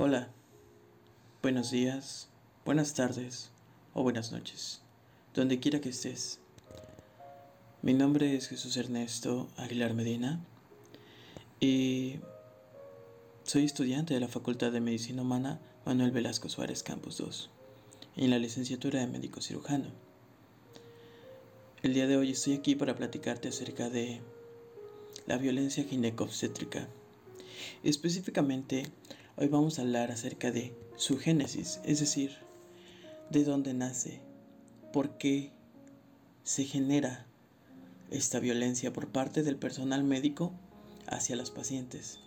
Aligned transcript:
Hola, 0.00 0.28
buenos 1.42 1.72
días, 1.72 2.28
buenas 2.64 2.94
tardes 2.94 3.50
o 3.94 4.04
buenas 4.04 4.30
noches, 4.30 4.80
donde 5.34 5.58
quiera 5.58 5.80
que 5.80 5.88
estés. 5.88 6.38
Mi 7.82 7.94
nombre 7.94 8.36
es 8.36 8.46
Jesús 8.46 8.76
Ernesto 8.76 9.48
Aguilar 9.56 9.94
Medina 9.94 10.38
y 11.58 12.20
soy 13.42 13.64
estudiante 13.64 14.14
de 14.14 14.20
la 14.20 14.28
Facultad 14.28 14.70
de 14.70 14.80
Medicina 14.80 15.22
Humana 15.22 15.58
Manuel 15.84 16.12
Velasco 16.12 16.48
Suárez 16.48 16.84
Campus 16.84 17.18
2 17.18 17.50
en 18.18 18.30
la 18.30 18.38
licenciatura 18.38 19.00
de 19.00 19.08
médico 19.08 19.40
cirujano. 19.40 19.88
El 21.82 21.94
día 21.94 22.06
de 22.06 22.16
hoy 22.16 22.30
estoy 22.30 22.54
aquí 22.54 22.76
para 22.76 22.94
platicarte 22.94 23.48
acerca 23.48 23.90
de 23.90 24.20
la 25.26 25.38
violencia 25.38 25.82
ginecobstétrica. 25.82 26.86
Específicamente 27.82 28.84
Hoy 29.40 29.46
vamos 29.46 29.78
a 29.78 29.82
hablar 29.82 30.10
acerca 30.10 30.50
de 30.50 30.74
su 30.96 31.16
génesis, 31.16 31.78
es 31.84 32.00
decir, 32.00 32.32
de 33.30 33.44
dónde 33.44 33.72
nace, 33.72 34.18
por 34.92 35.16
qué 35.16 35.52
se 36.42 36.64
genera 36.64 37.24
esta 38.10 38.40
violencia 38.40 38.92
por 38.92 39.06
parte 39.06 39.44
del 39.44 39.56
personal 39.56 40.02
médico 40.02 40.52
hacia 41.06 41.36
los 41.36 41.52
pacientes. 41.52 42.18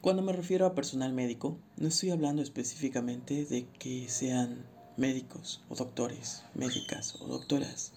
Cuando 0.00 0.22
me 0.22 0.32
refiero 0.32 0.64
a 0.64 0.74
personal 0.74 1.12
médico, 1.12 1.58
no 1.76 1.88
estoy 1.88 2.08
hablando 2.08 2.40
específicamente 2.40 3.44
de 3.44 3.66
que 3.78 4.08
sean 4.08 4.64
médicos 4.96 5.60
o 5.68 5.74
doctores, 5.74 6.42
médicas 6.54 7.20
o 7.20 7.26
doctoras, 7.26 7.92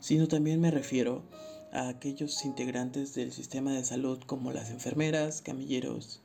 sino 0.00 0.26
también 0.26 0.58
me 0.58 0.70
refiero 0.70 1.22
a 1.70 1.88
aquellos 1.88 2.46
integrantes 2.46 3.14
del 3.14 3.30
sistema 3.30 3.74
de 3.74 3.84
salud 3.84 4.20
como 4.24 4.52
las 4.52 4.70
enfermeras, 4.70 5.42
camilleros, 5.42 6.22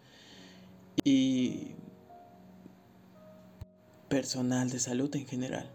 y 1.03 1.75
personal 4.09 4.69
de 4.69 4.79
salud 4.79 5.13
en 5.15 5.27
general, 5.27 5.69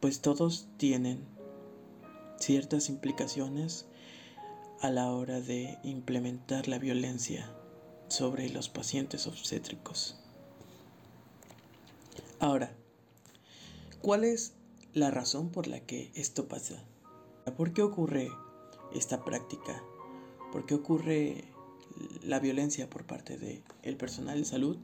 pues 0.00 0.20
todos 0.20 0.68
tienen 0.76 1.24
ciertas 2.38 2.88
implicaciones 2.88 3.86
a 4.80 4.90
la 4.90 5.10
hora 5.10 5.40
de 5.40 5.78
implementar 5.82 6.68
la 6.68 6.78
violencia 6.78 7.50
sobre 8.08 8.48
los 8.48 8.68
pacientes 8.68 9.26
obstétricos. 9.26 10.16
Ahora, 12.38 12.70
¿cuál 14.00 14.24
es 14.24 14.52
la 14.94 15.10
razón 15.10 15.50
por 15.50 15.66
la 15.66 15.80
que 15.80 16.12
esto 16.14 16.46
pasa? 16.46 16.84
¿Por 17.56 17.72
qué 17.72 17.82
ocurre 17.82 18.30
esta 18.94 19.24
práctica? 19.24 19.82
¿Por 20.52 20.64
qué 20.64 20.74
ocurre 20.74 21.44
la 22.28 22.40
violencia 22.40 22.90
por 22.90 23.06
parte 23.06 23.38
del 23.38 23.62
el 23.82 23.96
personal 23.96 24.38
de 24.38 24.44
salud, 24.44 24.76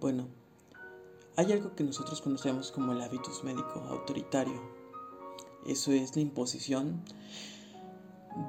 bueno, 0.00 0.28
hay 1.36 1.50
algo 1.50 1.74
que 1.74 1.82
nosotros 1.82 2.20
conocemos 2.20 2.70
como 2.70 2.92
el 2.92 3.02
hábitus 3.02 3.42
médico 3.42 3.84
autoritario. 3.88 4.62
Eso 5.66 5.90
es 5.90 6.14
la 6.14 6.22
imposición 6.22 7.02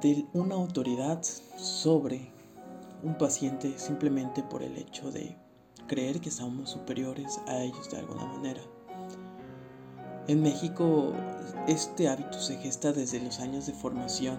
de 0.00 0.24
una 0.34 0.54
autoridad 0.54 1.20
sobre 1.56 2.30
un 3.02 3.18
paciente 3.18 3.76
simplemente 3.76 4.44
por 4.44 4.62
el 4.62 4.76
hecho 4.76 5.10
de 5.10 5.36
creer 5.88 6.20
que 6.20 6.30
somos 6.30 6.70
superiores 6.70 7.40
a 7.48 7.58
ellos 7.58 7.90
de 7.90 7.98
alguna 7.98 8.24
manera. 8.24 8.62
En 10.28 10.42
México 10.42 11.12
este 11.66 12.08
hábito 12.08 12.38
se 12.40 12.56
gesta 12.58 12.92
desde 12.92 13.20
los 13.20 13.40
años 13.40 13.66
de 13.66 13.72
formación, 13.72 14.38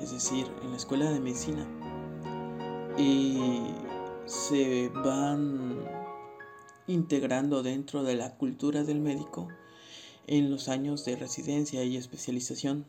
es 0.00 0.12
decir, 0.12 0.46
en 0.62 0.70
la 0.70 0.76
escuela 0.76 1.10
de 1.10 1.18
medicina 1.18 1.66
y 2.98 3.38
se 4.26 4.88
van 4.88 5.78
integrando 6.86 7.62
dentro 7.62 8.02
de 8.02 8.16
la 8.16 8.34
cultura 8.36 8.82
del 8.82 9.00
médico 9.00 9.48
en 10.26 10.50
los 10.50 10.68
años 10.68 11.04
de 11.04 11.16
residencia 11.16 11.84
y 11.84 11.96
especialización. 11.96 12.84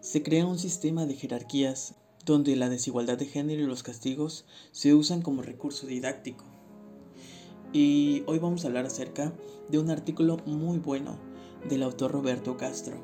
Se 0.00 0.22
crea 0.22 0.46
un 0.46 0.58
sistema 0.58 1.06
de 1.06 1.14
jerarquías 1.14 1.94
donde 2.24 2.56
la 2.56 2.68
desigualdad 2.68 3.16
de 3.16 3.26
género 3.26 3.62
y 3.62 3.66
los 3.66 3.82
castigos 3.82 4.44
se 4.72 4.94
usan 4.94 5.22
como 5.22 5.42
recurso 5.42 5.86
didáctico. 5.86 6.44
Y 7.72 8.24
hoy 8.26 8.38
vamos 8.38 8.64
a 8.64 8.68
hablar 8.68 8.86
acerca 8.86 9.32
de 9.68 9.78
un 9.78 9.90
artículo 9.90 10.38
muy 10.46 10.78
bueno 10.78 11.16
del 11.68 11.82
autor 11.82 12.12
Roberto 12.12 12.56
Castro, 12.56 12.96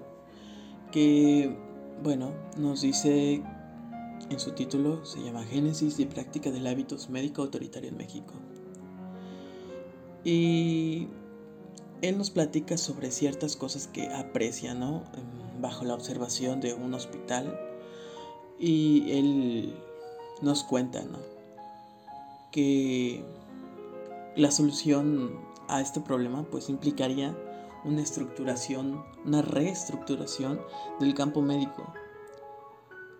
que, 0.91 1.56
bueno, 2.02 2.32
nos 2.56 2.82
dice 2.82 3.42
en 4.31 4.41
su 4.41 4.53
título 4.53 5.05
se 5.05 5.22
llama 5.22 5.44
Génesis 5.44 5.99
y 5.99 6.06
práctica 6.06 6.50
del 6.50 6.66
hábitos 6.66 7.10
médico 7.10 7.43
autoritario 7.43 7.88
en 7.88 7.97
México. 7.97 8.34
Y 10.25 11.09
él 12.00 12.19
nos 12.19 12.31
platica 12.31 12.77
sobre 12.77 13.10
ciertas 13.10 13.56
cosas 13.56 13.87
que 13.87 14.09
aprecia, 14.09 14.75
¿no? 14.75 15.05
Bajo 15.60 15.84
la 15.84 15.94
observación 15.94 16.60
de 16.60 16.75
un 16.75 16.94
hospital. 16.94 17.59
Y 18.59 19.10
él 19.10 19.75
nos 20.41 20.65
cuenta, 20.65 21.03
¿no? 21.03 21.19
Que 22.53 23.25
la 24.37 24.50
solución 24.50 25.41
a 25.69 25.81
este 25.81 26.00
problema 26.00 26.44
pues 26.44 26.69
implicaría 26.69 27.37
una 27.84 28.03
estructuración, 28.03 29.04
una 29.25 29.43
reestructuración 29.43 30.60
del 31.00 31.15
campo 31.15 31.43
médico 31.43 31.93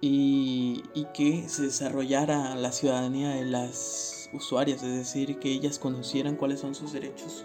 y, 0.05 0.83
que 1.15 1.49
se 1.49 1.63
desarrollara 1.63 2.57
la 2.57 2.73
ciudadanía 2.73 3.31
de 3.31 3.45
las 3.45 4.29
usuarias, 4.33 4.83
es 4.83 4.97
decir, 4.97 5.39
que 5.39 5.53
ellas 5.53 5.79
conocieran 5.79 6.37
cuáles 6.37 6.61
son 6.61 6.75
sus 6.75 6.93
derechos 6.93 7.45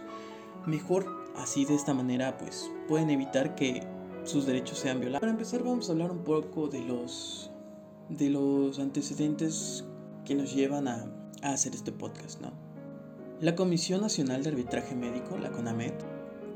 mejor. 0.66 1.06
Así 1.36 1.66
de 1.66 1.76
esta 1.76 1.94
manera 1.94 2.38
pues 2.38 2.72
pueden 2.88 3.12
evitar 3.12 3.54
que 3.56 3.84
sus 4.24 4.48
derechos 4.48 4.80
sean 4.80 5.00
violados. 5.00 5.22
Para 5.22 5.32
empezar 5.32 5.64
vamos 5.64 5.88
a 5.88 5.92
hablar 5.92 6.12
un 6.12 6.24
poco 6.24 6.68
de 6.68 6.82
los, 6.82 7.52
de 8.10 8.32
los 8.32 8.80
antecedentes 8.80 9.86
que 10.26 10.34
nos 10.34 10.54
llevan 10.56 10.88
a, 10.88 11.14
hacer 11.44 11.76
este 11.76 11.92
podcast, 11.92 12.42
¿no? 12.42 12.52
La 13.40 13.56
Comisión 13.56 14.02
Nacional 14.02 14.42
de 14.42 14.50
Arbitraje 14.50 14.96
Médico, 14.96 15.38
la 15.38 15.52
CONAMED, 15.52 15.94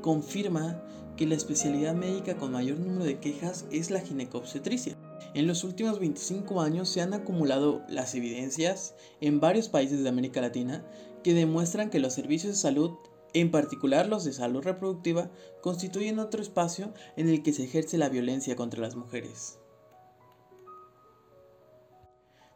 confirma 0.00 0.82
que 1.16 1.28
la 1.28 1.36
especialidad 1.36 1.94
médica 1.94 2.36
con 2.36 2.50
mayor 2.50 2.80
número 2.80 3.04
de 3.04 3.20
quejas 3.20 3.66
es 3.70 3.92
la 3.92 4.00
ginecobstetricia. 4.00 4.96
En 5.34 5.46
los 5.46 5.64
últimos 5.64 5.98
25 5.98 6.60
años 6.60 6.90
se 6.90 7.00
han 7.00 7.14
acumulado 7.14 7.82
las 7.88 8.14
evidencias 8.14 8.94
en 9.22 9.40
varios 9.40 9.70
países 9.70 10.02
de 10.02 10.08
América 10.10 10.42
Latina 10.42 10.84
que 11.24 11.32
demuestran 11.32 11.88
que 11.88 12.00
los 12.00 12.12
servicios 12.12 12.52
de 12.52 12.58
salud, 12.58 12.98
en 13.32 13.50
particular 13.50 14.08
los 14.08 14.24
de 14.24 14.34
salud 14.34 14.62
reproductiva, 14.62 15.30
constituyen 15.62 16.18
otro 16.18 16.42
espacio 16.42 16.92
en 17.16 17.30
el 17.30 17.42
que 17.42 17.54
se 17.54 17.64
ejerce 17.64 17.96
la 17.96 18.10
violencia 18.10 18.56
contra 18.56 18.82
las 18.82 18.94
mujeres. 18.94 19.58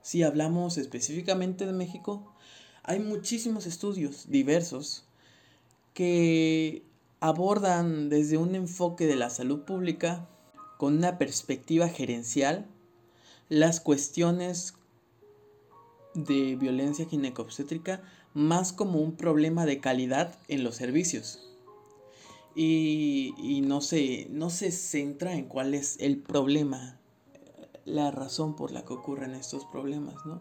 Si 0.03 0.23
hablamos 0.23 0.77
específicamente 0.77 1.65
de 1.65 1.73
México, 1.73 2.35
hay 2.83 3.01
muchísimos 3.01 3.67
estudios 3.67 4.29
diversos 4.29 5.07
que 5.95 6.85
abordan 7.21 8.11
desde 8.11 8.37
un 8.37 8.55
enfoque 8.55 9.07
de 9.07 9.17
la 9.17 9.31
salud 9.31 9.63
pública 9.63 10.29
con 10.77 10.97
una 10.97 11.19
perspectiva 11.19 11.89
gerencial 11.89 12.67
las 13.49 13.81
cuestiones 13.81 14.75
de 16.15 16.57
violencia 16.57 17.07
ginecobstétrica 17.07 18.03
más 18.35 18.73
como 18.73 19.01
un 19.01 19.17
problema 19.17 19.67
de 19.67 19.81
calidad 19.81 20.39
en 20.49 20.65
los 20.65 20.77
servicios. 20.77 21.43
Y, 22.59 23.63
no, 23.67 23.83
se, 23.83 24.29
no 24.31 24.49
se 24.49 24.73
centra 24.73 25.35
en 25.35 25.45
cuál 25.45 25.75
es 25.75 25.97
el 26.01 26.19
problema, 26.19 26.99
la 27.85 28.11
razón 28.11 28.57
por 28.57 28.73
la 28.73 28.85
que 28.85 28.95
ocurren 28.95 29.35
estos 29.35 29.67
problemas, 29.67 30.15
¿no? 30.25 30.41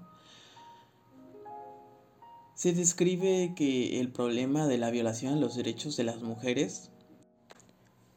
Se 2.54 2.72
describe 2.72 3.54
que 3.54 4.00
el 4.00 4.14
problema 4.14 4.66
de 4.66 4.78
la 4.78 4.92
violación 4.92 5.36
de 5.36 5.42
los 5.42 5.58
derechos 5.58 5.98
de 5.98 6.06
las 6.06 6.22
mujeres 6.22 6.90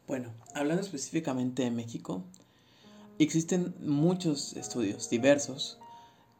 bueno, 0.08 0.32
hablando 0.54 0.82
específicamente 0.82 1.62
de 1.62 1.70
México, 1.70 2.24
existen 3.18 3.74
muchos 3.80 4.56
estudios 4.56 5.10
diversos 5.10 5.78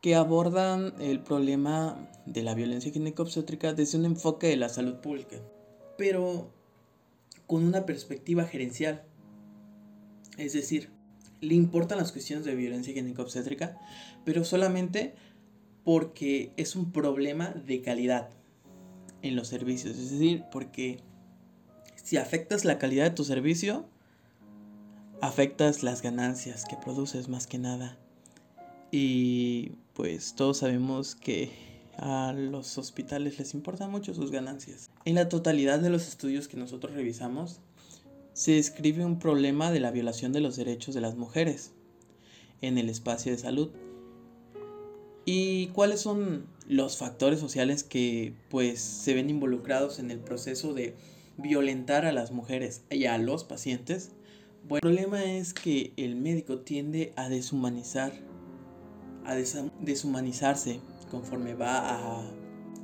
que 0.00 0.15
abordan 0.15 0.94
el 1.00 1.20
problema 1.20 2.11
de 2.25 2.43
la 2.43 2.55
violencia 2.55 2.91
ginecobstétrica 2.91 3.75
desde 3.75 3.99
un 3.99 4.06
enfoque 4.06 4.47
de 4.47 4.56
la 4.56 4.70
salud 4.70 4.97
pública, 4.97 5.37
pero 5.99 6.50
con 7.47 7.62
una 7.62 7.85
perspectiva 7.85 8.44
gerencial. 8.44 9.03
Es 10.38 10.55
decir, 10.55 10.91
le 11.41 11.55
importan 11.55 11.99
las 11.99 12.12
cuestiones 12.12 12.47
de 12.47 12.55
violencia 12.55 12.94
ginecobstétrica, 12.94 13.79
pero 14.25 14.44
solamente 14.44 15.15
porque 15.85 16.53
es 16.56 16.75
un 16.75 16.91
problema 16.91 17.50
de 17.50 17.82
calidad 17.82 18.31
en 19.20 19.37
los 19.37 19.49
servicios, 19.49 19.99
es 19.99 20.11
decir, 20.12 20.44
porque 20.53 21.00
si 22.08 22.16
afectas 22.16 22.64
la 22.64 22.78
calidad 22.78 23.05
de 23.05 23.10
tu 23.10 23.22
servicio, 23.22 23.84
afectas 25.20 25.82
las 25.82 26.00
ganancias 26.00 26.64
que 26.64 26.75
produces 26.75 27.28
más 27.28 27.46
que 27.46 27.58
nada. 27.58 27.99
Y 28.90 29.72
pues 29.93 30.34
todos 30.34 30.56
sabemos 30.56 31.14
que 31.14 31.50
A 31.99 32.32
los 32.32 32.78
hospitales 32.78 33.38
les 33.38 33.52
importan 33.52 33.90
mucho 33.90 34.14
sus 34.14 34.31
ganancias. 34.31 34.88
En 35.05 35.16
la 35.16 35.28
totalidad 35.28 35.81
de 35.81 35.90
los 35.90 36.08
estudios 36.08 36.49
que 36.49 36.56
nosotros 36.56 36.94
revisamos, 36.94 37.58
se 38.32 38.52
describe 38.52 39.05
un 39.05 39.19
problema 39.19 39.70
de 39.70 39.81
la 39.81 39.90
violación 39.90 40.32
de 40.32 40.40
los 40.40 40.56
derechos 40.56 40.94
de 40.94 41.02
las 41.02 41.16
mujeres 41.16 41.72
en 42.62 42.78
el 42.78 42.88
espacio 42.88 43.32
de 43.32 43.38
salud. 43.38 43.70
¿Y 45.26 45.66
cuáles 45.75 46.00
son 46.00 46.46
los 46.69 46.96
factores 46.96 47.38
sociales 47.38 47.82
que 47.82 48.32
pues 48.49 48.81
se 48.81 49.12
ven 49.12 49.28
involucrados 49.28 49.99
en 49.99 50.10
el 50.10 50.20
proceso 50.20 50.72
de 50.72 50.94
violentar 51.38 52.05
a 52.05 52.12
las 52.12 52.31
mujeres 52.31 52.85
y 52.90 53.06
a 53.06 53.17
los 53.17 53.44
pacientes? 53.44 54.12
Bueno, 54.64 54.88
el 54.88 54.94
problema 54.94 55.25
es 55.25 55.55
que 55.55 55.94
el 55.96 56.17
médico 56.17 56.58
tiende 56.58 57.14
a 57.17 57.31
deshumanizar, 57.31 58.12
a 59.25 59.35
deshumanizarse 59.35 60.81
conforme 61.11 61.55
va 61.55 62.23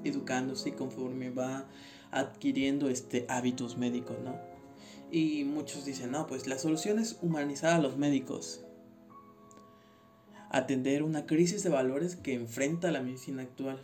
educándose 0.05 0.75
conforme 0.75 1.31
va 1.31 1.67
adquiriendo 2.11 2.89
este 2.89 3.27
hábitos 3.29 3.77
médicos, 3.77 4.17
¿no? 4.23 4.39
Y 5.11 5.45
muchos 5.45 5.85
dicen, 5.85 6.13
no, 6.13 6.27
pues 6.27 6.47
la 6.47 6.59
solución 6.59 6.99
es 6.99 7.19
humanizar 7.23 7.73
a 7.75 7.79
los 7.79 7.97
médicos. 7.97 8.65
Atender 10.51 11.03
una 11.03 11.27
crisis 11.27 11.63
de 11.63 11.71
valores 11.71 12.17
que 12.17 12.35
enfrenta 12.35 12.91
la 12.93 13.03
medicina 13.03 13.43
actual. 13.43 13.81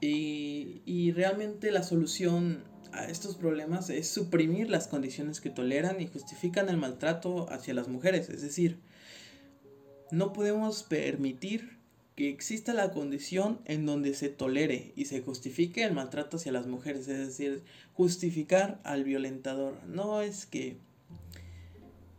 Y, 0.00 0.82
y 0.86 1.12
realmente 1.12 1.70
la 1.70 1.82
solución 1.82 2.64
a 2.92 3.04
estos 3.04 3.36
problemas 3.36 3.90
es 3.90 4.08
suprimir 4.08 4.70
las 4.70 4.88
condiciones 4.88 5.40
que 5.40 5.50
toleran 5.50 6.00
y 6.00 6.06
justifican 6.06 6.68
el 6.68 6.76
maltrato 6.76 7.50
hacia 7.50 7.74
las 7.74 7.88
mujeres. 7.88 8.28
Es 8.28 8.42
decir, 8.42 8.78
no 10.10 10.32
podemos 10.32 10.82
permitir 10.82 11.78
que 12.16 12.28
exista 12.28 12.74
la 12.74 12.90
condición 12.90 13.60
en 13.64 13.86
donde 13.86 14.14
se 14.14 14.28
tolere 14.28 14.92
y 14.96 15.06
se 15.06 15.22
justifique 15.22 15.84
el 15.84 15.94
maltrato 15.94 16.36
hacia 16.36 16.52
las 16.52 16.66
mujeres, 16.66 17.08
es 17.08 17.18
decir, 17.18 17.62
justificar 17.94 18.80
al 18.84 19.04
violentador. 19.04 19.74
No 19.86 20.20
es 20.20 20.46
que 20.46 20.76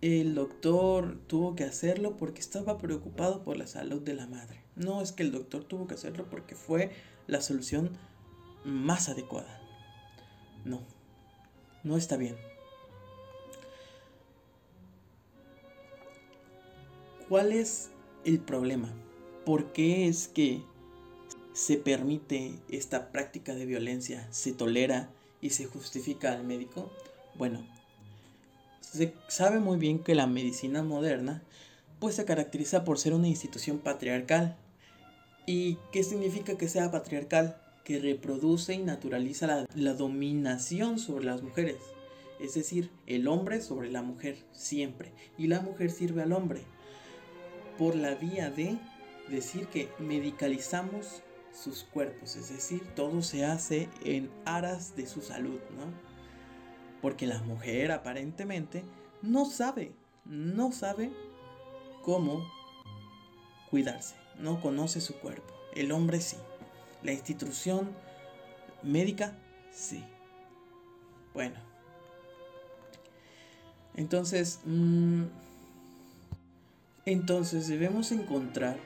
el 0.02 0.34
doctor 0.34 1.20
tuvo 1.28 1.56
que 1.56 1.64
hacerlo 1.64 2.18
porque 2.18 2.42
estaba 2.42 2.80
preocupado 2.80 3.44
por 3.44 3.58
la 3.58 3.68
salud 3.68 4.02
de 4.02 4.16
la 4.16 4.26
madre. 4.26 4.62
No 4.76 5.02
es 5.02 5.12
que 5.12 5.22
el 5.22 5.32
doctor 5.32 5.66
tuvo 5.66 5.86
que 5.86 5.94
hacerlo 5.94 6.26
porque 6.30 6.56
fue 6.56 6.92
la 7.28 7.42
solución 7.42 7.92
más 8.64 9.10
adecuada. 9.10 9.62
No, 10.66 10.82
no 11.84 11.98
está 11.98 12.18
bien. 12.18 12.36
¿Cuál 17.30 17.54
es 17.54 17.92
el 18.26 18.40
problema? 18.40 18.94
¿Por 19.46 19.72
qué 19.72 20.08
es 20.08 20.28
que 20.28 20.64
se 21.54 21.78
permite 21.78 22.60
esta 22.70 23.12
práctica 23.12 23.56
de 23.56 23.66
violencia, 23.66 24.28
se 24.32 24.52
tolera 24.52 25.10
y 25.42 25.52
se 25.52 25.66
justifica 25.66 26.34
al 26.34 26.44
médico? 26.44 26.92
Bueno, 27.36 27.66
se 28.82 29.14
sabe 29.30 29.60
muy 29.60 29.78
bien 29.78 30.00
que 30.00 30.16
la 30.16 30.28
medicina 30.28 30.84
moderna 30.84 31.42
pues 32.00 32.16
se 32.16 32.26
caracteriza 32.26 32.84
por 32.84 33.00
ser 33.00 33.14
una 33.14 33.28
institución 33.28 33.80
patriarcal. 33.80 34.58
¿Y 35.46 35.78
qué 35.92 36.04
significa 36.04 36.58
que 36.58 36.70
sea 36.70 36.92
patriarcal? 36.92 37.58
Que 37.84 38.00
reproduce 38.00 38.74
y 38.74 38.80
naturaliza 38.80 39.68
la, 39.74 39.94
dominación 39.94 41.00
sobre 41.00 41.26
las 41.26 41.42
mujeres. 41.42 41.78
Es 42.40 42.54
decir, 42.54 42.92
el 43.08 43.28
hombre 43.28 43.62
sobre 43.62 43.92
la 43.92 44.02
mujer 44.02 44.38
siempre. 44.52 45.14
Y 45.38 45.48
la 45.48 45.62
mujer 45.62 45.92
sirve 45.92 46.22
al 46.22 46.34
hombre. 46.34 46.62
Por 47.78 47.96
la 47.96 48.16
vía 48.16 48.52
de 48.52 48.78
decir 49.30 49.68
que 49.68 49.90
medicalizamos 50.00 51.24
sus 51.54 51.84
cuerpos, 51.84 52.36
es 52.36 52.50
decir, 52.50 52.82
todo 52.96 53.22
se 53.22 53.46
hace 53.46 53.90
en 54.04 54.30
aras 54.46 54.96
de 54.96 55.06
su 55.06 55.22
salud, 55.22 55.60
¿no? 55.76 55.86
Porque 57.02 57.28
la 57.28 57.42
mujer 57.42 57.92
aparentemente 57.92 58.84
no 59.22 59.46
sabe, 59.46 59.94
no 60.26 60.72
sabe 60.72 61.12
cómo 62.04 62.46
cuidarse, 63.70 64.16
no 64.40 64.62
conoce 64.62 65.02
su 65.02 65.16
cuerpo. 65.16 65.54
El 65.76 65.92
hombre 65.92 66.22
sí. 66.22 66.38
La 67.04 67.12
institución 67.12 67.92
médica 68.84 69.34
sí. 69.72 70.04
Bueno. 71.34 71.60
Entonces, 73.96 74.60
mm, 74.66 75.24
entonces 77.06 77.68
debemos 77.68 78.12
encontrar 78.12 78.78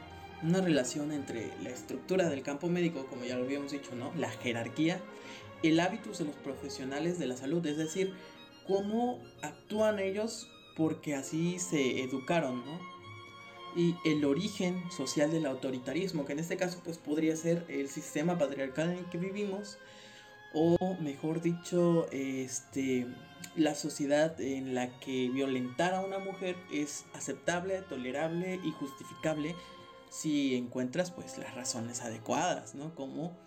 una 0.44 0.62
relación 0.62 1.12
entre 1.12 1.52
la 1.62 1.70
estructura 1.70 2.30
del 2.30 2.44
campo 2.44 2.70
médico, 2.70 3.06
como 3.08 3.26
ya 3.26 3.38
lo 3.38 3.46
habíamos 3.46 3.72
dicho, 3.72 3.96
¿no? 3.96 4.14
La 4.16 4.30
jerarquía, 4.30 5.00
el 5.64 5.80
hábitus 5.80 6.20
de 6.20 6.26
los 6.26 6.36
profesionales 6.36 7.20
de 7.20 7.28
la 7.28 7.38
salud, 7.38 7.66
es 7.66 7.78
decir, 7.78 8.14
cómo 8.68 9.20
actúan 9.42 10.00
ellos 10.00 10.50
porque 10.76 11.16
así 11.16 11.60
se 11.60 12.04
educaron, 12.04 12.66
¿no? 12.66 12.95
Y 13.76 13.96
el 14.06 14.24
origen 14.24 14.90
social 14.90 15.32
del 15.32 15.46
autoritarismo, 15.46 16.26
que 16.26 16.34
en 16.34 16.40
este 16.40 16.58
caso 16.58 16.80
pues 16.84 16.98
podría 16.98 17.36
ser 17.36 17.66
el 17.68 17.90
sistema 17.90 18.38
patriarcal 18.38 18.92
en 18.92 19.00
el 19.00 19.10
que 19.10 19.18
vivimos, 19.18 19.78
o 20.54 20.78
mejor 21.02 21.42
dicho, 21.42 22.08
este, 22.12 23.06
la 23.58 23.76
sociedad 23.76 24.40
en 24.40 24.74
la 24.74 25.00
que 25.00 25.30
violentar 25.30 25.94
a 25.94 26.02
una 26.02 26.20
mujer 26.20 26.56
es 26.72 27.06
aceptable, 27.14 27.82
tolerable 27.82 28.60
y 28.64 28.72
justificable 28.72 29.56
si 30.10 30.56
encuentras 30.56 31.12
pues 31.12 31.38
las 31.38 31.54
razones 31.56 32.02
adecuadas, 32.02 32.74
¿no? 32.74 32.96
Como 32.96 33.38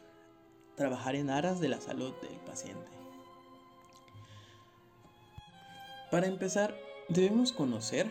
trabajar 0.76 1.16
en 1.16 1.30
aras 1.30 1.60
de 1.60 1.68
la 1.68 1.80
salud 1.80 2.12
del 2.20 2.38
paciente. 2.40 2.90
Para 6.10 6.26
empezar, 6.26 6.74
debemos 7.08 7.52
conocer 7.52 8.10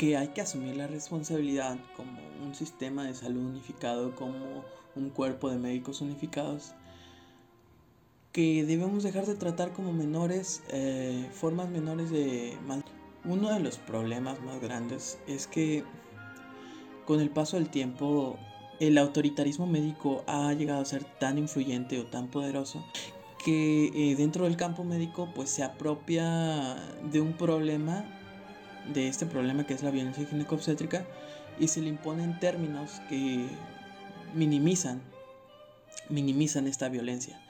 que 0.00 0.16
hay 0.16 0.28
que 0.28 0.40
asumir 0.40 0.78
la 0.78 0.86
responsabilidad 0.86 1.76
como 1.94 2.22
un 2.42 2.54
sistema 2.54 3.04
de 3.04 3.12
salud 3.12 3.44
unificado, 3.44 4.16
como 4.16 4.64
un 4.96 5.10
cuerpo 5.10 5.50
de 5.50 5.58
médicos 5.58 6.00
unificados, 6.00 6.72
que 8.32 8.64
debemos 8.64 9.02
dejar 9.02 9.26
de 9.26 9.34
tratar 9.34 9.74
como 9.74 9.92
menores, 9.92 10.62
eh, 10.70 11.28
formas 11.34 11.68
menores 11.68 12.10
de 12.10 12.56
mal. 12.66 12.82
Uno 13.26 13.52
de 13.52 13.60
los 13.60 13.76
problemas 13.76 14.40
más 14.40 14.58
grandes 14.62 15.18
es 15.26 15.46
que 15.46 15.84
con 17.04 17.20
el 17.20 17.28
paso 17.28 17.58
del 17.58 17.68
tiempo, 17.68 18.38
el 18.78 18.96
autoritarismo 18.96 19.66
médico 19.66 20.24
ha 20.26 20.50
llegado 20.54 20.80
a 20.80 20.86
ser 20.86 21.04
tan 21.04 21.36
influyente 21.36 22.00
o 22.00 22.06
tan 22.06 22.28
poderoso 22.28 22.82
que 23.44 23.88
eh, 23.94 24.16
dentro 24.16 24.44
del 24.44 24.56
campo 24.56 24.82
médico 24.82 25.28
pues 25.34 25.50
se 25.50 25.62
apropia 25.62 26.76
de 27.12 27.20
un 27.20 27.34
problema, 27.34 28.06
de 28.92 29.08
este 29.08 29.26
problema 29.26 29.66
que 29.66 29.74
es 29.74 29.82
la 29.82 29.90
violencia 29.90 30.26
ginecobstétrica 30.26 31.04
y 31.58 31.68
se 31.68 31.80
le 31.80 31.88
imponen 31.88 32.38
términos 32.40 33.00
que 33.08 33.46
minimizan, 34.34 35.02
minimizan 36.08 36.66
esta 36.66 36.88
violencia. 36.88 37.40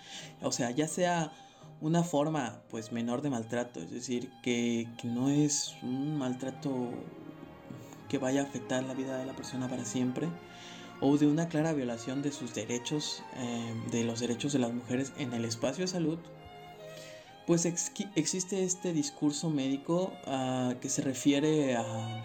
O 0.43 0.53
sea, 0.53 0.71
ya 0.71 0.89
sea 0.89 1.33
una 1.81 2.03
forma 2.03 2.63
pues 2.71 2.93
menor 2.93 3.23
de 3.23 3.31
maltrato, 3.31 3.81
es 3.81 3.91
decir, 3.91 4.31
que, 4.43 4.89
no 5.05 5.31
es 5.31 5.75
un 5.83 6.19
maltrato 6.19 6.91
que 8.09 8.19
vaya 8.19 8.43
a 8.43 8.45
afectar 8.45 8.83
la 8.83 8.95
vida 8.95 9.17
de 9.19 9.27
la 9.27 9.35
persona 9.35 9.69
para 9.69 9.85
siempre 9.85 10.29
o 11.01 11.17
de 11.17 11.27
una 11.27 11.49
clara 11.49 11.73
violación 11.73 12.21
de 12.21 12.33
sus 12.33 12.53
derechos, 12.55 13.23
eh, 13.37 13.75
de 13.91 14.05
los 14.05 14.21
derechos 14.21 14.53
de 14.53 14.59
las 14.59 14.73
mujeres 14.73 15.13
en 15.17 15.33
el 15.33 15.47
espacio 15.47 15.85
de 15.85 15.89
salud, 15.89 16.19
pues 17.51 17.65
existe 17.65 18.63
este 18.63 18.93
discurso 18.93 19.51
médico 19.51 20.13
ah, 20.25 20.77
que 20.81 20.89
se 20.89 21.03
refiere 21.03 21.75
a, 21.75 22.25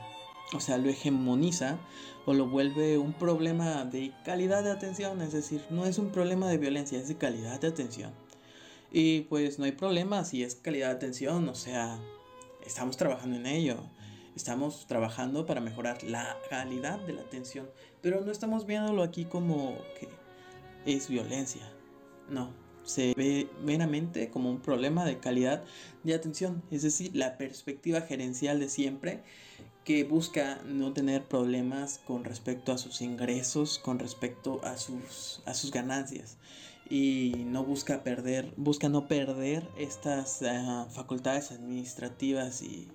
o 0.53 0.59
sea, 0.59 0.77
lo 0.77 0.87
hegemoniza 0.87 1.79
o 2.27 2.35
lo 2.35 2.47
vuelve 2.47 2.99
un 2.99 3.11
problema 3.11 3.85
de 3.85 4.13
calidad 4.23 4.63
de 4.63 4.69
atención, 4.69 5.23
es 5.23 5.33
decir, 5.33 5.65
no 5.71 5.87
es 5.87 5.97
un 5.97 6.11
problema 6.11 6.47
de 6.47 6.59
violencia, 6.59 6.99
es 6.99 7.07
de 7.07 7.17
calidad 7.17 7.59
de 7.59 7.69
atención. 7.69 8.11
Y 8.91 9.21
pues 9.21 9.57
no 9.57 9.65
hay 9.65 9.71
problema 9.71 10.23
si 10.25 10.43
es 10.43 10.53
calidad 10.53 10.89
de 10.89 10.95
atención, 10.97 11.49
o 11.49 11.55
sea, 11.55 11.97
estamos 12.63 12.95
trabajando 12.95 13.35
en 13.35 13.47
ello. 13.47 13.77
Estamos 14.35 14.85
trabajando 14.85 15.47
para 15.47 15.59
mejorar 15.59 16.03
la 16.03 16.37
calidad 16.51 16.99
de 16.99 17.13
la 17.13 17.21
atención, 17.21 17.67
pero 18.03 18.21
no 18.21 18.31
estamos 18.31 18.67
viéndolo 18.67 19.01
aquí 19.01 19.25
como 19.25 19.75
que 19.99 20.07
es 20.85 21.09
violencia. 21.09 21.67
No, 22.29 22.64
se 22.85 23.13
ve 23.15 23.49
meramente 23.63 24.29
como 24.29 24.49
un 24.49 24.61
problema 24.61 25.05
de 25.05 25.19
calidad 25.19 25.63
de 26.03 26.13
atención, 26.13 26.63
es 26.71 26.83
decir, 26.83 27.15
la 27.15 27.37
perspectiva 27.37 28.01
gerencial 28.01 28.59
de 28.59 28.69
siempre 28.69 29.23
que 29.83 30.03
busca 30.03 30.61
no 30.65 30.93
tener 30.93 31.25
problemas 31.25 31.99
con 31.99 32.23
respecto 32.23 32.71
a 32.71 32.77
sus 32.77 33.01
ingresos, 33.01 33.77
con 33.77 33.99
respecto 33.99 34.61
a 34.63 34.77
sus, 34.77 35.41
a 35.45 35.53
sus 35.53 35.71
ganancias 35.71 36.37
y 36.89 37.43
no 37.45 37.63
busca 37.63 38.03
perder, 38.03 38.53
busca 38.57 38.89
no 38.89 39.07
perder 39.07 39.67
estas 39.77 40.41
ah, 40.43 40.87
facultades 40.91 41.51
administrativas 41.51 42.61
y 42.61 42.89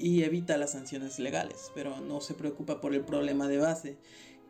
y 0.00 0.22
evita 0.22 0.56
las 0.56 0.72
sanciones 0.72 1.18
legales, 1.18 1.70
pero 1.74 2.00
no 2.00 2.20
se 2.20 2.34
preocupa 2.34 2.80
por 2.80 2.94
el 2.94 3.02
problema 3.02 3.48
de 3.48 3.58
base, 3.58 3.98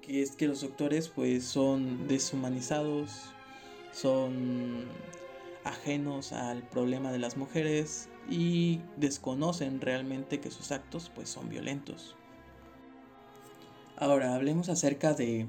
que 0.00 0.22
es 0.22 0.32
que 0.32 0.46
los 0.46 0.60
doctores 0.60 1.08
pues 1.08 1.44
son 1.44 2.06
deshumanizados, 2.06 3.10
son 3.92 4.86
ajenos 5.64 6.32
al 6.32 6.62
problema 6.62 7.12
de 7.12 7.18
las 7.18 7.36
mujeres 7.36 8.08
y 8.28 8.80
desconocen 8.96 9.80
realmente 9.80 10.40
que 10.40 10.50
sus 10.50 10.72
actos 10.72 11.10
pues 11.14 11.28
son 11.28 11.48
violentos. 11.48 12.16
Ahora 13.96 14.34
hablemos 14.34 14.68
acerca 14.68 15.12
de, 15.14 15.46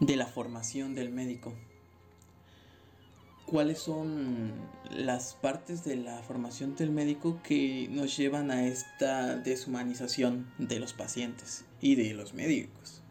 de 0.00 0.16
la 0.16 0.26
formación 0.26 0.94
del 0.94 1.10
médico. 1.10 1.54
¿Cuáles 3.46 3.80
son 3.80 4.52
las 4.90 5.34
partes 5.34 5.82
de 5.82 5.96
la 5.96 6.22
formación 6.22 6.76
del 6.76 6.90
médico 6.90 7.40
que 7.42 7.88
nos 7.90 8.16
llevan 8.16 8.50
a 8.50 8.66
esta 8.66 9.36
deshumanización 9.36 10.52
de 10.58 10.78
los 10.78 10.92
pacientes 10.92 11.64
y 11.80 11.96
de 11.96 12.14
los 12.14 12.32
médicos? 12.34 13.02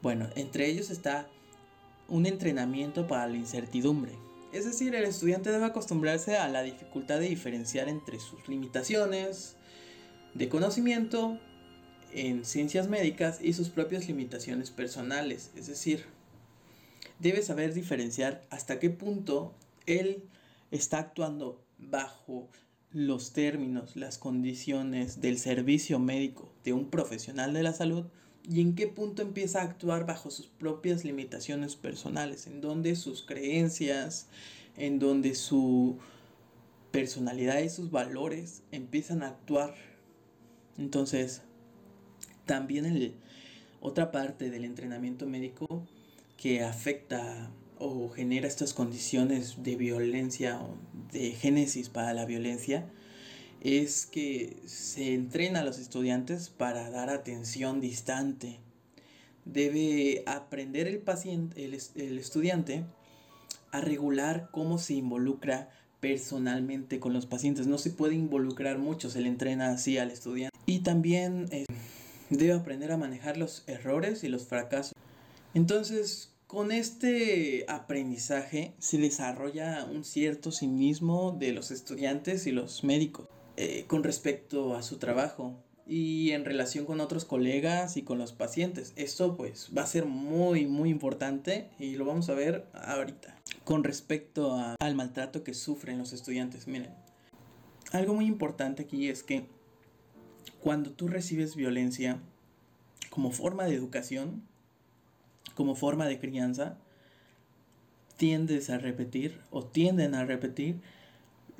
Bueno, 0.00 0.28
entre 0.36 0.70
ellos 0.70 0.88
está 0.88 1.28
un 2.08 2.26
entrenamiento 2.26 3.06
para 3.06 3.26
la 3.26 3.36
incertidumbre. 3.36 4.12
Es 4.52 4.64
decir, 4.64 4.94
el 4.94 5.04
estudiante 5.04 5.50
debe 5.52 5.66
acostumbrarse 5.66 6.36
a 6.36 6.48
la 6.48 6.62
dificultad 6.62 7.20
de 7.20 7.28
diferenciar 7.28 7.88
entre 7.88 8.18
sus 8.18 8.48
limitaciones 8.48 9.56
de 10.34 10.48
conocimiento 10.48 11.38
en 12.12 12.44
ciencias 12.44 12.88
médicas 12.88 13.40
y 13.42 13.52
sus 13.52 13.68
propias 13.68 14.08
limitaciones 14.08 14.70
personales. 14.70 15.50
Es 15.54 15.66
decir, 15.66 16.06
debe 17.18 17.42
saber 17.42 17.74
diferenciar 17.74 18.42
hasta 18.50 18.78
qué 18.78 18.88
punto 18.88 19.54
él 19.86 20.24
está 20.70 20.98
actuando 20.98 21.62
bajo 21.78 22.48
los 22.90 23.32
términos, 23.32 23.96
las 23.96 24.16
condiciones 24.16 25.20
del 25.20 25.38
servicio 25.38 25.98
médico 25.98 26.50
de 26.64 26.72
un 26.72 26.88
profesional 26.88 27.52
de 27.52 27.62
la 27.62 27.74
salud 27.74 28.06
y 28.50 28.62
en 28.62 28.74
qué 28.74 28.86
punto 28.86 29.20
empieza 29.20 29.60
a 29.60 29.64
actuar 29.64 30.06
bajo 30.06 30.30
sus 30.30 30.46
propias 30.46 31.04
limitaciones 31.04 31.76
personales, 31.76 32.46
en 32.46 32.62
donde 32.62 32.96
sus 32.96 33.22
creencias, 33.22 34.28
en 34.76 34.98
donde 34.98 35.34
su 35.34 35.98
personalidad 36.90 37.60
y 37.60 37.68
sus 37.68 37.90
valores 37.90 38.62
empiezan 38.72 39.22
a 39.22 39.28
actuar. 39.28 39.74
Entonces, 40.78 41.42
también 42.46 42.86
el, 42.86 43.14
otra 43.82 44.10
parte 44.10 44.48
del 44.48 44.64
entrenamiento 44.64 45.26
médico 45.26 45.86
que 46.38 46.62
afecta 46.62 47.50
o 47.78 48.08
genera 48.08 48.48
estas 48.48 48.72
condiciones 48.72 49.62
de 49.62 49.76
violencia 49.76 50.58
o 50.60 50.74
de 51.12 51.32
génesis 51.32 51.90
para 51.90 52.14
la 52.14 52.24
violencia 52.24 52.88
es 53.60 54.06
que 54.06 54.56
se 54.66 55.14
entrena 55.14 55.60
a 55.60 55.64
los 55.64 55.78
estudiantes 55.78 56.50
para 56.50 56.90
dar 56.90 57.10
atención 57.10 57.80
distante. 57.80 58.60
Debe 59.44 60.22
aprender 60.26 60.86
el 60.86 60.98
paciente, 60.98 61.64
el, 61.64 61.78
el 61.96 62.18
estudiante, 62.18 62.84
a 63.70 63.80
regular 63.80 64.48
cómo 64.52 64.78
se 64.78 64.94
involucra 64.94 65.70
personalmente 66.00 67.00
con 67.00 67.12
los 67.12 67.26
pacientes. 67.26 67.66
No 67.66 67.78
se 67.78 67.90
puede 67.90 68.14
involucrar 68.14 68.78
mucho, 68.78 69.10
se 69.10 69.20
le 69.20 69.28
entrena 69.28 69.70
así 69.70 69.98
al 69.98 70.10
estudiante. 70.10 70.56
Y 70.66 70.80
también 70.80 71.46
eh, 71.50 71.66
debe 72.30 72.52
aprender 72.52 72.92
a 72.92 72.96
manejar 72.96 73.36
los 73.36 73.64
errores 73.66 74.22
y 74.24 74.28
los 74.28 74.46
fracasos. 74.46 74.92
Entonces, 75.54 76.30
con 76.46 76.72
este 76.72 77.64
aprendizaje 77.68 78.74
se 78.78 78.98
desarrolla 78.98 79.84
un 79.84 80.04
cierto 80.04 80.52
cinismo 80.52 81.32
de 81.32 81.52
los 81.52 81.70
estudiantes 81.70 82.46
y 82.46 82.52
los 82.52 82.84
médicos. 82.84 83.26
Eh, 83.60 83.86
con 83.88 84.04
respecto 84.04 84.76
a 84.76 84.82
su 84.82 84.98
trabajo 84.98 85.52
y 85.84 86.30
en 86.30 86.44
relación 86.44 86.86
con 86.86 87.00
otros 87.00 87.24
colegas 87.24 87.96
y 87.96 88.02
con 88.02 88.16
los 88.16 88.32
pacientes. 88.32 88.92
Esto 88.94 89.36
pues 89.36 89.70
va 89.76 89.82
a 89.82 89.86
ser 89.88 90.04
muy 90.04 90.68
muy 90.68 90.90
importante 90.90 91.68
y 91.80 91.96
lo 91.96 92.04
vamos 92.04 92.28
a 92.28 92.34
ver 92.34 92.68
ahorita. 92.72 93.34
Con 93.64 93.82
respecto 93.82 94.56
al 94.78 94.94
maltrato 94.94 95.42
que 95.42 95.54
sufren 95.54 95.98
los 95.98 96.12
estudiantes, 96.12 96.68
miren, 96.68 96.94
algo 97.90 98.14
muy 98.14 98.26
importante 98.26 98.84
aquí 98.84 99.08
es 99.08 99.24
que 99.24 99.44
cuando 100.60 100.92
tú 100.92 101.08
recibes 101.08 101.56
violencia 101.56 102.20
como 103.10 103.32
forma 103.32 103.64
de 103.64 103.74
educación, 103.74 104.44
como 105.56 105.74
forma 105.74 106.06
de 106.06 106.20
crianza, 106.20 106.78
tiendes 108.16 108.70
a 108.70 108.78
repetir 108.78 109.40
o 109.50 109.64
tienden 109.64 110.14
a 110.14 110.24
repetir 110.24 110.80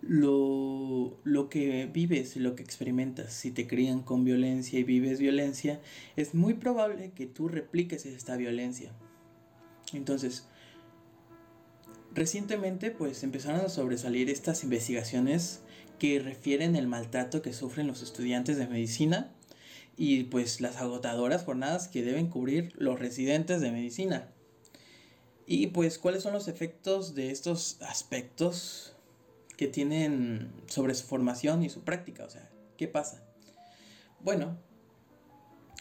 lo, 0.00 1.18
lo 1.24 1.48
que 1.48 1.86
vives, 1.86 2.36
lo 2.36 2.54
que 2.54 2.62
experimentas, 2.62 3.32
si 3.32 3.50
te 3.50 3.66
crían 3.66 4.02
con 4.02 4.24
violencia 4.24 4.78
y 4.78 4.84
vives 4.84 5.18
violencia, 5.18 5.80
es 6.16 6.34
muy 6.34 6.54
probable 6.54 7.12
que 7.14 7.26
tú 7.26 7.48
repliques 7.48 8.06
esta 8.06 8.36
violencia. 8.36 8.92
Entonces, 9.92 10.46
recientemente 12.14 12.90
pues 12.90 13.22
empezaron 13.22 13.60
a 13.60 13.68
sobresalir 13.68 14.30
estas 14.30 14.62
investigaciones 14.64 15.60
que 15.98 16.20
refieren 16.20 16.76
el 16.76 16.86
maltrato 16.86 17.42
que 17.42 17.52
sufren 17.52 17.86
los 17.86 18.02
estudiantes 18.02 18.56
de 18.56 18.68
medicina 18.68 19.32
y 19.96 20.24
pues 20.24 20.60
las 20.60 20.76
agotadoras 20.76 21.44
jornadas 21.44 21.88
que 21.88 22.04
deben 22.04 22.28
cubrir 22.28 22.72
los 22.76 23.00
residentes 23.00 23.60
de 23.60 23.72
medicina. 23.72 24.28
Y 25.44 25.68
pues 25.68 25.98
cuáles 25.98 26.22
son 26.22 26.34
los 26.34 26.46
efectos 26.46 27.14
de 27.14 27.30
estos 27.30 27.78
aspectos 27.80 28.94
que 29.58 29.66
tienen 29.66 30.52
sobre 30.68 30.94
su 30.94 31.04
formación 31.04 31.64
y 31.64 31.68
su 31.68 31.82
práctica. 31.82 32.24
O 32.24 32.30
sea, 32.30 32.48
¿qué 32.78 32.86
pasa? 32.86 33.24
Bueno, 34.20 34.56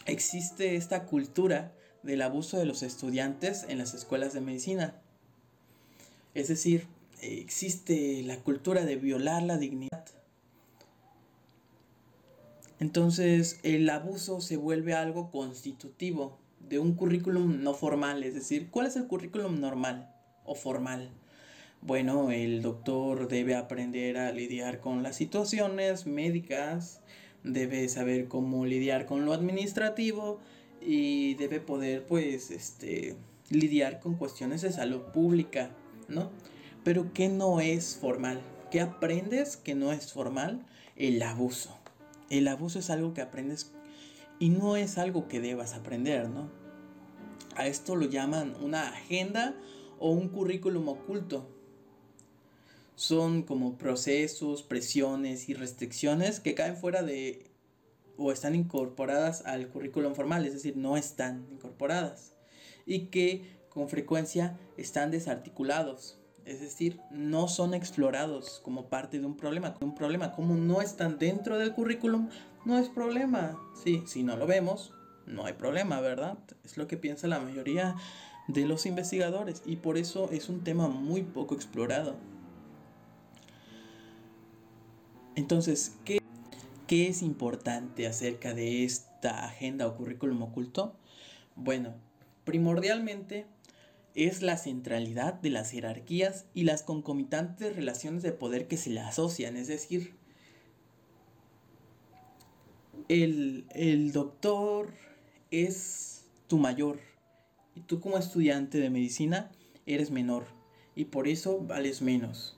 existe 0.08 0.76
esta 0.76 1.06
cultura 1.06 1.72
del 2.02 2.24
abuso 2.24 2.58
de 2.58 2.66
los 2.66 2.82
estudiantes 2.82 3.66
en 3.70 3.78
las 3.78 3.94
escuelas 3.94 4.34
de 4.34 4.42
medicina. 4.42 5.00
Es 6.34 6.48
decir, 6.48 6.88
existe 7.22 8.24
la 8.24 8.40
cultura 8.40 8.84
de 8.84 8.96
violar 8.96 9.44
la 9.44 9.58
dignidad. 9.58 10.06
Entonces 12.80 13.60
el 13.62 13.88
abuso 13.92 14.42
se 14.42 14.58
vuelve 14.58 14.96
algo 14.96 15.30
constitutivo 15.30 16.40
de 16.68 16.80
un 16.80 16.96
currículum 16.96 17.62
no 17.62 17.76
formal, 17.76 18.24
es 18.24 18.34
decir, 18.34 18.70
¿cuál 18.72 18.88
es 18.88 18.96
el 18.96 19.06
currículum 19.06 19.60
normal 19.60 20.16
o 20.46 20.56
formal? 20.56 21.12
Bueno, 21.82 22.32
el 22.32 22.62
doctor 22.62 23.28
debe 23.28 23.56
aprender 23.56 24.18
a 24.18 24.32
lidiar 24.32 24.82
con 24.82 25.04
las 25.04 25.16
situaciones 25.16 26.06
médicas, 26.06 27.02
debe 27.44 27.88
saber 27.88 28.28
cómo 28.28 28.66
lidiar 28.66 29.06
con 29.06 29.26
lo 29.26 29.34
administrativo 29.34 30.40
y 30.82 31.36
debe 31.36 31.60
poder 31.60 32.06
pues 32.06 32.52
este 32.52 33.16
lidiar 33.50 34.00
con 34.00 34.16
cuestiones 34.16 34.62
de 34.64 34.72
salud 34.72 35.02
pública, 35.14 35.70
¿no? 36.10 36.32
Pero 36.84 37.14
¿qué 37.14 37.30
no 37.30 37.62
es 37.62 37.96
formal? 37.96 38.42
¿Qué 38.72 38.82
aprendes 38.82 39.56
que 39.56 39.76
no 39.76 39.94
es 39.94 40.12
formal? 40.12 40.66
El 40.96 41.22
abuso. 41.22 41.78
El 42.30 42.48
abuso 42.48 42.80
es 42.80 42.90
algo 42.90 43.14
que 43.14 43.22
aprendes 43.22 43.72
y 44.40 44.50
no 44.50 44.76
es 44.76 44.98
algo 44.98 45.28
que 45.28 45.40
debas 45.40 45.74
aprender, 45.74 46.28
¿no? 46.28 46.50
A 47.56 47.68
esto 47.68 47.96
lo 47.96 48.08
llaman 48.08 48.56
una 48.62 48.90
agenda 48.90 49.56
o 50.00 50.12
un 50.12 50.28
currículum 50.28 50.90
oculto 50.90 51.57
son 52.98 53.44
como 53.44 53.78
procesos, 53.78 54.64
presiones 54.64 55.50
y 55.50 55.54
restricciones 55.54 56.40
que 56.40 56.56
caen 56.56 56.76
fuera 56.76 57.04
de 57.04 57.46
o 58.18 58.32
están 58.32 58.56
incorporadas 58.56 59.46
al 59.46 59.68
currículum 59.68 60.16
formal, 60.16 60.48
es 60.48 60.54
decir, 60.54 60.76
no 60.76 60.98
están 60.98 61.46
incorporadas 61.52 62.34
y 62.88 63.10
que 63.10 63.60
con 63.70 63.88
frecuencia 63.88 64.58
están 64.78 65.12
desarticulados, 65.12 66.18
es 66.46 66.60
decir, 66.60 67.00
no 67.12 67.48
son 67.48 67.76
explorados 67.76 68.62
como 68.64 68.90
parte 68.90 69.20
de 69.20 69.28
un 69.28 69.38
problema, 69.38 69.76
un 69.80 69.94
problema 69.94 70.32
como 70.32 70.56
no 70.56 70.82
están 70.82 71.20
dentro 71.20 71.60
del 71.60 71.74
currículum, 71.74 72.30
no 72.66 72.80
es 72.80 72.90
problema. 72.90 73.62
Sí, 73.84 74.02
si 74.08 74.24
no 74.24 74.38
lo 74.38 74.48
vemos, 74.48 74.96
no 75.28 75.46
hay 75.46 75.54
problema, 75.54 76.02
¿verdad? 76.02 76.40
Es 76.64 76.78
lo 76.78 76.88
que 76.88 76.98
piensa 76.98 77.28
la 77.28 77.40
mayoría 77.40 77.96
de 78.48 78.66
los 78.66 78.88
investigadores 78.88 79.62
y 79.68 79.76
por 79.76 80.00
eso 80.00 80.32
es 80.32 80.50
un 80.50 80.64
tema 80.64 80.88
muy 80.88 81.22
poco 81.22 81.54
explorado. 81.54 82.16
Entonces, 85.38 85.94
¿qué, 86.04 86.20
¿qué 86.88 87.10
es 87.10 87.22
importante 87.22 88.08
acerca 88.08 88.56
de 88.56 88.84
esta 88.84 89.46
agenda 89.46 89.86
o 89.86 89.96
currículum 89.96 90.42
oculto? 90.42 90.96
Bueno, 91.56 91.94
primordialmente 92.44 93.46
es 94.16 94.42
la 94.42 94.58
centralidad 94.58 95.36
de 95.36 95.52
las 95.52 95.70
jerarquías 95.70 96.48
y 96.56 96.64
las 96.64 96.82
concomitantes 96.82 97.76
relaciones 97.76 98.24
de 98.24 98.32
poder 98.32 98.68
que 98.68 98.78
se 98.78 98.90
le 98.90 99.00
asocian, 99.00 99.58
es 99.58 99.68
decir, 99.68 100.16
el, 103.08 103.68
el, 103.76 104.14
doctor 104.14 104.92
es 105.52 106.26
tu 106.48 106.58
mayor 106.58 107.00
y 107.76 107.82
tú 107.82 108.00
como 108.00 108.18
estudiante 108.18 108.80
de 108.80 108.90
medicina 108.90 109.52
eres 109.86 110.10
menor 110.10 110.48
y 110.96 111.06
por 111.06 111.28
eso 111.28 111.62
vales 111.62 112.02
menos. 112.02 112.57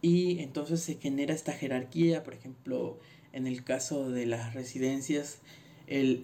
Y 0.00 0.40
entonces 0.40 0.80
se 0.80 0.94
genera 0.96 1.34
esta 1.34 1.52
jerarquía, 1.52 2.22
por 2.22 2.34
ejemplo, 2.34 2.98
en 3.32 3.46
el 3.46 3.64
caso 3.64 4.10
de 4.10 4.26
las 4.26 4.54
residencias, 4.54 5.40
el 5.86 6.22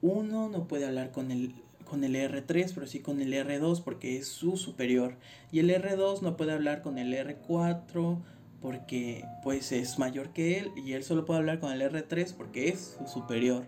uno 0.00 0.48
no 0.48 0.68
puede 0.68 0.86
hablar 0.86 1.10
con 1.10 1.30
el, 1.30 1.54
con 1.84 2.04
el 2.04 2.14
R3, 2.14 2.72
pero 2.74 2.86
sí 2.86 3.00
con 3.00 3.20
el 3.20 3.32
R2 3.32 3.82
porque 3.82 4.16
es 4.16 4.28
su 4.28 4.56
superior. 4.56 5.16
Y 5.50 5.58
el 5.58 5.70
R2 5.70 6.22
no 6.22 6.36
puede 6.36 6.52
hablar 6.52 6.82
con 6.82 6.98
el 6.98 7.12
R4 7.12 8.18
porque 8.60 9.24
pues 9.42 9.72
es 9.72 9.98
mayor 9.98 10.32
que 10.32 10.58
él 10.58 10.72
y 10.76 10.92
él 10.92 11.04
solo 11.04 11.24
puede 11.24 11.40
hablar 11.40 11.60
con 11.60 11.72
el 11.72 11.80
R3 11.80 12.34
porque 12.34 12.68
es 12.68 12.96
su 12.98 13.06
superior. 13.06 13.66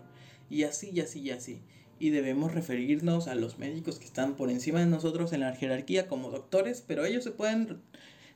Y 0.49 0.63
así, 0.63 0.91
y 0.93 1.01
así, 1.01 1.19
y 1.19 1.31
así. 1.31 1.61
Y 1.99 2.09
debemos 2.09 2.53
referirnos 2.53 3.27
a 3.27 3.35
los 3.35 3.59
médicos 3.59 3.99
que 3.99 4.05
están 4.05 4.35
por 4.35 4.49
encima 4.49 4.79
de 4.79 4.87
nosotros 4.87 5.33
en 5.33 5.41
la 5.41 5.53
jerarquía 5.53 6.07
como 6.07 6.31
doctores, 6.31 6.83
pero 6.85 7.05
ellos 7.05 7.23
se 7.23 7.31
pueden 7.31 7.81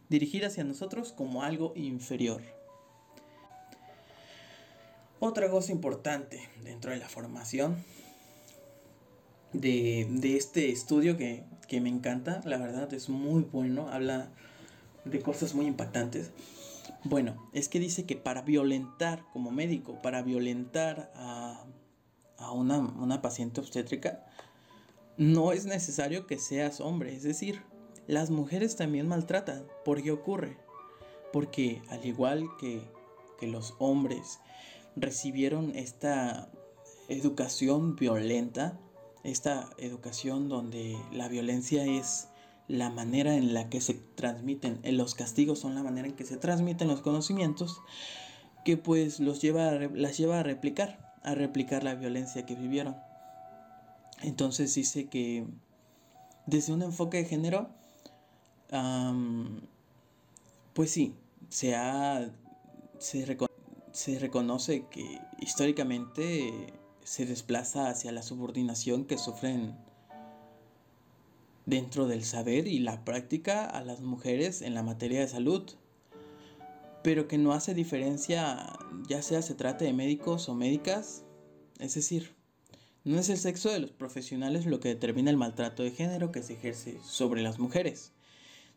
dirigir 0.10 0.46
hacia 0.46 0.64
nosotros 0.64 1.14
como 1.14 1.44
algo 1.44 1.74
inferior. 1.76 2.42
Otra 5.20 5.50
cosa 5.50 5.72
importante 5.72 6.50
dentro 6.64 6.92
de 6.92 6.98
la 6.98 7.10
formación 7.10 7.84
de, 9.54 10.38
este 10.38 10.70
estudio 10.70 11.18
que, 11.18 11.44
que, 11.68 11.80
me 11.80 11.90
encanta, 11.90 12.42
la 12.46 12.58
verdad 12.58 12.94
es 12.94 13.10
muy 13.10 13.44
bueno, 13.44 13.90
habla 13.90 14.30
de 15.06 15.22
cosas 15.22 15.54
muy 15.56 15.68
impactantes. 15.68 16.32
Bueno, 17.04 17.50
es 17.54 17.70
que 17.70 17.80
dice 17.80 18.06
que 18.06 18.16
para 18.16 18.42
violentar 18.42 19.24
como 19.32 19.52
médico, 19.52 20.02
para 20.02 20.22
violentar 20.22 21.12
a, 21.16 21.64
a 22.38 22.52
una, 22.52 22.80
una 22.80 23.22
paciente 23.22 23.62
obstétrica, 23.62 24.26
no 25.18 25.54
es 25.54 25.66
necesario 25.66 26.28
que 26.28 26.38
seas 26.38 26.82
hombre, 26.82 27.16
es 27.16 27.24
decir, 27.24 27.62
las 28.08 28.30
mujeres 28.30 28.76
también 28.76 29.08
maltratan. 29.08 29.66
¿Por 29.84 30.02
qué 30.02 30.12
ocurre? 30.12 30.58
Porque 31.34 31.82
al 31.90 32.06
igual 32.06 32.48
que, 32.60 32.82
que 33.40 33.48
los 33.48 33.76
hombres 33.80 34.40
recibieron 34.96 35.76
esta 35.76 36.50
educación 37.10 37.96
violenta, 37.96 38.80
esta 39.24 39.70
educación 39.78 40.50
donde 40.50 40.98
la 41.12 41.28
violencia 41.28 41.86
es 41.86 42.30
la 42.68 42.90
manera 42.90 43.36
en 43.36 43.54
la 43.54 43.70
que 43.70 43.82
se 43.82 43.94
transmiten, 43.94 44.80
los 44.84 45.14
castigos 45.16 45.60
son 45.60 45.76
la 45.76 45.84
manera 45.84 46.08
en 46.08 46.16
que 46.16 46.26
se 46.26 46.38
transmiten 46.38 46.88
los 46.88 47.02
conocimientos, 47.02 47.82
que 48.64 48.78
pues 48.78 49.20
los 49.20 49.42
lleva 49.42 49.72
las 49.72 50.18
lleva 50.18 50.40
a 50.40 50.44
replicar, 50.44 51.14
a 51.24 51.36
replicar 51.36 51.84
la 51.84 51.96
violencia 51.96 52.46
que 52.46 52.56
vivieron. 52.56 52.96
Entonces 54.24 54.74
dice 54.74 55.08
que 55.08 55.46
desde 56.48 56.74
un 56.74 56.82
enfoque 56.82 57.18
de 57.18 57.26
género, 57.26 57.70
pues 60.74 60.92
sí, 60.92 61.14
se 61.50 61.76
ha, 61.76 62.30
se, 63.00 64.20
reconoce 64.20 64.86
que 64.90 65.22
históricamente 65.40 66.74
se 67.04 67.26
desplaza 67.26 67.90
hacia 67.90 68.12
la 68.12 68.24
subordinación 68.24 69.06
que 69.06 69.18
sufren 69.18 69.78
dentro 71.66 72.08
del 72.08 72.24
saber 72.24 72.68
y 72.68 72.80
la 72.80 73.04
práctica 73.06 73.66
a 73.66 73.82
las 73.82 74.02
mujeres 74.02 74.62
en 74.62 74.74
la 74.74 74.84
materia 74.84 75.20
de 75.22 75.28
salud, 75.28 75.64
pero 77.04 77.28
que 77.28 77.38
no 77.38 77.54
hace 77.54 77.74
diferencia 77.74 78.78
ya 79.08 79.22
sea 79.22 79.42
se 79.42 79.56
trate 79.56 79.86
de 79.86 79.94
médicos 79.94 80.50
o 80.50 80.56
médicas, 80.56 81.24
es 81.80 81.94
decir, 81.96 82.36
no 83.04 83.20
es 83.20 83.30
el 83.30 83.38
sexo 83.38 83.70
de 83.70 83.80
los 83.80 83.92
profesionales 83.92 84.66
lo 84.66 84.80
que 84.80 84.90
determina 84.90 85.30
el 85.30 85.38
maltrato 85.38 85.84
de 85.84 85.92
género 85.92 86.32
que 86.32 86.42
se 86.42 86.54
ejerce 86.54 86.98
sobre 87.04 87.44
las 87.44 87.60
mujeres, 87.60 88.15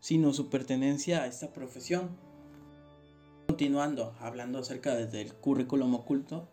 sino 0.00 0.32
su 0.32 0.48
pertenencia 0.48 1.22
a 1.22 1.26
esta 1.26 1.52
profesión. 1.52 2.10
Continuando, 3.46 4.14
hablando 4.20 4.58
acerca 4.58 4.94
del 4.94 5.34
currículum 5.34 5.94
oculto, 5.94 6.48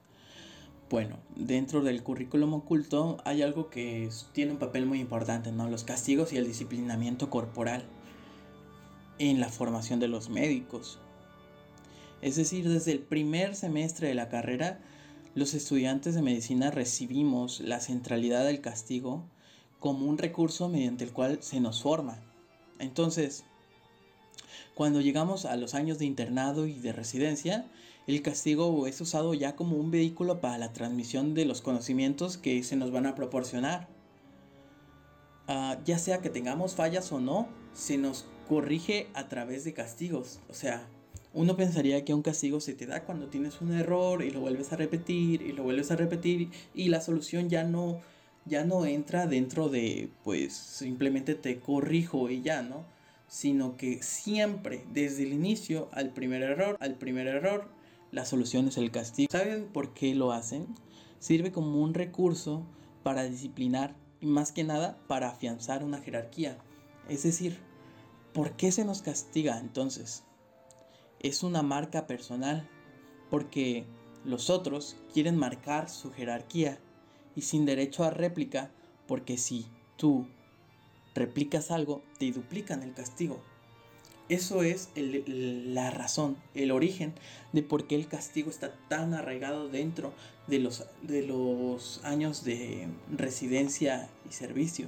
bueno, 0.89 1.17
dentro 1.35 1.81
del 1.81 2.03
currículum 2.03 2.53
oculto 2.53 3.17
hay 3.25 3.41
algo 3.41 3.69
que 3.69 4.09
tiene 4.33 4.51
un 4.51 4.59
papel 4.59 4.85
muy 4.85 4.99
importante, 4.99 5.51
¿no? 5.51 5.67
Los 5.67 5.83
castigos 5.83 6.31
y 6.31 6.37
el 6.37 6.45
disciplinamiento 6.45 7.29
corporal 7.29 7.83
en 9.17 9.39
la 9.39 9.49
formación 9.49 9.99
de 9.99 10.07
los 10.07 10.29
médicos. 10.29 10.99
Es 12.21 12.35
decir, 12.35 12.69
desde 12.69 12.91
el 12.91 12.99
primer 12.99 13.55
semestre 13.55 14.07
de 14.07 14.13
la 14.13 14.29
carrera, 14.29 14.79
los 15.33 15.53
estudiantes 15.53 16.15
de 16.15 16.21
medicina 16.21 16.71
recibimos 16.71 17.59
la 17.59 17.79
centralidad 17.79 18.45
del 18.45 18.61
castigo 18.61 19.25
como 19.79 20.05
un 20.05 20.17
recurso 20.17 20.69
mediante 20.69 21.03
el 21.03 21.11
cual 21.11 21.39
se 21.41 21.59
nos 21.59 21.81
forma. 21.81 22.19
Entonces, 22.79 23.43
cuando 24.73 25.01
llegamos 25.01 25.45
a 25.45 25.55
los 25.55 25.73
años 25.73 25.99
de 25.99 26.05
internado 26.05 26.67
y 26.67 26.73
de 26.73 26.91
residencia, 26.91 27.65
el 28.07 28.21
castigo 28.21 28.87
es 28.87 28.99
usado 29.01 29.33
ya 29.33 29.55
como 29.55 29.77
un 29.77 29.89
vehículo 29.89 30.41
para 30.41 30.57
la 30.57 30.73
transmisión 30.73 31.33
de 31.33 31.45
los 31.45 31.61
conocimientos 31.61 32.37
que 32.37 32.61
se 32.63 32.75
nos 32.75 32.91
van 32.91 33.05
a 33.05 33.15
proporcionar. 33.15 33.87
Ah, 35.47 35.79
ya 35.85 35.97
sea 35.97 36.19
que 36.19 36.29
tengamos 36.29 36.75
fallas 36.75 37.11
o 37.11 37.19
no, 37.19 37.47
se 37.73 37.97
nos 37.97 38.25
corrige 38.47 39.07
a 39.13 39.27
través 39.27 39.63
de 39.63 39.73
castigos. 39.73 40.39
O 40.49 40.53
sea, 40.53 40.87
uno 41.33 41.55
pensaría 41.55 42.05
que 42.05 42.13
un 42.13 42.21
castigo 42.21 42.59
se 42.59 42.73
te 42.73 42.85
da 42.85 43.03
cuando 43.03 43.27
tienes 43.27 43.61
un 43.61 43.73
error 43.73 44.23
y 44.23 44.31
lo 44.31 44.39
vuelves 44.39 44.71
a 44.71 44.77
repetir 44.77 45.41
y 45.41 45.51
lo 45.51 45.63
vuelves 45.63 45.91
a 45.91 45.95
repetir 45.95 46.49
y 46.73 46.89
la 46.89 47.01
solución 47.01 47.49
ya 47.49 47.63
no 47.63 48.01
ya 48.45 48.63
no 48.63 48.85
entra 48.85 49.27
dentro 49.27 49.69
de 49.69 50.09
pues 50.23 50.53
simplemente 50.53 51.35
te 51.35 51.59
corrijo 51.59 52.29
y 52.29 52.41
ya, 52.41 52.61
¿no? 52.61 52.85
Sino 53.27 53.75
que 53.75 54.01
siempre 54.03 54.85
desde 54.93 55.23
el 55.23 55.33
inicio 55.33 55.89
al 55.91 56.11
primer 56.11 56.43
error, 56.43 56.77
al 56.79 56.95
primer 56.95 57.27
error 57.27 57.69
la 58.11 58.25
solución 58.25 58.67
es 58.67 58.77
el 58.77 58.91
castigo. 58.91 59.29
¿Saben 59.31 59.65
por 59.65 59.93
qué 59.93 60.15
lo 60.15 60.31
hacen? 60.31 60.67
Sirve 61.19 61.51
como 61.51 61.81
un 61.81 61.93
recurso 61.93 62.63
para 63.03 63.23
disciplinar 63.23 63.95
y 64.21 64.27
más 64.27 64.51
que 64.51 64.63
nada 64.63 64.97
para 65.07 65.29
afianzar 65.29 65.83
una 65.83 65.99
jerarquía. 65.99 66.57
Es 67.09 67.23
decir, 67.23 67.59
¿por 68.33 68.51
qué 68.55 68.71
se 68.71 68.85
nos 68.85 69.01
castiga 69.01 69.59
entonces? 69.59 70.23
Es 71.19 71.43
una 71.43 71.63
marca 71.63 72.07
personal, 72.07 72.69
porque 73.29 73.85
los 74.23 74.49
otros 74.49 74.97
quieren 75.13 75.35
marcar 75.35 75.89
su 75.89 76.11
jerarquía 76.11 76.79
y 77.35 77.41
sin 77.41 77.65
derecho 77.65 78.03
a 78.03 78.09
réplica, 78.09 78.71
porque 79.07 79.37
si 79.37 79.65
tú 79.97 80.27
replicas 81.13 81.71
algo, 81.71 82.01
te 82.19 82.31
duplican 82.31 82.83
el 82.83 82.93
castigo. 82.93 83.41
Eso 84.27 84.63
es 84.63 84.89
la 84.95 85.91
razón, 85.91 86.35
el 86.55 86.71
origen 86.71 87.13
de 87.53 87.61
por 87.61 87.85
qué 87.85 87.95
el 87.95 88.07
castigo 88.07 88.49
está 88.49 88.73
tan 88.87 89.13
arraigado 89.13 89.69
dentro 89.69 90.13
de 90.47 90.57
los, 90.57 90.85
de 91.03 91.21
los 91.21 92.01
años 92.03 92.43
de 92.43 92.87
residencia 93.15 94.09
y 94.27 94.33
servicio. 94.33 94.87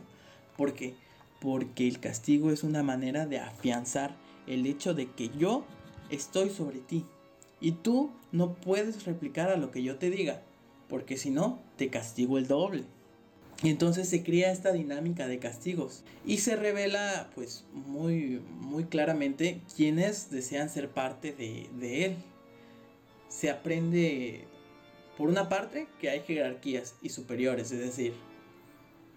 ¿Por 0.58 0.74
qué? 0.74 0.96
Porque 1.40 1.88
el 1.88 2.00
castigo 2.00 2.50
es 2.50 2.64
una 2.64 2.82
manera 2.82 3.28
de 3.28 3.40
afianzar 3.40 4.16
el 4.48 4.66
hecho 4.66 4.96
de 4.96 5.12
que 5.12 5.30
yo 5.38 5.66
estoy 6.10 6.50
sobre 6.50 6.80
ti 6.80 7.06
y 7.62 7.74
tú 7.74 8.10
no 8.32 8.54
puedes 8.56 9.06
replicar 9.06 9.52
a 9.52 9.58
lo 9.58 9.70
que 9.70 9.84
yo 9.84 9.98
te 9.98 10.10
diga, 10.10 10.42
porque 10.90 11.18
si 11.18 11.30
no, 11.30 11.62
te 11.76 11.90
castigo 11.90 12.38
el 12.38 12.48
doble. 12.48 12.84
Y 13.64 13.70
entonces 13.70 14.08
se 14.08 14.24
crea 14.24 14.52
esta 14.52 14.72
dinámica 14.72 15.28
de 15.28 15.40
castigos 15.40 16.04
y 16.26 16.38
se 16.38 16.56
revela 16.56 17.32
pues 17.34 17.66
muy, 17.74 18.40
muy 18.60 18.86
claramente 18.86 19.62
quienes 19.76 20.30
desean 20.30 20.70
ser 20.70 20.92
parte 20.92 21.34
de, 21.34 21.68
de 21.80 22.06
él. 22.06 22.16
Se 23.30 23.50
aprende 23.50 24.48
por 25.18 25.30
una 25.30 25.50
parte 25.50 25.88
que 26.00 26.10
hay 26.12 26.20
jerarquías 26.22 26.96
y 27.02 27.10
superiores, 27.10 27.72
es 27.72 27.80
decir, 27.80 28.14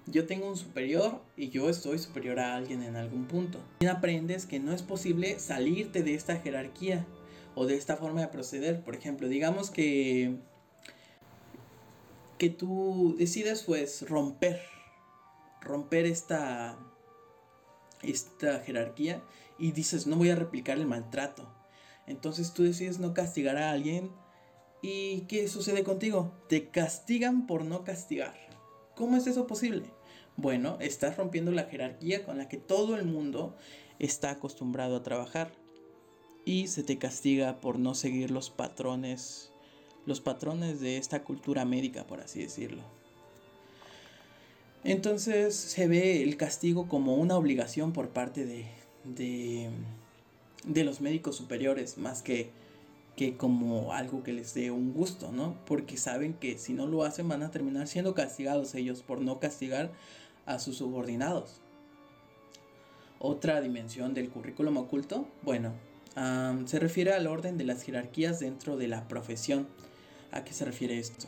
yo 0.07 0.27
tengo 0.27 0.49
un 0.49 0.57
superior 0.57 1.21
y 1.37 1.51
yo 1.51 1.69
estoy 1.69 1.99
superior 1.99 2.41
a 2.41 2.57
alguien 2.57 2.83
en 2.83 2.97
algún 2.97 3.27
punto. 3.27 3.61
Y 3.81 3.87
aprendes 3.87 4.47
que 4.47 4.59
no 4.59 4.73
es 4.73 4.83
posible 4.83 5.39
salirte 5.39 6.03
de 6.03 6.15
esta 6.15 6.37
jerarquía 6.37 7.07
o 7.55 7.67
de 7.67 7.77
esta 7.77 7.97
forma 7.97 8.23
de 8.23 8.29
proceder. 8.29 8.83
Por 8.83 8.95
ejemplo, 8.95 9.29
digamos 9.29 9.71
que 9.71 10.37
que 12.41 12.49
tú 12.49 13.17
decides 13.19 13.65
pues 13.65 14.09
romper, 14.09 14.63
romper 15.61 16.07
esta, 16.07 16.79
esta 18.01 18.61
jerarquía 18.61 19.23
y 19.59 19.73
dices 19.73 20.07
no 20.07 20.17
voy 20.17 20.31
a 20.31 20.37
replicar 20.37 20.79
el 20.79 20.87
maltrato. 20.87 21.55
Entonces 22.07 22.55
tú 22.55 22.63
decides 22.63 22.99
no 22.99 23.13
castigar 23.13 23.59
a 23.59 23.71
alguien 23.71 24.11
y 24.81 25.27
¿qué 25.29 25.49
sucede 25.49 25.85
contigo? 25.85 26.33
Te 26.49 26.71
castigan 26.71 27.47
por 27.47 27.63
no 27.63 27.85
castigar. 27.85 28.35
¿Cómo 28.97 29.19
es 29.19 29.27
eso 29.27 29.47
posible? 29.47 29.93
Bueno, 30.39 30.79
estás 30.81 31.19
rompiendo 31.19 31.53
la 31.53 31.65
jerarquía 31.65 32.25
con 32.25 32.39
la 32.39 32.49
que 32.49 32.57
todo 32.57 32.97
el 32.97 33.05
mundo 33.05 33.55
está 33.99 34.31
acostumbrado 34.31 34.97
a 34.97 35.03
trabajar 35.03 35.53
y 36.47 36.69
se 36.69 36.85
te 36.85 36.97
castiga 36.97 37.61
por 37.61 37.79
no 37.79 37.95
seguir 37.95 38.31
los 38.31 38.49
patrones 38.49 39.50
los 40.07 40.21
patrones 40.21 40.81
de 40.81 40.97
esta 40.97 41.23
cultura 41.23 41.65
médica, 41.65 42.05
por 42.05 42.21
así 42.21 42.43
decirlo. 42.43 42.83
Entonces 44.83 45.55
se 45.55 45.89
ve 45.89 46.23
el 46.23 46.37
castigo 46.37 46.89
como 46.89 47.17
una 47.17 47.37
obligación 47.37 47.93
por 47.93 48.09
parte 48.09 48.47
de, 48.47 48.67
de, 49.05 50.85
los 50.85 51.01
médicos 51.01 51.37
superiores, 51.37 51.99
más 51.99 52.23
que, 52.23 52.51
que 53.15 53.37
como 53.37 53.93
algo 53.93 54.23
que 54.23 54.33
les 54.33 54.55
dé 54.55 54.71
un 54.71 54.95
gusto, 54.95 55.33
¿no? 55.33 55.57
Porque 55.67 55.99
saben 55.99 56.33
que 56.33 56.57
si 56.57 56.73
no 56.73 56.87
lo 56.87 57.05
hacen 57.05 57.29
van 57.29 57.43
a 57.43 57.51
terminar 57.51 57.89
siendo 57.89 58.15
castigados 58.15 58.75
ellos 58.75 59.03
por 59.03 59.21
no 59.21 59.39
castigar 59.39 59.93
a 60.47 60.59
sus 60.59 60.79
subordinados. 60.79 61.61
Otra 63.19 63.61
dimensión 63.61 64.15
del 64.15 64.31
currículum 64.31 64.79
oculto, 64.79 65.29
bueno, 65.43 65.75
se 66.65 66.79
refiere 66.79 67.13
al 67.13 67.27
orden 67.27 67.59
de 67.59 67.65
las 67.65 67.83
jerarquías 67.83 68.41
dentro 68.41 68.79
de 68.79 68.89
la 68.89 69.07
profesión. 69.09 69.69
¿A 70.33 70.45
qué 70.45 70.53
se 70.53 70.65
refiere 70.65 70.99
esto? 70.99 71.27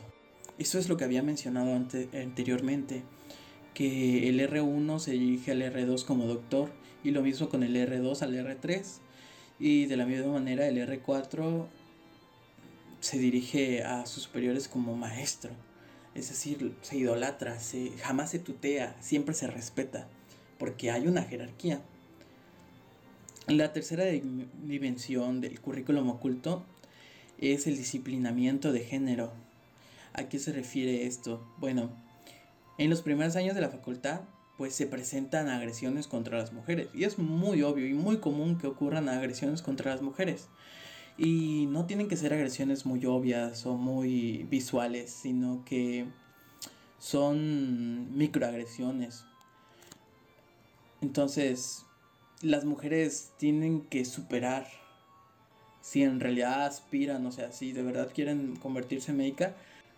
Eso 0.57 0.79
es 0.79 0.87
lo 0.87 0.97
que 0.97 1.03
había 1.03 1.23
mencionado 1.23 1.73
anteriormente, 1.73 3.03
que 3.73 4.29
el 4.29 4.39
R1 4.39 4.99
se 4.99 5.11
dirige 5.11 5.51
al 5.51 5.61
R2 5.61 6.05
como 6.05 6.25
doctor 6.25 6.71
y 7.03 7.11
lo 7.11 7.21
mismo 7.21 7.49
con 7.49 7.63
el 7.63 7.75
R2 7.75 8.21
al 8.21 8.35
R3 8.35 8.83
y 9.59 9.85
de 9.85 9.97
la 9.97 10.05
misma 10.05 10.33
manera 10.33 10.67
el 10.67 10.77
R4 10.77 11.65
se 12.99 13.17
dirige 13.17 13.83
a 13.83 14.05
sus 14.05 14.23
superiores 14.23 14.67
como 14.67 14.95
maestro. 14.95 15.51
Es 16.15 16.29
decir, 16.29 16.75
se 16.81 16.97
idolatra, 16.97 17.59
se, 17.59 17.91
jamás 17.97 18.31
se 18.31 18.39
tutea, 18.39 18.95
siempre 19.01 19.33
se 19.33 19.47
respeta, 19.47 20.07
porque 20.59 20.91
hay 20.91 21.07
una 21.07 21.23
jerarquía. 21.23 21.81
La 23.47 23.73
tercera 23.73 24.05
dimensión 24.05 25.41
del 25.41 25.59
currículum 25.59 26.09
oculto 26.09 26.63
es 27.37 27.67
el 27.67 27.77
disciplinamiento 27.77 28.71
de 28.71 28.81
género. 28.81 29.33
¿A 30.13 30.29
qué 30.29 30.39
se 30.39 30.53
refiere 30.53 31.05
esto? 31.05 31.45
Bueno, 31.57 31.89
en 32.77 32.89
los 32.89 33.01
primeros 33.01 33.35
años 33.35 33.55
de 33.55 33.61
la 33.61 33.69
facultad, 33.69 34.21
pues 34.57 34.75
se 34.75 34.85
presentan 34.87 35.49
agresiones 35.49 36.07
contra 36.07 36.37
las 36.37 36.53
mujeres. 36.53 36.87
Y 36.93 37.03
es 37.03 37.17
muy 37.17 37.63
obvio 37.63 37.87
y 37.87 37.93
muy 37.93 38.17
común 38.17 38.57
que 38.57 38.67
ocurran 38.67 39.09
agresiones 39.09 39.61
contra 39.61 39.91
las 39.91 40.01
mujeres. 40.01 40.47
Y 41.17 41.67
no 41.67 41.85
tienen 41.85 42.07
que 42.07 42.17
ser 42.17 42.33
agresiones 42.33 42.85
muy 42.85 43.05
obvias 43.05 43.65
o 43.65 43.75
muy 43.75 44.45
visuales, 44.49 45.11
sino 45.11 45.63
que 45.65 46.05
son 46.99 48.15
microagresiones. 48.17 49.25
Entonces, 51.01 51.85
las 52.41 52.65
mujeres 52.65 53.33
tienen 53.37 53.81
que 53.81 54.05
superar 54.05 54.67
si 55.83 56.01
en 56.01 56.21
realidad 56.21 56.65
aspiran, 56.65 57.25
o 57.25 57.31
sea, 57.33 57.51
si 57.51 57.73
de 57.73 57.83
verdad 57.83 58.09
quieren 58.15 58.55
convertirse 58.55 59.11
en 59.11 59.17
médica, 59.17 59.53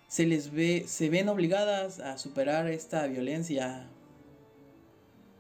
se 0.08 0.26
les 0.26 0.52
ve, 0.52 0.86
se 0.88 1.10
ven 1.10 1.30
obligadas 1.30 2.00
a 2.00 2.18
superar 2.18 2.68
esta 2.68 3.06
violencia 3.06 3.88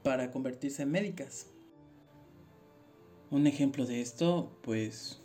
para 0.04 0.30
convertirse 0.30 0.84
en 0.84 0.92
médicas. 0.92 1.48
Un 3.32 3.48
ejemplo 3.48 3.88
de 3.88 4.02
esto, 4.02 4.56
pues, 4.62 5.20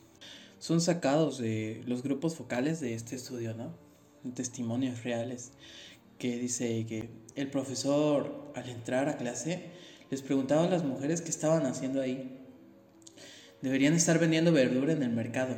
son 0.58 0.80
sacados 0.80 1.36
de 1.36 1.82
los 1.84 2.02
grupos 2.02 2.34
focales 2.34 2.80
de 2.80 2.94
este 2.94 3.14
estudio, 3.14 3.52
¿no? 3.52 3.74
Testimonios 4.32 5.04
reales 5.04 5.52
que 6.18 6.38
dice 6.38 6.86
que 6.86 7.10
el 7.34 7.50
profesor 7.50 8.52
al 8.54 8.70
entrar 8.70 9.10
a 9.10 9.18
clase 9.18 9.70
les 10.08 10.22
preguntaba 10.22 10.64
a 10.64 10.70
las 10.70 10.82
mujeres 10.82 11.20
qué 11.20 11.28
estaban 11.28 11.66
haciendo 11.66 12.00
ahí. 12.00 12.39
Deberían 13.62 13.94
estar 13.94 14.18
vendiendo 14.18 14.52
verdura 14.52 14.92
en 14.92 15.02
el 15.02 15.10
mercado. 15.10 15.56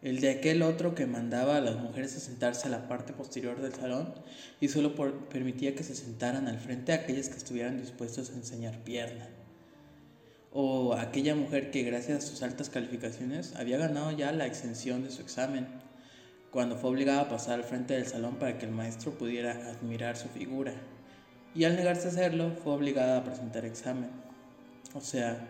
El 0.00 0.20
de 0.20 0.30
aquel 0.30 0.62
otro 0.62 0.94
que 0.94 1.06
mandaba 1.06 1.56
a 1.56 1.60
las 1.60 1.76
mujeres 1.76 2.16
a 2.16 2.20
sentarse 2.20 2.66
a 2.66 2.70
la 2.70 2.88
parte 2.88 3.12
posterior 3.12 3.60
del 3.60 3.74
salón 3.74 4.14
y 4.60 4.68
solo 4.68 4.94
permitía 5.28 5.74
que 5.74 5.84
se 5.84 5.94
sentaran 5.94 6.48
al 6.48 6.58
frente 6.58 6.92
aquellas 6.92 7.28
que 7.28 7.36
estuvieran 7.36 7.78
dispuestos 7.78 8.30
a 8.30 8.34
enseñar 8.34 8.82
pierna 8.82 9.28
o 10.52 10.94
aquella 10.94 11.34
mujer 11.34 11.70
que 11.70 11.82
gracias 11.82 12.24
a 12.24 12.26
sus 12.26 12.42
altas 12.42 12.68
calificaciones 12.68 13.54
había 13.56 13.78
ganado 13.78 14.12
ya 14.12 14.32
la 14.32 14.46
exención 14.46 15.02
de 15.02 15.10
su 15.10 15.22
examen, 15.22 15.66
cuando 16.50 16.76
fue 16.76 16.90
obligada 16.90 17.22
a 17.22 17.28
pasar 17.28 17.54
al 17.54 17.64
frente 17.64 17.94
del 17.94 18.06
salón 18.06 18.36
para 18.36 18.58
que 18.58 18.66
el 18.66 18.72
maestro 18.72 19.12
pudiera 19.12 19.52
admirar 19.52 20.16
su 20.16 20.28
figura, 20.28 20.74
y 21.54 21.64
al 21.64 21.76
negarse 21.76 22.08
a 22.08 22.10
hacerlo 22.10 22.52
fue 22.62 22.74
obligada 22.74 23.18
a 23.18 23.24
presentar 23.24 23.64
examen. 23.64 24.10
O 24.94 25.00
sea, 25.00 25.48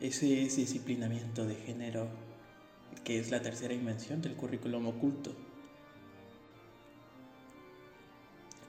ese 0.00 0.42
es 0.42 0.56
disciplinamiento 0.56 1.46
de 1.46 1.54
género, 1.54 2.08
que 3.04 3.18
es 3.18 3.30
la 3.30 3.40
tercera 3.40 3.74
invención 3.74 4.22
del 4.22 4.34
currículum 4.34 4.86
oculto. 4.86 5.34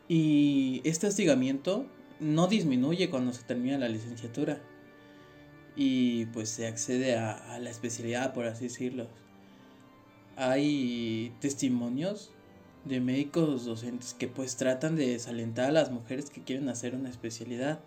Y 0.08 0.82
este 0.86 1.08
hostigamiento 1.08 1.86
no 2.20 2.48
disminuye 2.48 3.10
cuando 3.10 3.34
se 3.34 3.44
termina 3.44 3.78
la 3.78 3.90
licenciatura 3.90 4.62
y 5.76 6.26
pues 6.28 6.50
se 6.50 6.68
accede 6.68 7.16
a, 7.18 7.60
la 7.60 7.70
especialidad, 7.70 8.34
por 8.34 8.46
así 8.46 8.66
decirlo. 8.66 9.08
Hay 10.36 11.34
testimonios 11.40 12.32
de 12.86 13.02
médicos 13.02 13.66
docentes 13.66 14.14
que 14.14 14.28
pues 14.28 14.56
tratan 14.56 14.96
de 14.96 15.08
desalentar 15.08 15.66
a 15.66 15.72
las 15.72 15.92
mujeres 15.92 16.30
que 16.30 16.42
quieren 16.42 16.70
hacer 16.70 16.96
una 16.96 17.10
especialidad. 17.10 17.80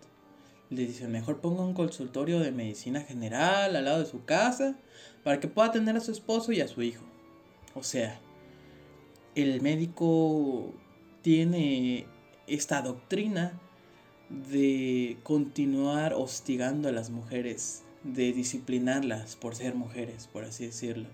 Le 0.71 0.87
dicen, 0.87 1.11
mejor 1.11 1.41
ponga 1.41 1.63
un 1.63 1.73
consultorio 1.73 2.39
de 2.39 2.53
medicina 2.53 3.01
general 3.01 3.75
al 3.75 3.85
lado 3.85 3.99
de 3.99 4.05
su 4.09 4.23
casa 4.23 4.77
para 5.21 5.41
que 5.41 5.49
pueda 5.49 5.67
atender 5.67 5.97
a 5.97 5.99
su 5.99 6.11
esposo 6.11 6.53
y 6.53 6.61
a 6.61 6.67
su 6.69 6.81
hijo. 6.81 7.03
O 7.75 7.83
sea, 7.83 8.19
el 9.35 9.61
médico 9.61 10.73
tiene 11.21 12.07
esta 12.47 12.81
doctrina 12.81 13.59
de 14.29 15.17
continuar 15.23 16.13
hostigando 16.13 16.87
a 16.87 16.93
las 16.93 17.09
mujeres, 17.09 17.83
de 18.03 18.31
disciplinarlas 18.31 19.35
por 19.35 19.55
ser 19.55 19.75
mujeres, 19.75 20.27
por 20.31 20.45
así 20.45 20.65
decirlo. 20.65 21.09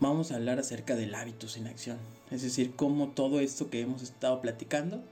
Vamos 0.00 0.32
a 0.32 0.36
hablar 0.36 0.58
acerca 0.58 0.96
del 0.96 1.14
hábito 1.14 1.46
sin 1.46 1.68
acción, 1.68 1.98
es 2.32 2.42
decir, 2.42 2.74
cómo 2.74 3.10
todo 3.10 3.38
esto 3.38 3.70
que 3.70 3.80
hemos 3.80 4.02
estado 4.02 4.40
platicando 4.40 5.04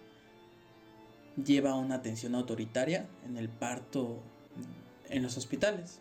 lleva 1.43 1.71
a 1.71 1.75
una 1.75 1.97
atención 1.97 2.35
autoritaria 2.35 3.07
en 3.25 3.37
el 3.37 3.49
parto 3.49 4.23
en 5.09 5.23
los 5.23 5.37
hospitales. 5.37 6.01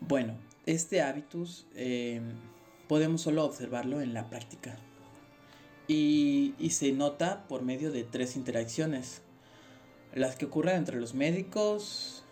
Bueno, 0.00 0.34
este 0.66 1.02
hábitus 1.02 1.66
eh, 1.74 2.20
podemos 2.88 3.20
solo 3.20 3.44
observarlo 3.44 4.00
en 4.00 4.14
la 4.14 4.28
práctica. 4.28 4.76
Y, 5.86 6.54
se 6.70 6.92
nota 6.92 7.46
por 7.48 7.62
medio 7.62 7.90
de 7.92 8.04
tres 8.04 8.36
interacciones. 8.36 9.22
Las 10.14 10.36
que 10.36 10.46
ocurren 10.46 10.76
entre 10.76 11.00
los 11.00 11.14
médicos, 11.14 12.24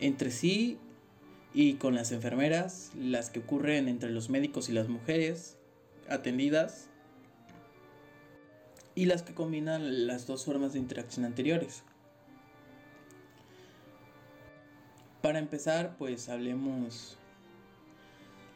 entre 0.00 0.30
sí 0.30 0.78
y 1.54 1.74
con 1.74 1.94
las 1.94 2.12
enfermeras, 2.12 2.92
las 2.96 3.30
que 3.30 3.40
ocurren 3.40 3.88
entre 3.88 4.10
los 4.10 4.30
médicos 4.30 4.68
y 4.68 4.72
las 4.72 4.88
mujeres 4.88 5.58
atendidas, 6.08 6.88
y 8.94 9.06
las 9.06 9.22
que 9.22 9.34
combinan 9.34 10.06
las 10.06 10.26
dos 10.26 10.44
formas 10.44 10.72
de 10.72 10.78
interacción 10.78 11.24
anteriores. 11.24 11.82
Para 15.22 15.38
empezar, 15.38 15.96
pues 15.98 16.28
hablemos 16.28 17.16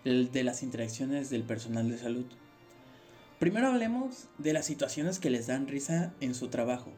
de 0.05 0.45
las 0.45 0.63
interacciones 0.63 1.31
del 1.31 1.43
personal 1.43 1.89
de 1.89 1.99
salud. 1.99 2.27
Primero 3.39 3.69
hablemos 3.69 4.29
de 4.39 4.53
las 4.53 4.67
situaciones 4.67 5.19
que 5.19 5.31
les 5.31 5.47
dan 5.47 5.69
risa 5.69 6.15
en 6.21 6.35
su 6.35 6.49
trabajo 6.49 6.91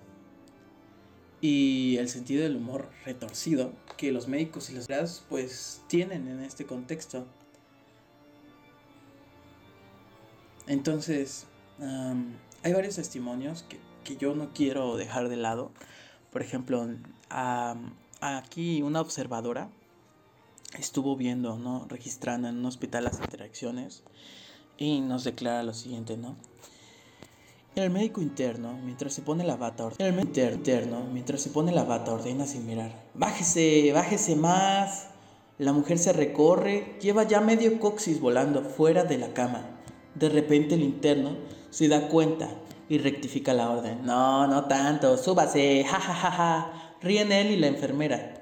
y 1.40 1.96
el 1.98 2.08
sentido 2.08 2.42
del 2.42 2.56
humor 2.56 2.90
retorcido 3.04 3.72
que 3.96 4.12
los 4.12 4.28
médicos 4.28 4.70
y 4.70 4.74
los 4.74 4.82
empleados 4.82 5.24
pues 5.28 5.82
tienen 5.88 6.28
en 6.28 6.42
este 6.42 6.64
contexto. 6.64 7.26
Entonces, 10.66 11.46
hay 12.62 12.72
varios 12.72 12.96
testimonios 12.96 13.64
que, 13.68 14.16
yo 14.16 14.34
no 14.34 14.54
quiero 14.54 14.96
dejar 14.96 15.28
de 15.28 15.36
lado. 15.36 15.70
Por 16.32 16.40
ejemplo, 16.40 16.88
aquí 18.20 18.80
una 18.80 19.02
observadora 19.02 19.68
estuvo 20.78 21.14
viendo, 21.14 21.58
¿no? 21.58 21.86
Registrando 21.90 22.48
en 22.48 22.56
un 22.56 22.64
hospital 22.64 23.04
las 23.04 23.20
interacciones 23.20 24.02
y 24.78 25.00
nos 25.00 25.24
declara 25.24 25.62
lo 25.62 25.74
siguiente, 25.74 26.16
¿no? 26.16 26.36
El 27.74 27.90
médico 27.90 28.22
interno, 28.22 28.78
mientras 28.82 29.12
se 29.12 29.20
pone 29.20 29.44
la 29.44 29.56
bata, 29.56 29.90
el 29.98 30.14
médico 30.14 30.40
interno, 30.40 31.04
mientras 31.12 31.42
se 31.42 31.50
pone 31.50 31.70
la 31.70 31.84
bata, 31.84 32.12
ordena 32.12 32.46
sin 32.46 32.66
mirar. 32.66 33.04
Bájese, 33.14 33.92
bájese 33.92 34.36
más. 34.36 35.08
La 35.58 35.74
mujer 35.74 35.98
se 35.98 36.14
recorre, 36.14 36.96
lleva 37.00 37.24
ya 37.24 37.40
medio 37.40 37.78
coxis 37.78 38.20
volando 38.20 38.62
fuera 38.62 39.04
de 39.04 39.18
la 39.18 39.34
cama. 39.34 39.66
De 40.14 40.30
repente 40.30 40.76
el 40.76 40.82
interno 40.82 41.36
se 41.70 41.88
da 41.88 42.08
cuenta 42.08 42.48
y 42.88 42.98
rectifica 42.98 43.54
la 43.54 43.70
orden. 43.70 44.04
No, 44.04 44.46
no 44.46 44.64
tanto, 44.64 45.16
súbase, 45.16 45.84
ja, 45.84 46.00
ja, 46.00 46.14
ja, 46.14 46.30
ja. 46.30 46.94
Ríen 47.00 47.32
él 47.32 47.50
y 47.50 47.56
la 47.56 47.68
enfermera. 47.68 48.34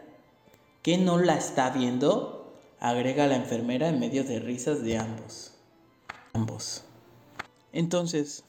¿Qué 0.83 0.99
no 0.99 1.19
la 1.19 1.37
está 1.37 1.71
viendo? 1.71 2.59
Agrega 2.79 3.27
la 3.27 3.37
enfermera 3.37 3.89
en 3.89 3.99
medio 3.99 4.25
de 4.25 4.39
risas 4.39 4.83
de 4.83 4.99
ambos. 4.99 5.55
Ambos. 6.33 6.85
Entonces, 7.73 8.45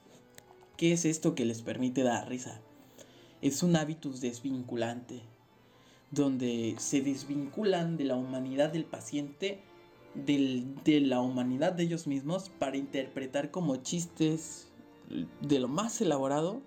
¿qué 0.77 0.93
es 0.93 1.05
esto 1.05 1.35
que 1.35 1.45
les 1.45 1.61
permite 1.61 2.03
dar 2.03 2.29
risa? 2.29 2.61
es 3.41 3.63
un 3.63 3.75
hábitus 3.75 4.21
desvinculante, 4.21 5.21
donde 6.11 6.75
se 6.79 7.01
desvinculan 7.01 7.97
de 7.97 8.05
la 8.05 8.15
humanidad 8.15 8.71
del 8.71 8.85
paciente, 8.85 9.61
de 10.15 11.01
la 11.01 11.21
humanidad 11.21 11.73
de 11.73 11.83
ellos 11.83 12.07
mismos, 12.07 12.49
para 12.49 12.77
interpretar 12.77 13.51
como 13.51 13.77
chistes 13.77 14.66
de 15.41 15.59
lo 15.59 15.67
más 15.67 16.01
elaborado 16.01 16.61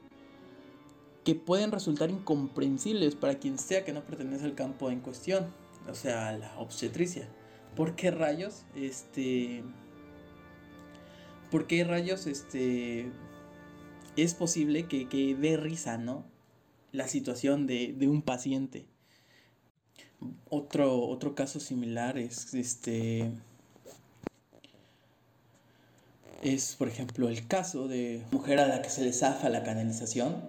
que 1.24 1.35
pueden 1.35 1.70
resultar 1.72 2.11
incomprensibles 2.11 3.14
para 3.14 3.38
quien 3.38 3.59
sea 3.59 3.85
que 3.85 3.92
no 3.92 4.05
pertenece 4.05 4.44
al 4.44 4.55
campo 4.55 4.90
en 4.90 5.00
cuestión, 5.00 5.53
o 5.88 5.94
sea, 5.94 6.33
la 6.33 6.59
obstetricia. 6.59 7.29
¿Por 7.76 7.94
qué 7.94 8.11
rayos? 8.11 8.64
Este. 8.74 9.62
¿Por 11.50 11.66
qué 11.66 11.85
rayos 11.85 12.26
este. 12.26 13.11
Es 14.16 14.35
posible 14.35 14.87
que, 14.87 15.09
que 15.09 15.35
dé 15.35 15.57
risa, 15.57 15.98
¿no? 15.98 16.24
La 16.92 17.07
situación 17.07 17.66
de, 17.66 17.94
de 17.96 18.09
un 18.09 18.22
paciente. 18.22 18.87
Otro, 20.48 21.00
otro 21.03 21.35
caso 21.35 21.61
similar 21.61 22.18
es 22.18 22.55
este. 22.55 23.31
Es, 26.42 26.74
por 26.76 26.88
ejemplo, 26.88 27.29
el 27.29 27.46
caso 27.46 27.87
de 27.87 28.24
mujer 28.31 28.61
a 28.61 28.66
la 28.66 28.81
que 28.81 28.88
se 28.88 29.03
le 29.05 29.12
zafa 29.12 29.50
la 29.50 29.62
canalización 29.62 30.48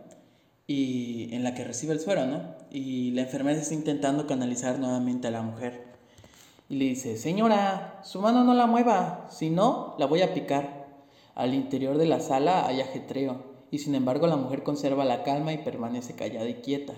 y 0.65 1.27
en 1.35 1.43
la 1.43 1.53
que 1.53 1.65
recibe 1.65 1.91
el 1.91 1.99
suero, 1.99 2.25
¿no? 2.25 2.55
Y 2.71 3.11
la 3.11 3.23
enfermera 3.23 3.59
está 3.59 3.73
intentando 3.73 4.25
canalizar 4.25 4.79
nuevamente 4.79 5.27
a 5.27 5.31
la 5.31 5.41
mujer. 5.41 5.83
Y 6.69 6.77
le 6.77 6.85
dice, 6.85 7.17
señora, 7.17 7.99
su 8.05 8.21
mano 8.21 8.45
no 8.45 8.53
la 8.53 8.67
mueva, 8.67 9.27
si 9.29 9.49
no, 9.49 9.95
la 9.99 10.05
voy 10.05 10.21
a 10.21 10.33
picar. 10.33 10.87
Al 11.35 11.53
interior 11.53 11.97
de 11.97 12.05
la 12.05 12.21
sala 12.21 12.65
hay 12.67 12.79
ajetreo, 12.79 13.43
y 13.69 13.79
sin 13.79 13.93
embargo 13.93 14.27
la 14.27 14.37
mujer 14.37 14.63
conserva 14.63 15.03
la 15.03 15.23
calma 15.23 15.51
y 15.51 15.57
permanece 15.57 16.13
callada 16.13 16.47
y 16.47 16.61
quieta. 16.61 16.93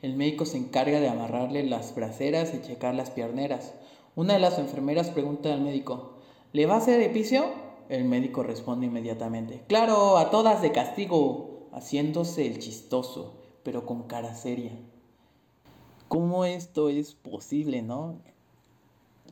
El 0.00 0.16
médico 0.16 0.46
se 0.46 0.56
encarga 0.56 0.98
de 0.98 1.10
amarrarle 1.10 1.62
las 1.64 1.94
braceras 1.94 2.54
y 2.54 2.62
checar 2.62 2.94
las 2.94 3.10
pierneras. 3.10 3.74
Una 4.16 4.32
de 4.32 4.40
las 4.40 4.58
enfermeras 4.58 5.10
pregunta 5.10 5.52
al 5.52 5.60
médico, 5.60 6.14
¿le 6.54 6.64
va 6.64 6.76
a 6.76 6.78
hacer 6.78 7.02
epicio? 7.02 7.63
El 7.94 8.06
médico 8.06 8.42
responde 8.42 8.86
inmediatamente, 8.86 9.62
claro, 9.68 10.18
a 10.18 10.30
todas 10.30 10.60
de 10.60 10.72
castigo 10.72 11.68
haciéndose 11.72 12.44
el 12.44 12.58
chistoso, 12.58 13.34
pero 13.62 13.86
con 13.86 14.02
cara 14.08 14.34
seria. 14.34 14.72
¿Cómo 16.08 16.44
esto 16.44 16.88
es 16.88 17.14
posible, 17.14 17.82
no? 17.82 18.18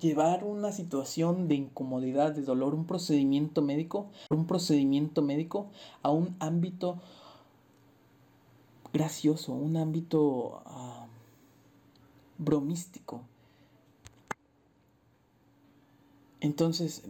Llevar 0.01 0.45
una 0.45 0.71
situación 0.71 1.49
de 1.49 1.57
incomodidad, 1.57 2.37
de 2.37 2.43
dolor, 2.43 2.73
un 2.73 2.87
procedimiento 2.87 3.63
médico, 3.63 4.07
un 4.31 4.47
procedimiento 4.47 5.23
médico 5.23 5.67
a 6.05 6.13
un 6.13 6.37
ámbito 6.39 7.01
gracioso, 8.93 9.55
un 9.55 9.77
ámbito 9.77 10.63
ah, 10.67 11.09
bromístico. 12.39 13.23
Entonces, 16.39 17.03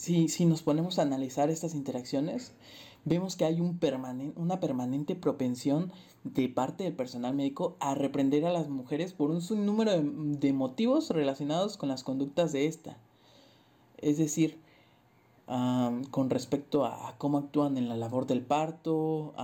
si, 0.00 0.28
si 0.28 0.46
nos 0.46 0.62
ponemos 0.62 0.98
a 0.98 1.02
analizar 1.02 1.50
estas 1.50 1.74
interacciones, 1.74 2.54
vemos 3.04 3.36
que 3.36 3.44
hay 3.44 3.60
un 3.60 3.78
una 4.36 4.58
permanente 4.58 5.14
propensión 5.14 5.92
de 6.24 6.48
parte 6.48 6.84
del 6.84 6.94
personal 6.94 7.34
médico 7.34 7.76
a 7.80 7.94
reprender 7.94 8.46
a 8.46 8.52
las 8.52 8.70
mujeres 8.70 9.12
por 9.12 9.30
un 9.30 9.42
sinnúmero 9.42 9.92
de, 10.00 10.52
motivos 10.54 11.10
relacionados 11.10 11.76
con 11.76 11.90
las 11.90 12.02
conductas 12.02 12.50
de 12.52 12.66
esta. 12.66 12.96
Es 13.98 14.16
decir, 14.16 14.58
con 15.46 16.30
respecto 16.30 16.86
a, 16.86 17.16
cómo 17.18 17.36
actúan 17.36 17.76
en 17.76 17.90
la 17.90 17.96
labor 17.96 18.26
del 18.26 18.40
parto, 18.40 19.34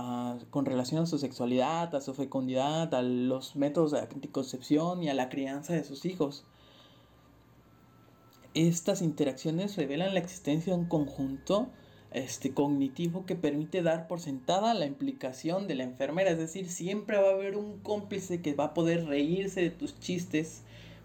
con 0.49 0.65
relación 0.65 1.03
a 1.03 1.05
su 1.05 1.19
sexualidad, 1.19 1.93
a 1.93 2.01
su 2.01 2.15
fecundidad, 2.15 2.95
a 2.95 3.03
los 3.03 3.55
métodos 3.55 3.91
de 3.91 3.99
anticoncepción 3.99 5.03
y 5.03 5.09
a 5.09 5.13
la 5.13 5.29
crianza 5.29 5.73
de 5.73 5.83
sus 5.83 6.05
hijos. 6.05 6.45
Estas 8.57 9.03
interacciones 9.03 9.75
revelan 9.75 10.15
la 10.15 10.19
existencia 10.19 10.73
de 10.73 10.79
un 10.79 10.87
conjunto 10.87 11.69
este, 12.09 12.55
cognitivo 12.55 13.23
que 13.27 13.35
permite 13.35 13.83
dar 13.83 14.07
por 14.07 14.19
sentada 14.19 14.73
la 14.73 14.87
implicación 14.87 15.67
de 15.67 15.75
la 15.75 15.83
enfermera. 15.83 16.31
Es 16.31 16.39
decir, 16.39 16.67
siempre 16.67 17.17
va 17.17 17.29
a 17.29 17.33
haber 17.33 17.55
un 17.55 17.77
cómplice 17.81 18.41
que 18.41 18.55
va 18.55 18.63
a 18.63 18.73
poder 18.73 19.05
reírse 19.05 19.61
de 19.61 19.69
tus 19.69 19.99
chistes. 19.99 20.63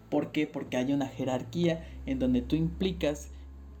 ¿Por 0.09 0.31
qué? 0.31 0.47
Porque 0.47 0.77
hay 0.77 0.93
una 0.93 1.07
jerarquía 1.07 1.87
en 2.07 2.17
donde 2.17 2.41
tú 2.41 2.55
implicas 2.55 3.29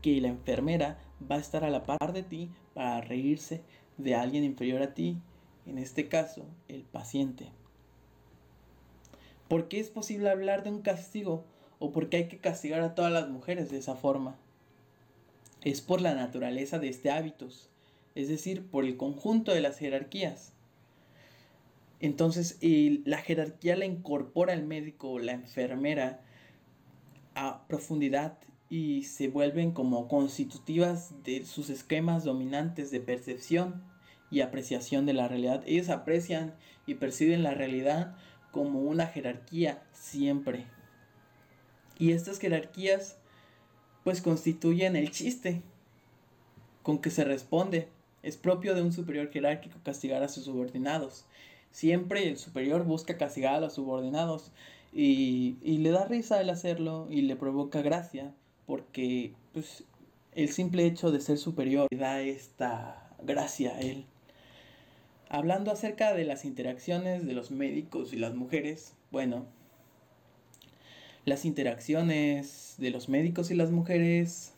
que 0.03 0.21
la 0.21 0.27
enfermera 0.27 0.99
va 1.31 1.37
a 1.37 1.39
estar 1.39 1.63
a 1.63 1.71
la 1.71 1.83
par 1.83 2.13
de 2.13 2.21
ti 2.21 2.51
para 2.75 3.01
reírse 3.01 3.63
de 3.97 4.13
alguien 4.13 4.43
inferior 4.43 4.83
a 4.83 4.93
ti, 4.93 5.17
en 5.65 5.79
este 5.79 6.07
caso, 6.07 6.45
el 6.67 6.83
paciente. 6.83 7.49
¿Por 9.47 9.67
qué 9.67 9.79
es 9.79 9.89
posible 9.89 10.29
hablar 10.29 10.63
de 10.63 10.69
un 10.69 10.83
castigo? 10.83 11.43
¿O 11.83 11.91
por 11.91 12.07
qué 12.07 12.17
hay 12.17 12.27
que 12.27 12.37
castigar 12.37 12.79
a 12.81 12.95
todas 12.95 13.11
las 13.11 13.27
mujeres 13.27 13.69
de 13.69 13.77
esa 13.77 13.95
forma? 13.95 14.37
es 15.63 15.81
por 15.81 16.01
la 16.01 16.13
naturaleza 16.13 16.79
de 16.79 16.89
este 16.89 17.09
hábitos, 17.09 17.69
es 18.15 18.27
decir, 18.27 18.67
por 18.67 18.85
el 18.85 18.97
conjunto 18.97 19.53
de 19.53 19.61
las 19.61 19.77
jerarquías. 19.77 20.51
Entonces, 21.99 22.57
la 22.61 23.19
jerarquía 23.19 23.77
la 23.77 23.85
incorpora 23.85 24.53
el 24.53 24.65
médico 24.65 25.11
o 25.11 25.19
la 25.19 25.31
enfermera 25.31 26.21
a 27.33 27.65
profundidad 27.67 28.37
y 28.69 29.03
se 29.03 29.29
vuelven 29.29 29.71
como 29.71 30.07
constitutivas 30.07 31.23
de 31.23 31.45
sus 31.45 31.69
esquemas 31.69 32.25
dominantes 32.25 32.91
de 32.91 32.99
percepción 32.99 33.83
y 34.29 34.41
apreciación 34.41 35.05
de 35.05 35.13
la 35.13 35.29
realidad. 35.29 35.63
Ellos 35.65 35.89
aprecian 35.89 36.55
y 36.85 36.95
perciben 36.95 37.41
la 37.41 37.53
realidad 37.53 38.17
como 38.51 38.81
una 38.81 39.07
jerarquía 39.07 39.83
siempre. 39.93 40.65
Y 41.97 42.11
estas 42.11 42.39
jerarquías 42.39 43.17
pues 44.03 44.21
constituyen 44.21 44.95
el 44.95 45.11
chiste 45.11 45.61
con 46.81 46.99
que 46.99 47.09
se 47.09 47.23
responde. 47.23 47.87
Es 48.21 48.37
propio 48.37 48.75
de 48.75 48.81
un 48.81 48.93
superior 48.93 49.31
jerárquico 49.31 49.79
castigar 49.83 50.23
a 50.23 50.29
sus 50.29 50.45
subordinados. 50.45 51.25
Siempre 51.71 52.27
el 52.27 52.37
superior 52.37 52.83
busca 52.83 53.17
castigar 53.17 53.55
a 53.55 53.59
los 53.59 53.73
subordinados 53.73 54.51
y, 54.93 55.57
le 55.63 55.89
da 55.89 56.05
risa 56.05 56.39
el 56.39 56.49
hacerlo 56.49 57.07
y 57.09 57.23
le 57.23 57.35
provoca 57.35 57.81
gracia 57.81 58.31
porque 58.67 59.33
pues, 59.53 59.83
el 60.35 60.49
simple 60.49 60.85
hecho 60.85 61.11
de 61.11 61.19
ser 61.19 61.37
superior 61.37 61.87
le 61.89 61.97
da 61.97 62.21
esta 62.21 63.09
gracia 63.23 63.75
a 63.75 63.81
él. 63.81 64.05
Hablando 65.29 65.71
acerca 65.71 66.13
de 66.13 66.25
las 66.25 66.45
interacciones 66.45 67.25
de 67.25 67.33
los 67.33 67.49
médicos 67.49 68.13
y 68.13 68.17
las 68.17 68.35
mujeres, 68.35 68.93
bueno, 69.11 69.47
las 71.25 71.45
interacciones 71.45 72.75
de 72.77 72.89
los 72.89 73.07
médicos 73.07 73.49
y 73.51 73.55
las 73.55 73.71
mujeres 73.71 74.53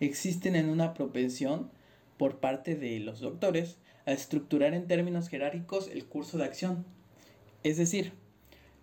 existen 0.00 0.56
en 0.56 0.68
una 0.68 0.94
propensión 0.94 1.70
por 2.16 2.40
parte 2.40 2.74
de 2.74 2.98
los 3.00 3.20
doctores 3.20 3.76
a 4.06 4.12
estructurar 4.12 4.74
en 4.74 4.88
términos 4.88 5.28
jerárquicos 5.28 5.88
el 5.88 6.06
curso 6.06 6.38
de 6.38 6.44
acción. 6.44 6.84
Es 7.62 7.76
decir, 7.76 8.12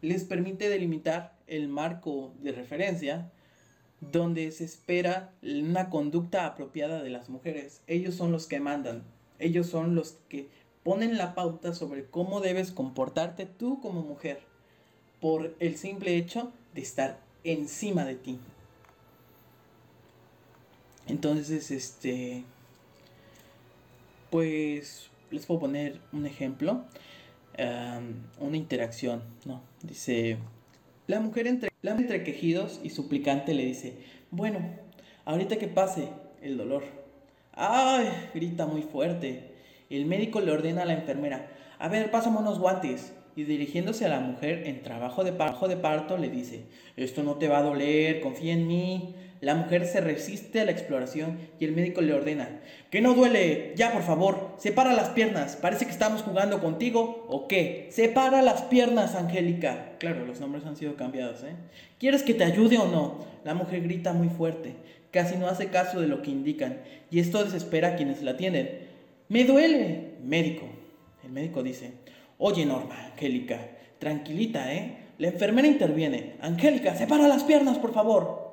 les 0.01 0.23
permite 0.23 0.69
delimitar 0.69 1.35
el 1.47 1.67
marco 1.67 2.33
de 2.41 2.51
referencia 2.51 3.31
donde 3.99 4.51
se 4.51 4.63
espera 4.63 5.33
una 5.41 5.89
conducta 5.89 6.45
apropiada 6.45 7.01
de 7.01 7.09
las 7.09 7.29
mujeres. 7.29 7.81
Ellos 7.87 8.15
son 8.15 8.31
los 8.31 8.45
que 8.47 8.59
mandan, 8.59 9.03
ellos 9.39 9.67
son 9.67 9.95
los 9.95 10.19
que 10.29 10.49
ponen 10.83 11.17
la 11.17 11.35
pauta 11.35 11.73
sobre 11.73 12.05
cómo 12.05 12.39
debes 12.39 12.71
comportarte 12.71 13.45
tú 13.45 13.81
como 13.81 14.03
mujer 14.03 14.39
por 15.21 15.55
el 15.59 15.77
simple 15.77 16.15
hecho 16.15 16.51
de 16.73 16.81
estar 16.81 17.19
encima 17.43 18.05
de 18.05 18.15
ti. 18.15 18.39
Entonces, 21.07 21.71
este, 21.71 22.43
pues 24.29 25.09
les 25.31 25.45
puedo 25.45 25.61
poner 25.61 25.99
un 26.11 26.25
ejemplo, 26.25 26.83
una 28.39 28.57
interacción, 28.57 29.23
¿no? 29.45 29.61
Dice, 29.81 30.37
la 31.07 31.19
mujer 31.19 31.47
entre, 31.47 31.69
la 31.81 31.91
entre 31.91 32.23
quejidos 32.23 32.79
y 32.83 32.89
suplicante 32.89 33.53
le 33.53 33.65
dice, 33.65 33.97
bueno, 34.29 34.59
ahorita 35.25 35.57
que 35.57 35.67
pase 35.67 36.09
el 36.41 36.57
dolor. 36.57 36.83
¡Ay! 37.53 38.09
grita 38.35 38.67
muy 38.67 38.83
fuerte. 38.83 39.55
El 39.89 40.05
médico 40.05 40.41
le 40.41 40.51
ordena 40.51 40.83
a 40.83 40.85
la 40.85 40.93
enfermera, 40.93 41.49
a 41.79 41.87
ver, 41.87 42.11
pásame 42.11 42.37
unos 42.37 42.59
guantes 42.59 43.13
y 43.37 43.43
dirigiéndose 43.43 44.03
a 44.03 44.09
la 44.09 44.19
mujer 44.19 44.63
en 44.65 44.81
trabajo 44.81 45.23
de, 45.23 45.31
trabajo 45.31 45.67
de 45.67 45.77
parto 45.77 46.17
le 46.17 46.29
dice, 46.29 46.63
esto 46.97 47.21
no 47.21 47.35
te 47.35 47.47
va 47.47 47.59
a 47.59 47.61
doler, 47.61 48.19
confía 48.19 48.53
en 48.53 48.67
mí. 48.67 49.13
La 49.41 49.53
mujer 49.53 49.85
se 49.85 50.01
resiste 50.01 50.59
a 50.59 50.65
la 50.65 50.71
exploración 50.71 51.37
y 51.59 51.65
el 51.65 51.73
médico 51.73 52.01
le 52.01 52.13
ordena, 52.13 52.49
que 52.89 52.99
no 52.99 53.13
duele, 53.13 53.73
ya 53.75 53.93
por 53.93 54.01
favor, 54.01 54.55
separa 54.57 54.93
las 54.93 55.09
piernas, 55.09 55.55
parece 55.55 55.85
que 55.85 55.91
estamos 55.91 56.23
jugando 56.23 56.59
contigo 56.59 57.27
o 57.29 57.47
qué, 57.47 57.87
separa 57.91 58.41
las 58.41 58.63
piernas, 58.63 59.13
Angélica. 59.13 59.91
Claro, 59.99 60.25
los 60.25 60.39
nombres 60.39 60.65
han 60.65 60.75
sido 60.75 60.95
cambiados, 60.95 61.43
¿eh? 61.43 61.53
¿Quieres 61.99 62.23
que 62.23 62.33
te 62.33 62.43
ayude 62.43 62.79
o 62.79 62.87
no? 62.87 63.23
La 63.45 63.53
mujer 63.53 63.83
grita 63.83 64.13
muy 64.13 64.29
fuerte, 64.29 64.73
casi 65.11 65.37
no 65.37 65.45
hace 65.47 65.67
caso 65.67 66.01
de 66.01 66.07
lo 66.07 66.23
que 66.23 66.31
indican 66.31 66.79
y 67.11 67.19
esto 67.19 67.43
desespera 67.43 67.89
a 67.89 67.95
quienes 67.95 68.23
la 68.23 68.31
atienden. 68.31 68.79
Me 69.29 69.43
duele, 69.43 70.13
médico, 70.23 70.65
El 71.23 71.31
médico 71.31 71.61
dice, 71.61 71.91
oye 72.37 72.65
Norma, 72.65 73.05
Angélica, 73.11 73.59
tranquilita, 73.99 74.73
¿eh? 74.73 74.97
La 75.17 75.29
enfermera 75.29 75.67
interviene. 75.67 76.35
Angélica, 76.41 76.95
separa 76.95 77.27
las 77.27 77.43
piernas, 77.43 77.79
por 77.79 77.93
favor. 77.93 78.47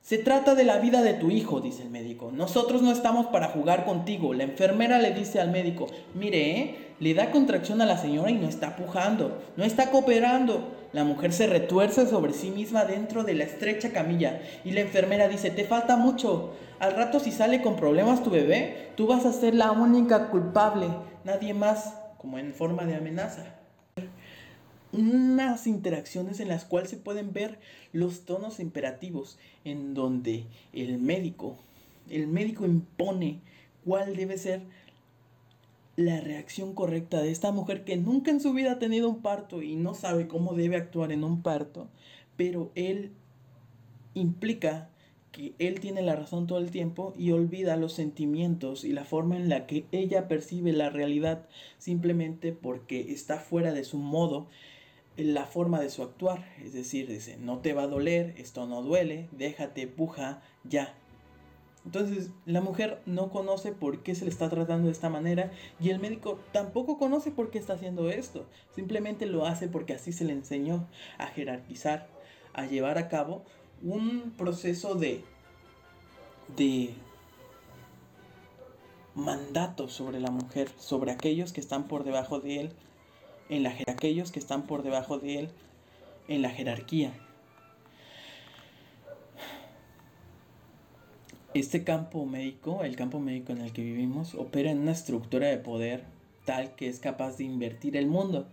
Se 0.00 0.18
trata 0.18 0.54
de 0.54 0.64
la 0.64 0.78
vida 0.78 1.02
de 1.02 1.14
tu 1.14 1.30
hijo, 1.30 1.60
dice 1.60 1.82
el 1.82 1.90
médico. 1.90 2.30
Nosotros 2.32 2.80
no 2.80 2.92
estamos 2.92 3.26
para 3.26 3.48
jugar 3.48 3.84
contigo. 3.84 4.32
La 4.32 4.44
enfermera 4.44 4.98
le 5.00 5.10
dice 5.10 5.40
al 5.40 5.50
médico, 5.50 5.88
mire, 6.14 6.50
¿eh? 6.60 6.76
le 7.00 7.12
da 7.12 7.30
contracción 7.30 7.82
a 7.82 7.86
la 7.86 7.98
señora 7.98 8.30
y 8.30 8.34
no 8.34 8.48
está 8.48 8.76
pujando, 8.76 9.42
no 9.56 9.64
está 9.64 9.90
cooperando. 9.90 10.72
La 10.92 11.04
mujer 11.04 11.32
se 11.32 11.46
retuerce 11.46 12.06
sobre 12.06 12.32
sí 12.32 12.50
misma 12.50 12.84
dentro 12.84 13.24
de 13.24 13.34
la 13.34 13.44
estrecha 13.44 13.90
camilla 13.90 14.40
y 14.64 14.70
la 14.70 14.80
enfermera 14.80 15.28
dice, 15.28 15.50
te 15.50 15.64
falta 15.64 15.96
mucho. 15.96 16.54
Al 16.78 16.94
rato 16.94 17.20
si 17.20 17.32
sale 17.32 17.60
con 17.60 17.76
problemas 17.76 18.22
tu 18.22 18.30
bebé, 18.30 18.92
tú 18.96 19.08
vas 19.08 19.26
a 19.26 19.32
ser 19.32 19.54
la 19.54 19.72
única 19.72 20.28
culpable, 20.28 20.86
nadie 21.24 21.52
más, 21.52 21.94
como 22.26 22.40
en 22.40 22.54
forma 22.54 22.84
de 22.86 22.96
amenaza. 22.96 23.54
Unas 24.92 25.68
interacciones 25.68 26.40
en 26.40 26.48
las 26.48 26.64
cuales 26.64 26.90
se 26.90 26.96
pueden 26.96 27.32
ver 27.32 27.60
los 27.92 28.24
tonos 28.24 28.58
imperativos, 28.58 29.38
en 29.64 29.94
donde 29.94 30.46
el 30.72 30.98
médico, 30.98 31.56
el 32.10 32.26
médico 32.26 32.66
impone 32.66 33.42
cuál 33.84 34.16
debe 34.16 34.38
ser 34.38 34.62
la 35.94 36.20
reacción 36.20 36.74
correcta 36.74 37.22
de 37.22 37.30
esta 37.30 37.52
mujer 37.52 37.84
que 37.84 37.96
nunca 37.96 38.32
en 38.32 38.40
su 38.40 38.52
vida 38.52 38.72
ha 38.72 38.78
tenido 38.80 39.08
un 39.08 39.22
parto 39.22 39.62
y 39.62 39.76
no 39.76 39.94
sabe 39.94 40.26
cómo 40.26 40.54
debe 40.54 40.74
actuar 40.74 41.12
en 41.12 41.22
un 41.22 41.42
parto, 41.42 41.86
pero 42.36 42.72
él 42.74 43.12
implica 44.14 44.90
que 45.36 45.52
él 45.58 45.80
tiene 45.80 46.00
la 46.00 46.16
razón 46.16 46.46
todo 46.46 46.58
el 46.58 46.70
tiempo 46.70 47.12
y 47.14 47.32
olvida 47.32 47.76
los 47.76 47.92
sentimientos 47.92 48.84
y 48.84 48.92
la 48.92 49.04
forma 49.04 49.36
en 49.36 49.50
la 49.50 49.66
que 49.66 49.84
ella 49.92 50.28
percibe 50.28 50.72
la 50.72 50.88
realidad 50.88 51.46
simplemente 51.76 52.52
porque 52.52 53.12
está 53.12 53.38
fuera 53.38 53.74
de 53.74 53.84
su 53.84 53.98
modo 53.98 54.46
la 55.18 55.44
forma 55.44 55.78
de 55.78 55.90
su 55.90 56.02
actuar, 56.02 56.42
es 56.64 56.72
decir, 56.72 57.06
dice, 57.08 57.36
no 57.36 57.58
te 57.58 57.74
va 57.74 57.82
a 57.82 57.86
doler, 57.86 58.34
esto 58.38 58.66
no 58.66 58.80
duele, 58.80 59.28
déjate, 59.30 59.86
puja, 59.86 60.40
ya. 60.64 60.94
Entonces 61.84 62.30
la 62.46 62.62
mujer 62.62 63.02
no 63.04 63.28
conoce 63.28 63.72
por 63.72 64.02
qué 64.02 64.14
se 64.14 64.24
le 64.24 64.30
está 64.30 64.48
tratando 64.48 64.86
de 64.86 64.92
esta 64.92 65.10
manera 65.10 65.52
y 65.78 65.90
el 65.90 65.98
médico 65.98 66.40
tampoco 66.50 66.96
conoce 66.96 67.30
por 67.30 67.50
qué 67.50 67.58
está 67.58 67.74
haciendo 67.74 68.08
esto. 68.08 68.46
Simplemente 68.74 69.26
lo 69.26 69.44
hace 69.44 69.68
porque 69.68 69.92
así 69.92 70.12
se 70.12 70.24
le 70.24 70.32
enseñó 70.32 70.88
a 71.18 71.26
jerarquizar, 71.26 72.08
a 72.54 72.64
llevar 72.64 72.96
a 72.96 73.08
cabo 73.08 73.44
un 73.86 74.32
proceso 74.36 74.96
de, 74.96 75.22
de 76.56 76.90
mandato 79.14 79.88
sobre 79.88 80.20
la 80.20 80.30
mujer, 80.30 80.68
sobre 80.76 81.12
aquellos 81.12 81.52
que 81.52 81.60
están 81.60 81.84
por 81.84 82.04
debajo 82.04 82.40
de 82.40 82.60
él 82.60 82.72
en 83.48 83.62
la 83.62 83.72
aquellos 83.86 84.32
que 84.32 84.40
están 84.40 84.66
por 84.66 84.82
debajo 84.82 85.18
de 85.18 85.38
él 85.38 85.50
en 86.26 86.42
la 86.42 86.50
jerarquía. 86.50 87.12
Este 91.54 91.84
campo 91.84 92.26
médico, 92.26 92.82
el 92.82 92.96
campo 92.96 93.20
médico 93.20 93.52
en 93.52 93.60
el 93.60 93.72
que 93.72 93.82
vivimos, 93.82 94.34
opera 94.34 94.70
en 94.70 94.80
una 94.80 94.92
estructura 94.92 95.46
de 95.46 95.58
poder 95.58 96.04
tal 96.44 96.74
que 96.74 96.88
es 96.88 96.98
capaz 96.98 97.38
de 97.38 97.44
invertir 97.44 97.96
el 97.96 98.08
mundo. 98.08 98.46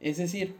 Es 0.00 0.18
decir, 0.18 0.56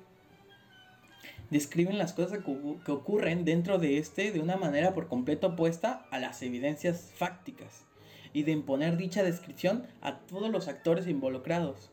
describen 1.50 1.98
las 1.98 2.12
cosas 2.12 2.40
que 2.84 2.92
ocurren 2.92 3.44
dentro 3.44 3.78
de 3.78 3.98
este 3.98 4.32
de 4.32 4.40
una 4.40 4.56
manera 4.56 4.94
por 4.94 5.08
completo 5.08 5.48
opuesta 5.48 6.06
a 6.10 6.18
las 6.18 6.42
evidencias 6.42 7.10
fácticas 7.14 7.84
y 8.32 8.42
de 8.42 8.52
imponer 8.52 8.96
dicha 8.96 9.22
descripción 9.22 9.86
a 10.02 10.18
todos 10.18 10.50
los 10.50 10.68
actores 10.68 11.06
involucrados. 11.06 11.90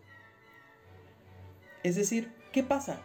Es 1.83 1.95
decir, 1.95 2.31
¿qué 2.51 2.63
pasa? 2.63 2.99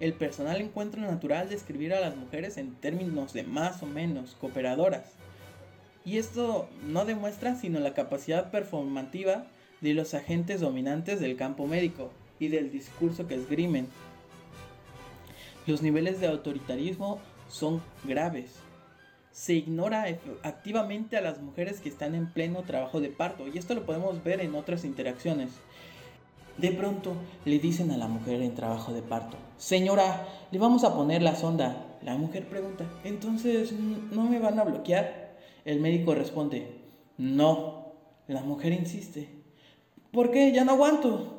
El 0.00 0.14
personal 0.14 0.60
encuentra 0.60 1.00
natural 1.02 1.48
describir 1.48 1.94
a 1.94 2.00
las 2.00 2.16
mujeres 2.16 2.56
en 2.56 2.74
términos 2.74 3.32
de 3.32 3.44
más 3.44 3.82
o 3.82 3.86
menos 3.86 4.34
cooperadoras. 4.40 5.12
Y 6.04 6.18
esto 6.18 6.68
no 6.88 7.04
demuestra 7.04 7.54
sino 7.54 7.78
la 7.78 7.94
capacidad 7.94 8.50
performativa 8.50 9.46
de 9.80 9.94
los 9.94 10.14
agentes 10.14 10.60
dominantes 10.60 11.20
del 11.20 11.36
campo 11.36 11.66
médico 11.66 12.10
y 12.40 12.48
del 12.48 12.72
discurso 12.72 13.28
que 13.28 13.36
esgrimen. 13.36 13.86
Los 15.66 15.80
niveles 15.80 16.20
de 16.20 16.26
autoritarismo 16.26 17.20
son 17.48 17.80
graves. 18.04 18.56
Se 19.30 19.54
ignora 19.54 20.06
activamente 20.42 21.16
a 21.16 21.20
las 21.20 21.40
mujeres 21.40 21.80
que 21.80 21.88
están 21.88 22.14
en 22.14 22.32
pleno 22.32 22.62
trabajo 22.62 23.00
de 23.00 23.08
parto 23.08 23.46
y 23.46 23.58
esto 23.58 23.74
lo 23.74 23.86
podemos 23.86 24.22
ver 24.24 24.40
en 24.40 24.54
otras 24.54 24.84
interacciones. 24.84 25.50
De 26.58 26.70
pronto 26.72 27.14
le 27.44 27.58
dicen 27.58 27.92
a 27.92 27.96
la 27.96 28.08
mujer 28.08 28.42
en 28.42 28.54
trabajo 28.54 28.92
de 28.92 29.02
parto, 29.02 29.36
Señora, 29.56 30.28
le 30.50 30.58
vamos 30.58 30.84
a 30.84 30.94
poner 30.94 31.22
la 31.22 31.36
sonda. 31.36 31.98
La 32.02 32.16
mujer 32.16 32.48
pregunta, 32.48 32.84
entonces, 33.04 33.72
¿no 33.72 34.24
me 34.24 34.40
van 34.40 34.58
a 34.58 34.64
bloquear? 34.64 35.36
El 35.64 35.80
médico 35.80 36.14
responde, 36.14 36.80
no. 37.16 37.92
La 38.26 38.42
mujer 38.42 38.72
insiste, 38.72 39.28
¿por 40.10 40.30
qué? 40.30 40.52
Ya 40.52 40.64
no 40.64 40.72
aguanto. 40.72 41.38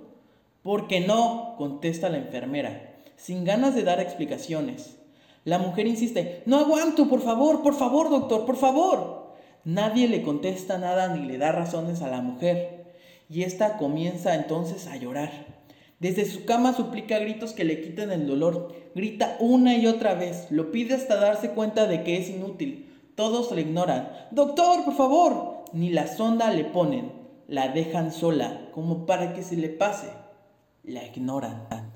Porque 0.63 1.01
no, 1.01 1.55
contesta 1.57 2.07
la 2.07 2.17
enfermera, 2.17 2.92
sin 3.23 3.45
ganas 3.45 3.73
de 3.73 3.83
dar 3.83 4.01
explicaciones. 4.01 4.97
La 5.45 5.57
mujer 5.57 5.87
insiste, 5.87 6.43
no 6.45 6.57
aguanto, 6.57 7.07
por 7.07 7.21
favor, 7.21 7.63
por 7.63 7.73
favor, 7.73 8.09
doctor, 8.09 8.45
por 8.45 8.57
favor. 8.57 9.33
Nadie 9.63 10.09
le 10.09 10.23
contesta 10.23 10.77
nada 10.77 11.15
ni 11.15 11.25
le 11.25 11.37
da 11.37 11.53
razones 11.53 12.01
a 12.01 12.09
la 12.09 12.19
mujer 12.19 12.93
y 13.29 13.43
ésta 13.43 13.77
comienza 13.77 14.35
entonces 14.35 14.87
a 14.87 14.97
llorar. 14.97 15.31
Desde 15.99 16.25
su 16.25 16.43
cama 16.43 16.73
suplica 16.73 17.17
gritos 17.19 17.53
que 17.53 17.63
le 17.63 17.79
quiten 17.79 18.11
el 18.11 18.27
dolor. 18.27 18.75
Grita 18.93 19.37
una 19.39 19.77
y 19.77 19.87
otra 19.87 20.15
vez. 20.15 20.47
Lo 20.49 20.69
pide 20.73 20.95
hasta 20.95 21.15
darse 21.15 21.51
cuenta 21.51 21.87
de 21.87 22.03
que 22.03 22.17
es 22.17 22.29
inútil. 22.29 22.91
Todos 23.15 23.53
le 23.53 23.61
ignoran. 23.61 24.09
Doctor, 24.31 24.83
por 24.83 24.97
favor. 24.97 25.63
Ni 25.71 25.91
la 25.91 26.07
sonda 26.07 26.51
le 26.51 26.65
ponen. 26.65 27.13
La 27.47 27.69
dejan 27.69 28.11
sola, 28.11 28.67
como 28.73 29.05
para 29.05 29.33
que 29.33 29.43
se 29.43 29.55
le 29.55 29.69
pase. 29.69 30.09
La 30.83 31.05
ignoran. 31.05 31.92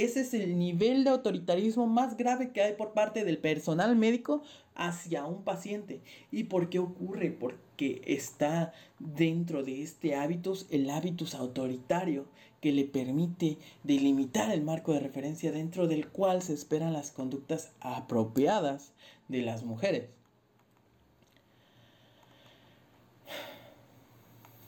Ese 0.00 0.22
es 0.22 0.32
el 0.32 0.58
nivel 0.58 1.04
de 1.04 1.10
autoritarismo 1.10 1.86
más 1.86 2.16
grave 2.16 2.52
que 2.52 2.62
hay 2.62 2.72
por 2.72 2.94
parte 2.94 3.22
del 3.22 3.36
personal 3.36 3.96
médico 3.96 4.42
hacia 4.74 5.26
un 5.26 5.44
paciente. 5.44 6.00
¿Y 6.32 6.44
por 6.44 6.70
qué 6.70 6.78
ocurre? 6.78 7.30
Porque 7.30 8.00
está 8.06 8.72
dentro 8.98 9.62
de 9.62 9.82
este 9.82 10.14
hábitus 10.14 10.66
el 10.70 10.88
hábitus 10.88 11.34
autoritario 11.34 12.24
que 12.62 12.72
le 12.72 12.86
permite 12.86 13.58
delimitar 13.84 14.50
el 14.50 14.62
marco 14.62 14.94
de 14.94 15.00
referencia 15.00 15.52
dentro 15.52 15.86
del 15.86 16.08
cual 16.08 16.40
se 16.40 16.54
esperan 16.54 16.94
las 16.94 17.10
conductas 17.10 17.72
apropiadas 17.80 18.94
de 19.28 19.42
las 19.42 19.64
mujeres. 19.64 20.08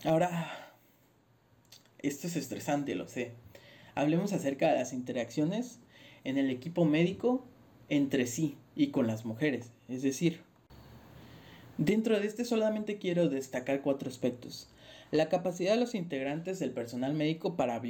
Ahora, 0.04 0.74
esto 2.00 2.26
es 2.26 2.36
estresante, 2.36 2.94
lo 2.94 3.08
sé 3.08 3.41
hablemos 3.94 4.32
acerca 4.32 4.70
de 4.70 4.78
las 4.78 4.92
interacciones 4.92 5.78
en 6.24 6.38
el 6.38 6.50
equipo 6.50 6.84
médico 6.84 7.44
entre 7.88 8.26
sí 8.26 8.56
y 8.76 8.88
con 8.88 9.06
las 9.06 9.24
mujeres. 9.24 9.70
Es 9.88 10.02
decir, 10.02 10.40
dentro 11.78 12.18
de 12.18 12.26
este 12.26 12.44
solamente 12.44 12.98
quiero 12.98 13.28
destacar 13.28 13.82
cuatro 13.82 14.08
aspectos. 14.08 14.68
La 15.10 15.28
capacidad 15.28 15.74
de 15.74 15.80
los 15.80 15.94
integrantes 15.94 16.58
del 16.58 16.70
personal 16.70 17.12
médico 17.12 17.56
para 17.56 17.80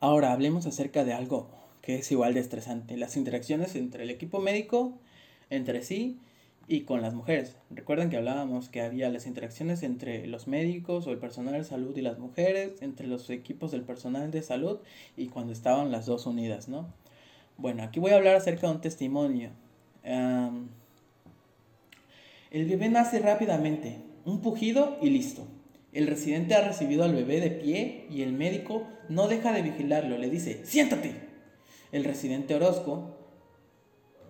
Ahora 0.00 0.32
hablemos 0.32 0.66
acerca 0.66 1.04
de 1.04 1.12
algo 1.12 1.48
que 1.82 1.96
es 1.96 2.10
igual 2.10 2.34
de 2.34 2.40
estresante, 2.40 2.96
las 2.96 3.16
interacciones 3.16 3.76
entre 3.76 4.02
el 4.02 4.10
equipo 4.10 4.40
médico, 4.40 4.98
entre 5.50 5.82
sí 5.82 6.18
y 6.68 6.80
con 6.80 7.00
las 7.00 7.14
mujeres. 7.14 7.56
Recuerden 7.70 8.10
que 8.10 8.16
hablábamos 8.16 8.68
que 8.68 8.82
había 8.82 9.08
las 9.08 9.26
interacciones 9.26 9.82
entre 9.82 10.26
los 10.26 10.48
médicos 10.48 11.06
o 11.06 11.12
el 11.12 11.18
personal 11.18 11.54
de 11.54 11.64
salud 11.64 11.96
y 11.96 12.02
las 12.02 12.18
mujeres, 12.18 12.82
entre 12.82 13.06
los 13.06 13.30
equipos 13.30 13.70
del 13.70 13.82
personal 13.82 14.30
de 14.30 14.42
salud 14.42 14.78
y 15.16 15.28
cuando 15.28 15.52
estaban 15.52 15.92
las 15.92 16.06
dos 16.06 16.26
unidas, 16.26 16.68
¿no? 16.68 16.92
Bueno, 17.56 17.82
aquí 17.82 18.00
voy 18.00 18.10
a 18.12 18.16
hablar 18.16 18.34
acerca 18.36 18.66
de 18.66 18.74
un 18.74 18.80
testimonio. 18.80 19.50
el 22.50 22.64
bebé 22.66 22.88
nace 22.88 23.18
rápidamente, 23.20 23.98
un 24.24 24.40
pujido 24.40 24.98
y 25.00 25.10
listo. 25.10 25.46
El 25.92 26.06
residente 26.06 26.54
ha 26.54 26.66
recibido 26.66 27.04
al 27.04 27.14
bebé 27.14 27.40
de 27.40 27.50
pie 27.50 28.06
y 28.10 28.22
el 28.22 28.32
médico 28.32 28.86
no 29.08 29.28
deja 29.28 29.52
de 29.52 29.62
vigilarlo, 29.62 30.18
le 30.18 30.28
dice, 30.28 30.64
siéntate. 30.64 31.14
El 31.92 32.04
residente 32.04 32.54
Orozco 32.54 33.16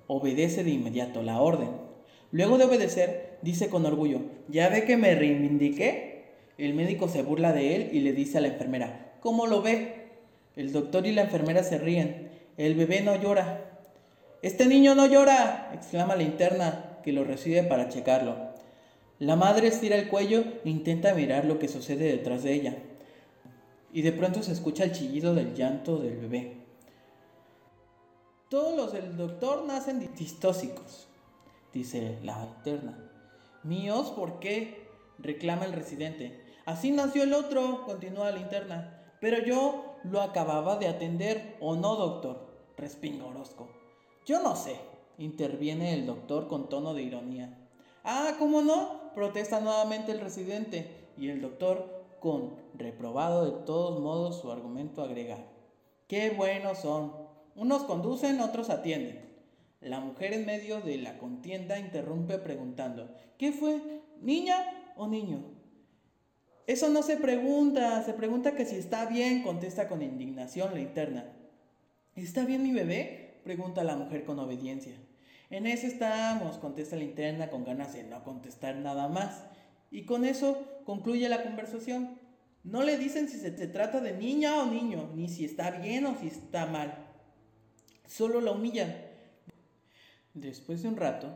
obedece 0.06 0.62
de 0.62 0.70
inmediato 0.70 1.22
la 1.22 1.40
orden 1.40 1.85
Luego 2.32 2.58
de 2.58 2.64
obedecer, 2.64 3.38
dice 3.42 3.68
con 3.68 3.86
orgullo, 3.86 4.20
¿ya 4.48 4.68
ve 4.68 4.84
que 4.84 4.96
me 4.96 5.14
reivindiqué? 5.14 6.24
El 6.58 6.74
médico 6.74 7.08
se 7.08 7.22
burla 7.22 7.52
de 7.52 7.76
él 7.76 7.90
y 7.92 8.00
le 8.00 8.12
dice 8.12 8.38
a 8.38 8.40
la 8.40 8.48
enfermera, 8.48 9.14
¿cómo 9.20 9.46
lo 9.46 9.62
ve? 9.62 10.06
El 10.56 10.72
doctor 10.72 11.06
y 11.06 11.12
la 11.12 11.22
enfermera 11.22 11.62
se 11.62 11.78
ríen. 11.78 12.30
El 12.56 12.74
bebé 12.74 13.02
no 13.02 13.14
llora. 13.14 13.78
Este 14.42 14.66
niño 14.66 14.94
no 14.94 15.06
llora, 15.06 15.70
exclama 15.74 16.16
la 16.16 16.22
interna, 16.22 16.98
que 17.04 17.12
lo 17.12 17.24
recibe 17.24 17.62
para 17.62 17.88
checarlo. 17.88 18.36
La 19.18 19.36
madre 19.36 19.68
estira 19.68 19.96
el 19.96 20.08
cuello 20.08 20.44
e 20.64 20.70
intenta 20.70 21.14
mirar 21.14 21.44
lo 21.44 21.58
que 21.58 21.68
sucede 21.68 22.04
detrás 22.04 22.42
de 22.42 22.54
ella. 22.54 22.76
y 23.92 24.02
de 24.02 24.12
pronto 24.12 24.42
se 24.42 24.52
escucha 24.52 24.84
el 24.84 24.92
chillido 24.92 25.34
del 25.34 25.54
llanto 25.54 25.96
del 25.96 26.18
bebé. 26.18 26.58
Todos 28.50 28.76
los 28.76 28.92
del 28.92 29.16
doctor 29.16 29.64
nacen 29.64 30.06
distóxicos, 30.14 31.08
dice 31.76 32.18
la 32.22 32.42
alterna. 32.42 32.98
¿Míos 33.62 34.10
por 34.16 34.38
qué? 34.40 34.86
reclama 35.18 35.64
el 35.64 35.72
residente. 35.72 36.42
Así 36.64 36.90
nació 36.90 37.22
el 37.22 37.34
otro, 37.34 37.84
continúa 37.84 38.30
la 38.30 38.40
interna. 38.40 39.02
Pero 39.20 39.44
yo 39.44 39.96
lo 40.04 40.20
acababa 40.20 40.76
de 40.76 40.88
atender, 40.88 41.56
¿o 41.60 41.76
no, 41.76 41.96
doctor? 41.96 42.46
respinga 42.76 43.24
Orozco. 43.24 43.68
Yo 44.26 44.42
no 44.42 44.56
sé, 44.56 44.76
interviene 45.18 45.94
el 45.94 46.06
doctor 46.06 46.48
con 46.48 46.68
tono 46.68 46.94
de 46.94 47.02
ironía. 47.02 47.58
Ah, 48.04 48.36
¿cómo 48.38 48.62
no? 48.62 49.12
protesta 49.14 49.60
nuevamente 49.60 50.12
el 50.12 50.20
residente 50.20 51.08
y 51.16 51.28
el 51.28 51.40
doctor, 51.40 52.04
con 52.20 52.56
reprobado 52.74 53.44
de 53.44 53.64
todos 53.64 54.00
modos 54.00 54.40
su 54.40 54.50
argumento, 54.50 55.02
agrega. 55.02 55.38
Qué 56.06 56.30
buenos 56.30 56.78
son. 56.78 57.12
Unos 57.54 57.84
conducen, 57.84 58.40
otros 58.40 58.68
atienden. 58.68 59.35
La 59.80 60.00
mujer 60.00 60.32
en 60.32 60.46
medio 60.46 60.80
de 60.80 60.98
la 60.98 61.18
contienda 61.18 61.78
interrumpe 61.78 62.38
preguntando, 62.38 63.14
¿qué 63.38 63.52
fue? 63.52 63.80
¿Niña 64.20 64.56
o 64.96 65.06
niño? 65.06 65.44
Eso 66.66 66.88
no 66.88 67.02
se 67.02 67.16
pregunta, 67.16 68.02
se 68.02 68.12
pregunta 68.12 68.56
que 68.56 68.64
si 68.64 68.76
está 68.76 69.06
bien, 69.06 69.42
contesta 69.42 69.88
con 69.88 70.02
indignación 70.02 70.74
la 70.74 70.80
interna. 70.80 71.32
¿Está 72.16 72.44
bien 72.44 72.62
mi 72.62 72.72
bebé? 72.72 73.40
pregunta 73.44 73.84
la 73.84 73.94
mujer 73.94 74.24
con 74.24 74.40
obediencia. 74.40 74.96
En 75.50 75.66
eso 75.66 75.86
estamos, 75.86 76.58
contesta 76.58 76.96
la 76.96 77.04
interna 77.04 77.48
con 77.48 77.64
ganas 77.64 77.94
de 77.94 78.02
no 78.02 78.24
contestar 78.24 78.74
nada 78.74 79.06
más. 79.08 79.44
Y 79.92 80.04
con 80.04 80.24
eso 80.24 80.82
concluye 80.84 81.28
la 81.28 81.44
conversación. 81.44 82.18
No 82.64 82.82
le 82.82 82.98
dicen 82.98 83.28
si 83.28 83.38
se, 83.38 83.52
trata 83.52 84.00
de 84.00 84.14
niña 84.14 84.60
o 84.60 84.66
niño, 84.66 85.12
ni 85.14 85.28
si 85.28 85.44
está 85.44 85.70
bien 85.70 86.06
o 86.06 86.18
si 86.18 86.26
está 86.26 86.66
mal. 86.66 87.06
Solo 88.06 88.40
la 88.40 88.50
humillan. 88.50 89.05
Después 90.36 90.82
de 90.82 90.88
un 90.88 90.96
rato, 90.96 91.32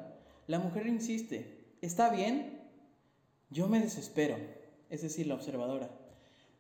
la 0.47 0.59
mujer 0.59 0.87
insiste. 0.87 1.65
¿Está 1.81 2.11
bien? 2.11 2.61
Yo 3.49 3.67
me 3.67 3.81
desespero, 3.81 4.37
es 4.91 5.03
decir, 5.03 5.27
la 5.27 5.35
observadora, 5.35 5.91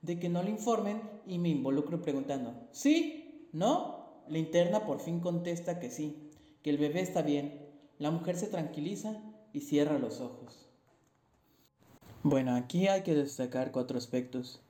de 0.02 0.18
que 0.18 0.28
no 0.30 0.42
le 0.42 0.50
informen 0.50 1.02
y 1.26 1.38
me 1.38 1.50
involucro 1.50 2.00
preguntando. 2.00 2.54
¿Sí? 2.72 3.46
¿No? 3.52 4.24
La 4.26 4.38
interna 4.38 4.86
por 4.86 5.00
fin 5.00 5.20
contesta 5.20 5.78
que 5.78 5.90
sí 5.90 6.30
que 6.62 6.70
el 6.70 6.78
bebé 6.78 7.00
está 7.00 7.22
bien. 7.22 7.66
La 7.98 8.10
mujer 8.10 8.36
se 8.36 8.46
tranquiliza 8.46 9.20
y 9.52 9.60
cierra 9.60 9.98
los 9.98 10.20
ojos. 10.20 10.66
Bueno, 12.22 12.54
aquí 12.54 12.88
hay 12.88 13.02
que 13.02 13.14
destacar 13.14 13.72
cuatro 13.72 13.98
aspectos. 13.98 14.62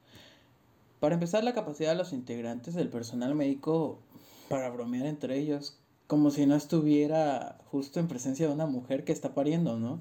Para 1.01 1.14
empezar, 1.14 1.43
la 1.45 1.55
capacidad 1.55 1.91
de 1.91 1.97
los 1.97 2.12
integrantes 2.12 2.75
del 2.75 2.91
personal 2.91 3.35
médico 3.35 4.03
para 4.49 4.71
bromear 4.71 5.07
entre 5.07 5.39
ellos, 5.39 5.80
como 6.11 6.33
si 6.33 6.45
no 6.45 6.57
estuviera 6.57 7.57
justo 7.71 8.01
en 8.01 8.09
presencia 8.09 8.49
de 8.49 8.53
una 8.53 8.67
mujer 8.67 9.05
que 9.05 9.13
está 9.13 9.33
pariendo, 9.33 9.79
¿no? 9.79 10.01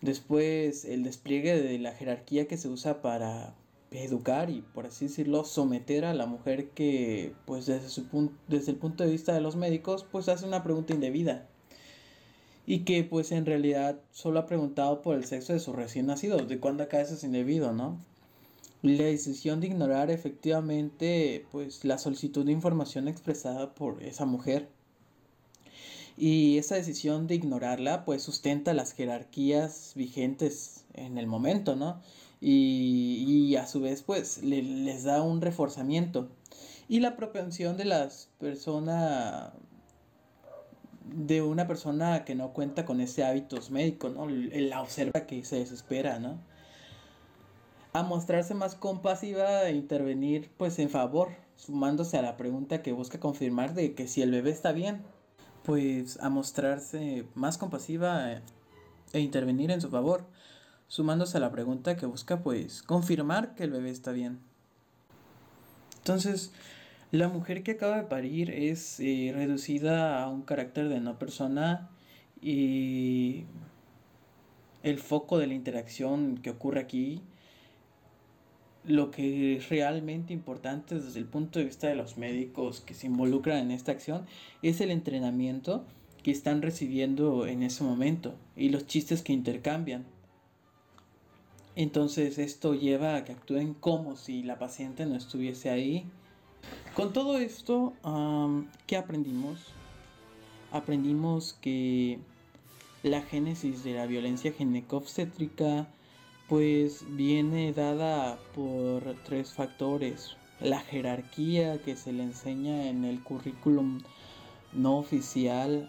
Después, 0.00 0.86
el 0.86 1.02
despliegue 1.04 1.60
de 1.60 1.78
la 1.78 1.92
jerarquía 1.92 2.48
que 2.48 2.56
se 2.56 2.68
usa 2.68 3.02
para 3.02 3.54
educar 3.90 4.48
y 4.48 4.62
por 4.62 4.86
así 4.86 5.08
decirlo 5.08 5.44
someter 5.44 6.06
a 6.06 6.14
la 6.14 6.24
mujer 6.24 6.70
que 6.70 7.34
pues 7.44 7.66
desde 7.66 7.90
su 7.90 8.30
desde 8.48 8.72
el 8.72 8.78
punto 8.78 9.04
de 9.04 9.10
vista 9.10 9.34
de 9.34 9.40
los 9.42 9.56
médicos 9.56 10.06
pues 10.10 10.28
hace 10.28 10.46
una 10.46 10.62
pregunta 10.62 10.94
indebida 10.94 11.48
y 12.66 12.84
que 12.84 13.02
pues 13.04 13.32
en 13.32 13.44
realidad 13.44 14.00
solo 14.12 14.38
ha 14.38 14.46
preguntado 14.46 15.02
por 15.02 15.16
el 15.16 15.24
sexo 15.24 15.52
de 15.52 15.60
su 15.60 15.72
recién 15.72 16.06
nacido, 16.06 16.38
de 16.38 16.58
cuándo 16.58 16.84
acá 16.84 17.00
eso 17.00 17.14
es 17.14 17.24
indebido, 17.24 17.72
¿no? 17.72 17.98
La 18.82 19.04
decisión 19.04 19.60
de 19.60 19.66
ignorar 19.66 20.10
efectivamente 20.10 21.46
pues 21.52 21.84
la 21.84 21.98
solicitud 21.98 22.46
de 22.46 22.52
información 22.52 23.08
expresada 23.08 23.74
por 23.74 24.02
esa 24.02 24.24
mujer 24.24 24.68
y 26.16 26.58
esa 26.58 26.76
decisión 26.76 27.26
de 27.26 27.34
ignorarla 27.34 28.04
pues 28.04 28.22
sustenta 28.22 28.72
las 28.74 28.92
jerarquías 28.92 29.92
vigentes 29.94 30.84
en 30.94 31.18
el 31.18 31.26
momento, 31.26 31.76
¿no? 31.76 32.00
y, 32.40 33.56
a 33.56 33.66
su 33.66 33.80
vez 33.80 34.02
pues 34.02 34.42
les 34.42 35.04
da 35.04 35.22
un 35.22 35.40
reforzamiento. 35.40 36.28
Y 36.88 37.00
la 37.00 37.16
propensión 37.16 37.76
de 37.76 37.84
las 37.84 38.28
personas, 38.38 39.52
de 41.04 41.42
una 41.42 41.66
persona 41.66 42.24
que 42.24 42.34
no 42.34 42.52
cuenta 42.52 42.84
con 42.84 43.00
ese 43.00 43.24
hábitos 43.24 43.70
médico, 43.70 44.08
¿no? 44.08 44.26
La 44.28 44.82
observa 44.82 45.26
que 45.26 45.44
se 45.44 45.56
desespera, 45.56 46.18
¿no? 46.18 46.40
A 47.92 48.02
mostrarse 48.02 48.54
más 48.54 48.74
compasiva 48.74 49.64
e 49.68 49.72
intervenir 49.72 50.50
pues 50.56 50.78
en 50.78 50.90
favor, 50.90 51.30
sumándose 51.56 52.16
a 52.18 52.22
la 52.22 52.36
pregunta 52.36 52.82
que 52.82 52.92
busca 52.92 53.18
confirmar 53.18 53.74
de 53.74 53.94
que 53.94 54.06
si 54.06 54.22
el 54.22 54.30
bebé 54.30 54.50
está 54.50 54.72
bien, 54.72 55.02
pues 55.64 56.18
a 56.20 56.28
mostrarse 56.30 57.26
más 57.34 57.58
compasiva 57.58 58.40
e 59.12 59.20
intervenir 59.20 59.70
en 59.70 59.80
su 59.80 59.90
favor 59.90 60.24
sumándose 60.90 61.36
a 61.36 61.40
la 61.40 61.52
pregunta 61.52 61.96
que 61.96 62.04
busca 62.04 62.42
pues 62.42 62.82
confirmar 62.82 63.54
que 63.54 63.62
el 63.62 63.70
bebé 63.70 63.90
está 63.90 64.10
bien. 64.10 64.40
Entonces, 65.98 66.52
la 67.12 67.28
mujer 67.28 67.62
que 67.62 67.72
acaba 67.72 67.96
de 67.96 68.02
parir 68.02 68.50
es 68.50 68.98
eh, 68.98 69.30
reducida 69.32 70.20
a 70.20 70.28
un 70.28 70.42
carácter 70.42 70.88
de 70.88 71.00
no 71.00 71.16
persona 71.16 71.88
y 72.42 73.44
el 74.82 74.98
foco 74.98 75.38
de 75.38 75.46
la 75.46 75.54
interacción 75.54 76.38
que 76.38 76.50
ocurre 76.50 76.80
aquí, 76.80 77.22
lo 78.84 79.10
que 79.10 79.56
es 79.56 79.68
realmente 79.68 80.32
importante 80.32 80.98
desde 80.98 81.20
el 81.20 81.26
punto 81.26 81.58
de 81.58 81.66
vista 81.66 81.88
de 81.88 81.96
los 81.96 82.16
médicos 82.16 82.80
que 82.80 82.94
se 82.94 83.06
involucran 83.06 83.58
en 83.58 83.70
esta 83.70 83.92
acción, 83.92 84.26
es 84.62 84.80
el 84.80 84.90
entrenamiento 84.90 85.84
que 86.22 86.30
están 86.30 86.62
recibiendo 86.62 87.46
en 87.46 87.62
ese 87.62 87.84
momento 87.84 88.34
y 88.56 88.70
los 88.70 88.86
chistes 88.86 89.22
que 89.22 89.32
intercambian. 89.32 90.04
Entonces 91.76 92.38
esto 92.38 92.74
lleva 92.74 93.16
a 93.16 93.24
que 93.24 93.32
actúen 93.32 93.74
como 93.74 94.16
si 94.16 94.42
la 94.42 94.58
paciente 94.58 95.06
no 95.06 95.14
estuviese 95.16 95.70
ahí. 95.70 96.04
Con 96.94 97.12
todo 97.12 97.38
esto, 97.38 97.94
¿qué 98.86 98.96
aprendimos? 98.96 99.68
Aprendimos 100.72 101.56
que 101.60 102.18
la 103.02 103.22
génesis 103.22 103.82
de 103.82 103.94
la 103.94 104.06
violencia 104.06 104.52
ginecobstétrica 104.52 105.88
pues 106.50 107.04
viene 107.08 107.72
dada 107.72 108.36
por 108.56 109.14
tres 109.24 109.52
factores. 109.52 110.36
La 110.60 110.80
jerarquía 110.80 111.80
que 111.80 111.94
se 111.94 112.12
le 112.12 112.24
enseña 112.24 112.88
en 112.88 113.04
el 113.04 113.22
currículum 113.22 114.00
no 114.72 114.98
oficial 114.98 115.88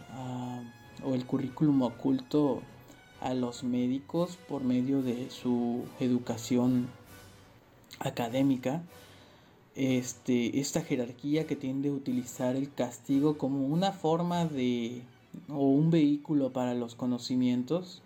o 1.03 1.15
el 1.15 1.25
currículum 1.25 1.81
oculto 1.81 2.61
a 3.21 3.33
los 3.33 3.63
médicos 3.63 4.37
por 4.47 4.63
medio 4.63 5.01
de 5.01 5.31
su 5.31 5.83
educación 5.99 6.87
académica. 7.97 8.83
Este, 9.75 10.59
esta 10.59 10.81
jerarquía 10.81 11.47
que 11.47 11.55
tiende 11.55 11.89
a 11.89 11.93
utilizar 11.93 12.55
el 12.55 12.71
castigo 12.71 13.35
como 13.35 13.65
una 13.65 13.93
forma 13.93 14.45
de 14.45 15.01
o 15.49 15.69
un 15.69 15.89
vehículo 15.89 16.53
para 16.53 16.75
los 16.75 16.93
conocimientos, 16.93 18.03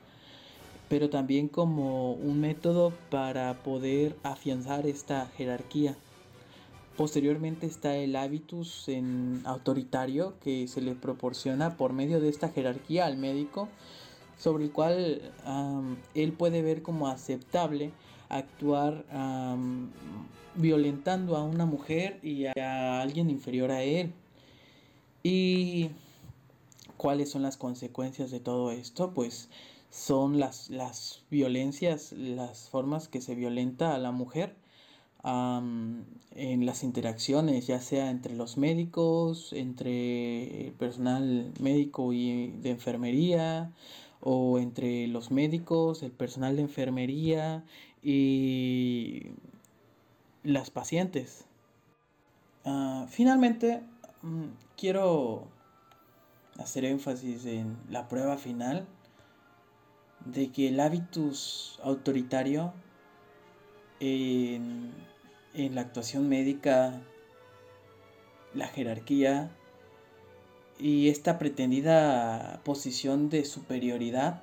pero 0.89 1.09
también 1.09 1.47
como 1.47 2.13
un 2.13 2.39
método 2.39 2.93
para 3.09 3.53
poder 3.63 4.15
afianzar 4.23 4.85
esta 4.85 5.27
jerarquía. 5.37 5.95
Posteriormente 6.97 7.65
está 7.65 7.95
el 7.97 8.15
hábitus 8.15 8.89
autoritario 9.43 10.35
que 10.39 10.67
se 10.67 10.81
le 10.81 10.95
proporciona 10.95 11.75
por 11.75 11.91
medio 11.91 12.21
de 12.21 12.29
esta 12.29 12.49
jerarquía 12.49 13.05
al 13.05 13.17
médico 13.17 13.67
sobre 14.37 14.63
el 14.63 14.71
cual 14.71 15.21
él 16.13 16.31
puede 16.33 16.61
ver 16.61 16.81
como 16.81 17.07
aceptable 17.07 17.91
actuar 18.29 19.03
violentando 20.55 21.35
a 21.35 21.43
una 21.43 21.65
mujer 21.65 22.19
y 22.23 22.45
a 22.45 23.01
alguien 23.01 23.29
inferior 23.29 23.71
a 23.71 23.83
él. 23.83 24.13
¿Y 25.21 25.89
cuáles 26.95 27.29
son 27.29 27.41
las 27.41 27.57
consecuencias 27.57 28.31
de 28.31 28.39
todo 28.39 28.71
esto? 28.71 29.11
Pues 29.13 29.49
son 29.95 30.39
las, 30.39 30.69
las 30.69 31.23
violencias, 31.31 32.11
las 32.11 32.69
formas 32.69 33.07
que 33.07 33.21
se 33.21 33.33
violenta 33.33 33.95
a 33.95 33.97
la 33.97 34.11
mujer 34.11 34.53
en 35.23 36.65
las 36.65 36.83
interacciones, 36.83 37.65
ya 37.65 37.79
sea 37.79 38.11
entre 38.11 38.35
los 38.35 38.57
médicos, 38.57 39.53
entre 39.53 40.67
el 40.67 40.73
personal 40.73 41.51
médico 41.61 42.13
y 42.13 42.51
de 42.61 42.71
enfermería, 42.71 43.71
o 44.19 44.59
entre 44.59 45.07
los 45.07 45.31
médicos, 45.31 46.03
el 46.03 46.11
personal 46.11 46.57
de 46.57 46.63
enfermería 46.63 47.63
y 48.03 49.31
las 50.43 50.69
pacientes. 50.71 51.45
Ah, 52.65 53.07
finalmente, 53.09 53.81
mm, 54.21 54.45
quiero 54.77 55.47
hacer 56.59 56.85
énfasis 56.85 57.45
en 57.45 57.77
la 57.89 58.07
prueba 58.09 58.37
final 58.37 58.85
de 60.23 60.51
que 60.51 60.69
el 60.69 60.79
hábitus 60.79 61.79
autoritario 61.83 62.73
en 63.99 64.93
la 65.53 65.81
actuación 65.81 66.29
médica, 66.29 67.01
la 68.53 68.67
jerarquía 68.67 69.51
y 70.79 71.09
esta 71.09 71.37
pretendida 71.37 72.61
posición 72.63 73.29
de 73.29 73.45
superioridad 73.45 74.41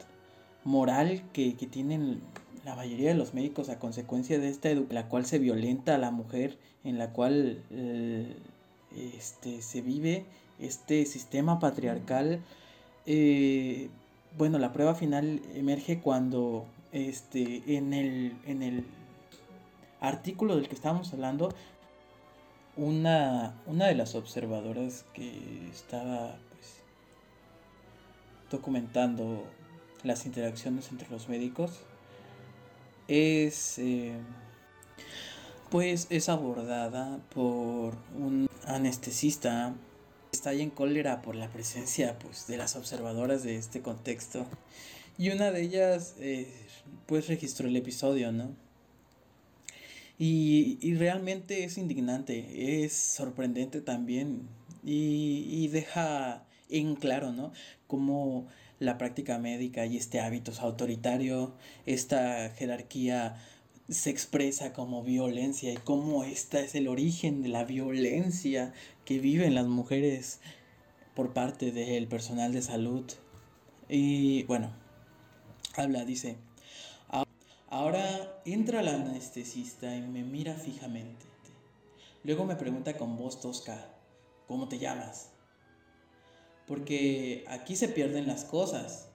moral 0.64 1.22
que, 1.32 1.52
tienen 1.52 2.20
la 2.64 2.76
mayoría 2.76 3.08
de 3.08 3.14
los 3.14 3.34
médicos 3.34 3.68
a 3.68 3.78
consecuencia 3.78 4.38
de 4.38 4.48
esta 4.48 4.70
educación, 4.70 4.94
la 4.94 5.08
cual 5.08 5.26
se 5.26 5.38
violenta 5.38 5.94
a 5.94 5.98
la 5.98 6.10
mujer, 6.10 6.58
en 6.84 6.98
la 6.98 7.12
cual 7.12 7.62
eh, 7.70 8.36
este, 8.96 9.62
se 9.62 9.82
vive 9.82 10.24
este 10.58 11.04
sistema 11.06 11.58
patriarcal. 11.58 12.40
Eh, 13.06 13.90
bueno, 14.38 14.58
la 14.58 14.72
prueba 14.72 14.94
final 14.94 15.42
emerge 15.54 16.00
cuando 16.00 16.66
este, 16.92 17.62
en, 17.76 17.92
el, 17.92 18.36
en 18.46 18.62
el 18.62 18.84
artículo 20.00 20.56
del 20.56 20.68
que 20.68 20.74
estábamos 20.74 21.12
hablando, 21.12 21.54
una, 22.76 23.54
una 23.66 23.86
de 23.86 23.94
las 23.94 24.14
observadoras 24.14 25.04
que 25.12 25.68
estaba 25.70 26.36
pues, 26.50 26.82
documentando 28.50 29.44
las 30.02 30.26
interacciones 30.26 30.90
entre 30.90 31.08
los 31.10 31.28
médicos 31.28 31.80
es 33.08 33.78
eh, 33.78 34.14
pues 35.70 36.06
es 36.10 36.28
abordada 36.28 37.18
por 37.34 37.94
un 38.16 38.48
anestesista 38.66 39.74
ahí 40.46 40.62
en 40.62 40.70
cólera 40.70 41.22
por 41.22 41.34
la 41.34 41.48
presencia 41.48 42.18
pues 42.18 42.46
de 42.46 42.56
las 42.56 42.76
observadoras 42.76 43.42
de 43.42 43.56
este 43.56 43.82
contexto. 43.82 44.46
Y 45.18 45.30
una 45.30 45.50
de 45.50 45.62
ellas 45.62 46.14
eh, 46.20 46.48
pues 47.06 47.28
registró 47.28 47.68
el 47.68 47.76
episodio 47.76 48.32
no 48.32 48.54
y, 50.18 50.78
y, 50.80 50.94
realmente 50.94 51.64
es 51.64 51.78
indignante 51.78 52.84
es 52.84 52.92
sorprendente 52.92 53.80
también 53.80 54.48
y, 54.84 55.46
y 55.48 55.68
deja 55.68 56.44
en 56.68 56.94
claro 56.96 57.32
no 57.32 57.52
como 57.86 58.46
la 58.82 58.98
práctica 58.98 59.38
médica 59.38 59.86
y 59.86 59.96
este 59.96 60.20
hábito 60.20 60.52
autoritario, 60.60 61.54
esta 61.86 62.50
jerarquía 62.50 63.36
se 63.88 64.10
expresa 64.10 64.72
como 64.72 65.02
violencia 65.02 65.72
y 65.72 65.76
cómo 65.76 66.24
esta 66.24 66.60
es 66.60 66.74
el 66.74 66.88
origen 66.88 67.42
de 67.42 67.48
la 67.48 67.64
violencia 67.64 68.72
que 69.04 69.18
viven 69.18 69.54
las 69.54 69.66
mujeres 69.66 70.40
por 71.14 71.32
parte 71.32 71.72
del 71.72 72.08
personal 72.08 72.52
de 72.52 72.62
salud. 72.62 73.04
Y 73.88 74.44
bueno, 74.44 74.72
habla, 75.76 76.04
dice, 76.04 76.36
ahora 77.68 78.40
entra 78.44 78.82
la 78.82 78.94
anestesista 78.94 79.94
y 79.94 80.02
me 80.02 80.22
mira 80.22 80.54
fijamente. 80.54 81.26
Luego 82.24 82.44
me 82.44 82.56
pregunta 82.56 82.96
con 82.96 83.16
voz 83.16 83.40
tosca, 83.40 83.94
¿cómo 84.46 84.68
te 84.68 84.78
llamas? 84.78 85.32
porque 86.66 87.44
aquí 87.48 87.76
se 87.76 87.88
pierden 87.88 88.26
las 88.26 88.44
cosas. 88.44 89.08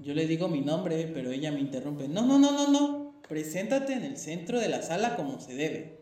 Yo 0.00 0.14
le 0.14 0.26
digo 0.26 0.48
mi 0.48 0.60
nombre, 0.60 1.08
pero 1.14 1.30
ella 1.30 1.52
me 1.52 1.60
interrumpe. 1.60 2.08
No, 2.08 2.26
no, 2.26 2.38
no, 2.38 2.52
no, 2.52 2.68
no. 2.68 3.14
Preséntate 3.28 3.92
en 3.92 4.02
el 4.02 4.16
centro 4.16 4.58
de 4.58 4.68
la 4.68 4.82
sala 4.82 5.14
como 5.14 5.38
se 5.40 5.54
debe. 5.54 5.99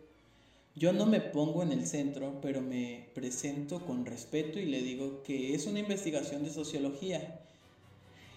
Yo 0.79 0.93
no 0.93 1.07
me 1.07 1.21
pongo 1.21 1.65
en 1.65 1.73
el 1.73 1.87
centro, 1.87 2.39
pero 2.41 2.61
me 2.61 3.09
presento 3.13 3.85
con 3.85 4.07
respeto 4.07 4.61
y 4.61 4.67
le 4.67 4.81
digo 4.81 5.25
que 5.25 5.55
es 5.55 5.67
una 5.67 5.81
investigación 5.81 6.45
de 6.45 6.51
sociología. 6.51 7.41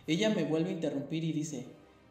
Ella 0.08 0.32
me 0.32 0.44
vuelve 0.44 0.70
a 0.70 0.74
interrumpir 0.74 1.24
y 1.24 1.34
dice, 1.34 1.66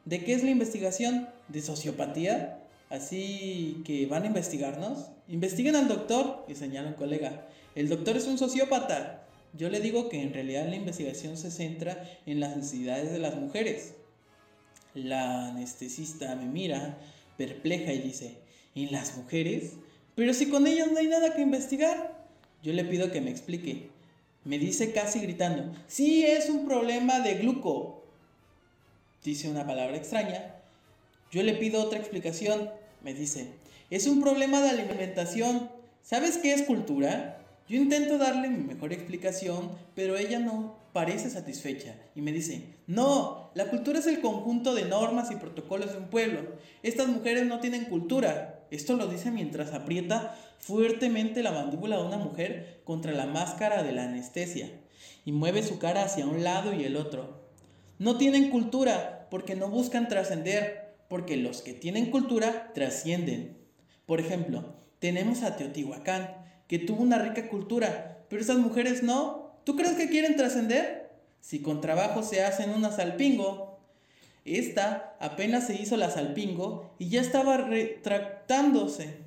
¿de 0.04 0.22
qué 0.22 0.34
es 0.34 0.44
la 0.44 0.50
investigación? 0.50 1.28
¿De 1.48 1.60
sociopatía? 1.60 2.62
Así 2.90 3.82
que 3.84 4.06
van 4.06 4.22
a 4.22 4.26
investigarnos. 4.26 5.08
Investiguen 5.26 5.74
al 5.74 5.88
doctor, 5.88 6.44
y 6.46 6.54
señala 6.54 6.90
un 6.90 6.94
colega. 6.94 7.48
El 7.74 7.88
doctor 7.88 8.16
es 8.16 8.28
un 8.28 8.38
sociópata. 8.38 9.26
Yo 9.52 9.68
le 9.68 9.80
digo 9.80 10.08
que 10.08 10.22
en 10.22 10.32
realidad 10.32 10.68
la 10.68 10.76
investigación 10.76 11.36
se 11.38 11.50
centra 11.50 12.08
en 12.26 12.38
las 12.38 12.56
necesidades 12.56 13.10
de 13.10 13.18
las 13.18 13.34
mujeres. 13.34 13.94
La 14.94 15.48
anestesista 15.48 16.36
me 16.36 16.46
mira 16.46 16.98
perpleja 17.36 17.92
y 17.92 17.98
dice, 17.98 18.38
¿en 18.76 18.92
las 18.92 19.16
mujeres? 19.16 19.72
Pero 20.14 20.34
si 20.34 20.46
con 20.46 20.66
ellas 20.66 20.90
no 20.92 20.98
hay 20.98 21.06
nada 21.06 21.34
que 21.34 21.42
investigar. 21.42 22.18
Yo 22.62 22.72
le 22.72 22.84
pido 22.84 23.10
que 23.10 23.20
me 23.20 23.30
explique. 23.30 23.90
Me 24.44 24.58
dice 24.58 24.92
casi 24.92 25.20
gritando, 25.20 25.72
sí 25.86 26.24
es 26.24 26.48
un 26.48 26.66
problema 26.66 27.20
de 27.20 27.34
gluco. 27.34 28.04
Dice 29.22 29.50
una 29.50 29.66
palabra 29.66 29.96
extraña. 29.96 30.54
Yo 31.30 31.42
le 31.42 31.54
pido 31.54 31.82
otra 31.82 31.98
explicación. 31.98 32.70
Me 33.02 33.14
dice, 33.14 33.48
es 33.90 34.06
un 34.06 34.20
problema 34.20 34.60
de 34.60 34.70
alimentación. 34.70 35.70
¿Sabes 36.02 36.38
qué 36.38 36.52
es 36.52 36.62
cultura? 36.62 37.38
Yo 37.68 37.76
intento 37.76 38.18
darle 38.18 38.48
mi 38.48 38.64
mejor 38.64 38.92
explicación, 38.92 39.70
pero 39.94 40.16
ella 40.16 40.38
no 40.38 40.76
parece 40.92 41.30
satisfecha 41.30 41.94
y 42.16 42.20
me 42.20 42.32
dice, 42.32 42.64
no, 42.86 43.50
la 43.54 43.66
cultura 43.70 44.00
es 44.00 44.06
el 44.06 44.20
conjunto 44.20 44.74
de 44.74 44.86
normas 44.86 45.30
y 45.30 45.36
protocolos 45.36 45.92
de 45.92 45.98
un 45.98 46.08
pueblo. 46.08 46.40
Estas 46.82 47.06
mujeres 47.06 47.46
no 47.46 47.60
tienen 47.60 47.84
cultura. 47.84 48.59
Esto 48.70 48.94
lo 48.94 49.06
dice 49.06 49.30
mientras 49.30 49.72
aprieta 49.72 50.36
fuertemente 50.58 51.42
la 51.42 51.52
mandíbula 51.52 51.96
de 51.96 52.04
una 52.04 52.18
mujer 52.18 52.80
contra 52.84 53.12
la 53.12 53.26
máscara 53.26 53.82
de 53.82 53.92
la 53.92 54.04
anestesia 54.04 54.70
y 55.24 55.32
mueve 55.32 55.62
su 55.62 55.78
cara 55.78 56.04
hacia 56.04 56.26
un 56.26 56.44
lado 56.44 56.72
y 56.72 56.84
el 56.84 56.96
otro. 56.96 57.40
No 57.98 58.16
tienen 58.16 58.50
cultura 58.50 59.28
porque 59.30 59.56
no 59.56 59.68
buscan 59.68 60.08
trascender, 60.08 60.94
porque 61.08 61.36
los 61.36 61.62
que 61.62 61.72
tienen 61.72 62.10
cultura 62.10 62.72
trascienden. 62.72 63.58
Por 64.06 64.20
ejemplo, 64.20 64.76
tenemos 64.98 65.42
a 65.42 65.56
Teotihuacán, 65.56 66.36
que 66.66 66.78
tuvo 66.78 67.02
una 67.02 67.18
rica 67.18 67.48
cultura, 67.48 68.24
pero 68.28 68.42
esas 68.42 68.58
mujeres 68.58 69.02
no. 69.02 69.60
¿Tú 69.64 69.76
crees 69.76 69.96
que 69.96 70.08
quieren 70.08 70.36
trascender? 70.36 71.10
Si 71.40 71.60
con 71.62 71.80
trabajo 71.80 72.22
se 72.22 72.42
hacen 72.42 72.70
una 72.70 72.92
salpingo. 72.92 73.69
Esta 74.58 75.16
apenas 75.20 75.66
se 75.66 75.80
hizo 75.80 75.96
la 75.96 76.10
salpingo 76.10 76.94
y 76.98 77.08
ya 77.08 77.20
estaba 77.20 77.56
retractándose. 77.56 79.18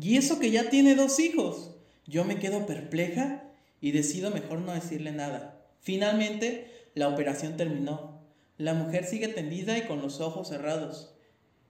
Y 0.00 0.16
eso 0.16 0.38
que 0.38 0.50
ya 0.50 0.70
tiene 0.70 0.94
dos 0.94 1.20
hijos. 1.20 1.70
Yo 2.06 2.24
me 2.24 2.38
quedo 2.38 2.66
perpleja 2.66 3.44
y 3.80 3.92
decido 3.92 4.30
mejor 4.30 4.60
no 4.60 4.72
decirle 4.72 5.12
nada. 5.12 5.62
Finalmente, 5.80 6.90
la 6.94 7.08
operación 7.08 7.56
terminó. 7.56 8.20
La 8.56 8.74
mujer 8.74 9.04
sigue 9.04 9.28
tendida 9.28 9.78
y 9.78 9.82
con 9.82 10.02
los 10.02 10.20
ojos 10.20 10.48
cerrados. 10.48 11.14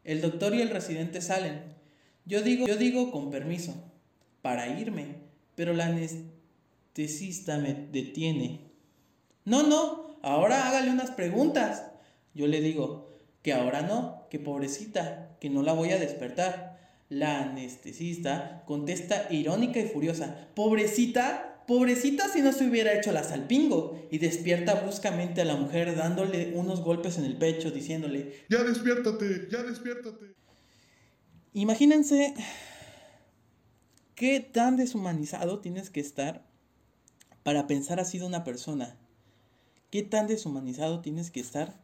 El 0.04 0.20
doctor 0.20 0.54
y 0.54 0.62
el 0.62 0.70
residente 0.70 1.20
salen. 1.20 1.76
Yo 2.24 2.42
digo, 2.42 2.66
yo 2.66 2.76
digo 2.76 3.10
con 3.10 3.30
permiso 3.30 3.74
para 4.42 4.78
irme, 4.78 5.16
pero 5.54 5.74
la 5.74 5.86
anestesista 5.86 7.58
me 7.58 7.74
detiene. 7.74 8.60
No, 9.44 9.62
no, 9.62 10.18
ahora 10.22 10.68
hágale 10.68 10.90
unas 10.90 11.10
preguntas. 11.10 11.82
Yo 12.34 12.46
le 12.46 12.60
digo 12.60 13.20
que 13.42 13.52
ahora 13.52 13.82
no, 13.82 14.26
que 14.30 14.38
pobrecita, 14.38 15.36
que 15.40 15.50
no 15.50 15.62
la 15.62 15.72
voy 15.72 15.90
a 15.90 15.98
despertar. 15.98 16.78
La 17.08 17.42
anestesista 17.42 18.64
contesta 18.66 19.28
irónica 19.30 19.80
y 19.80 19.88
furiosa, 19.88 20.48
pobrecita, 20.54 21.64
pobrecita 21.66 22.28
si 22.28 22.42
no 22.42 22.52
se 22.52 22.68
hubiera 22.68 22.92
hecho 22.92 23.12
la 23.12 23.24
salpingo, 23.24 24.06
y 24.10 24.18
despierta 24.18 24.74
bruscamente 24.74 25.40
a 25.40 25.46
la 25.46 25.56
mujer 25.56 25.96
dándole 25.96 26.52
unos 26.54 26.82
golpes 26.82 27.16
en 27.16 27.24
el 27.24 27.38
pecho, 27.38 27.70
diciéndole, 27.70 28.44
ya 28.50 28.62
despiértate, 28.62 29.48
ya 29.50 29.62
despiértate. 29.62 30.34
Imagínense 31.54 32.34
¿Qué 34.18 34.40
tan 34.40 34.76
deshumanizado 34.76 35.60
tienes 35.60 35.90
que 35.90 36.00
estar 36.00 36.44
para 37.44 37.68
pensar 37.68 38.00
así 38.00 38.18
de 38.18 38.26
una 38.26 38.42
persona? 38.42 38.96
¿Qué 39.90 40.02
tan 40.02 40.26
deshumanizado 40.26 41.02
tienes 41.02 41.30
que 41.30 41.38
estar 41.38 41.80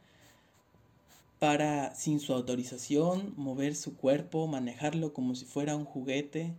para, 1.44 1.94
sin 1.94 2.20
su 2.20 2.32
autorización, 2.32 3.34
mover 3.36 3.76
su 3.76 3.98
cuerpo, 3.98 4.46
manejarlo 4.46 5.12
como 5.12 5.34
si 5.34 5.44
fuera 5.44 5.76
un 5.76 5.84
juguete, 5.84 6.54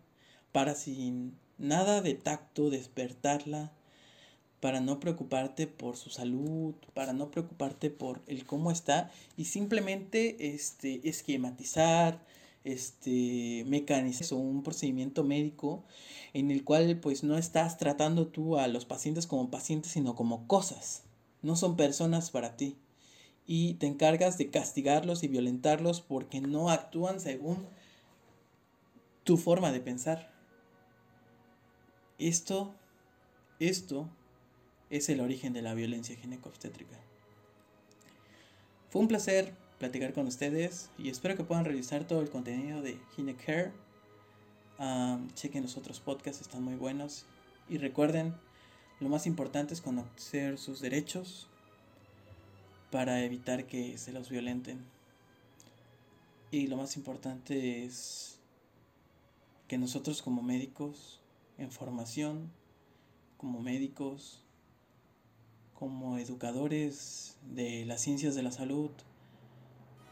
para 0.52 0.76
sin 0.76 1.36
nada 1.58 2.04
de 2.04 2.14
tacto 2.14 2.70
despertarla, 2.70 3.74
para 4.60 4.82
no 4.82 5.00
preocuparte 5.00 5.66
por 5.66 5.98
su 5.98 6.12
salud, 6.12 6.76
para 6.94 7.14
no 7.14 7.32
preocuparte 7.32 7.90
por 7.90 8.22
el 8.28 8.46
cómo 8.46 8.70
está 8.70 9.10
y 9.36 9.46
simplemente 9.46 10.54
este, 10.54 11.10
esquematizar, 11.10 12.24
este 12.64 13.66
un 14.34 14.62
procedimiento 14.62 15.24
médico 15.24 15.84
en 16.34 16.52
el 16.52 16.64
cual 16.64 17.00
pues 17.00 17.24
no 17.24 17.40
estás 17.40 17.80
tratando 17.80 18.28
tú 18.28 18.60
a 18.60 18.68
los 18.68 18.86
pacientes 18.86 19.26
como 19.26 19.50
pacientes 19.50 19.94
sino 19.94 20.14
como 20.14 20.46
cosas. 20.46 21.02
No 21.42 21.56
son 21.56 21.76
personas 21.76 22.30
para 22.30 22.56
ti 22.56 22.78
y 23.46 23.76
te 23.76 23.88
encargas 23.88 24.38
de 24.38 24.50
castigarlos 24.50 25.24
y 25.24 25.28
violentarlos 25.28 26.02
porque 26.02 26.42
no 26.42 26.70
actúan 26.70 27.20
según 27.20 27.68
tu 29.24 29.38
forma 29.38 29.72
de 29.72 29.80
pensar. 29.80 30.32
Esto 32.18 32.74
esto 33.60 34.10
es 34.90 35.10
el 35.10 35.22
origen 35.22 35.54
de 35.54 35.62
la 35.62 35.74
violencia 35.74 36.16
ginecobstétrica 36.16 37.00
fue 38.96 39.02
un 39.02 39.10
placer 39.10 39.54
platicar 39.78 40.14
con 40.14 40.26
ustedes 40.26 40.90
y 40.98 41.10
espero 41.10 41.36
que 41.36 41.44
puedan 41.44 41.66
revisar 41.66 42.08
todo 42.08 42.22
el 42.22 42.30
contenido 42.30 42.82
de 42.82 42.98
GineCare. 43.14 43.74
Chequen 45.34 45.64
los 45.64 45.76
otros 45.76 46.00
podcasts, 46.00 46.40
están 46.40 46.64
muy 46.64 46.76
buenos. 46.76 47.26
Y 47.68 47.78
recuerden, 47.78 48.34
lo 49.02 49.10
más 49.10 49.28
importante 49.28 49.74
es 49.74 49.82
conocer 49.82 50.58
sus 50.58 50.80
derechos 50.80 51.50
para 52.96 53.22
evitar 53.26 53.68
que 53.68 53.98
se 53.98 54.14
los 54.14 54.30
violenten. 54.30 54.80
Y 56.50 56.68
lo 56.68 56.78
más 56.78 56.96
importante 56.96 57.84
es 57.84 58.40
que 59.68 59.78
nosotros 59.78 60.22
como 60.22 60.42
médicos 60.42 61.20
en 61.58 61.72
formación, 61.72 62.54
como 63.36 63.60
médicos, 63.60 64.40
como 65.74 66.18
educadores 66.18 67.36
de 67.54 67.84
las 67.86 68.00
ciencias 68.00 68.34
de 68.34 68.44
la 68.44 68.52
salud, 68.54 68.92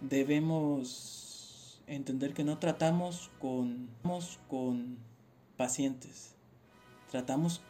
debemos 0.01 1.81
entender 1.88 2.34
que 2.34 2.43
no 2.43 2.59
tratamos 2.59 3.31
con, 3.39 3.88
con 4.49 4.97
pacientes, 5.55 6.36
tratamos 7.09 7.61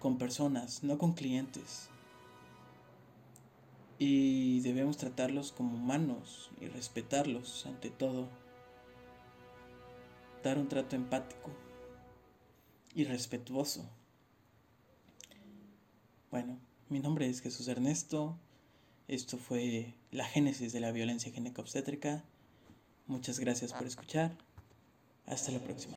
con 0.00 0.18
personas, 0.18 0.82
no 0.82 0.98
con 0.98 1.12
clientes. 1.12 1.90
Y 3.98 4.60
debemos 4.60 4.96
tratarlos 4.96 5.52
como 5.52 5.76
humanos 5.76 6.50
y 6.60 6.66
respetarlos 6.66 7.66
ante 7.66 7.90
todo. 7.90 8.28
Dar 10.42 10.58
un 10.58 10.68
trato 10.68 10.96
empático 10.96 11.50
y 12.94 13.04
respetuoso. 13.04 13.88
Bueno, 16.30 16.58
mi 16.88 17.00
nombre 17.00 17.28
es 17.28 17.40
Jesús 17.40 17.68
Ernesto. 17.68 18.36
Esto 19.06 19.38
fue 19.38 19.94
la 20.10 20.24
génesis 20.24 20.72
de 20.72 20.80
la 20.80 20.90
violencia 20.90 21.32
ginecobstétrica. 21.32 22.24
Muchas 23.06 23.38
gracias 23.38 23.72
por 23.72 23.86
escuchar. 23.86 24.36
Hasta 25.26 25.52
la 25.52 25.60
próxima. 25.60 25.94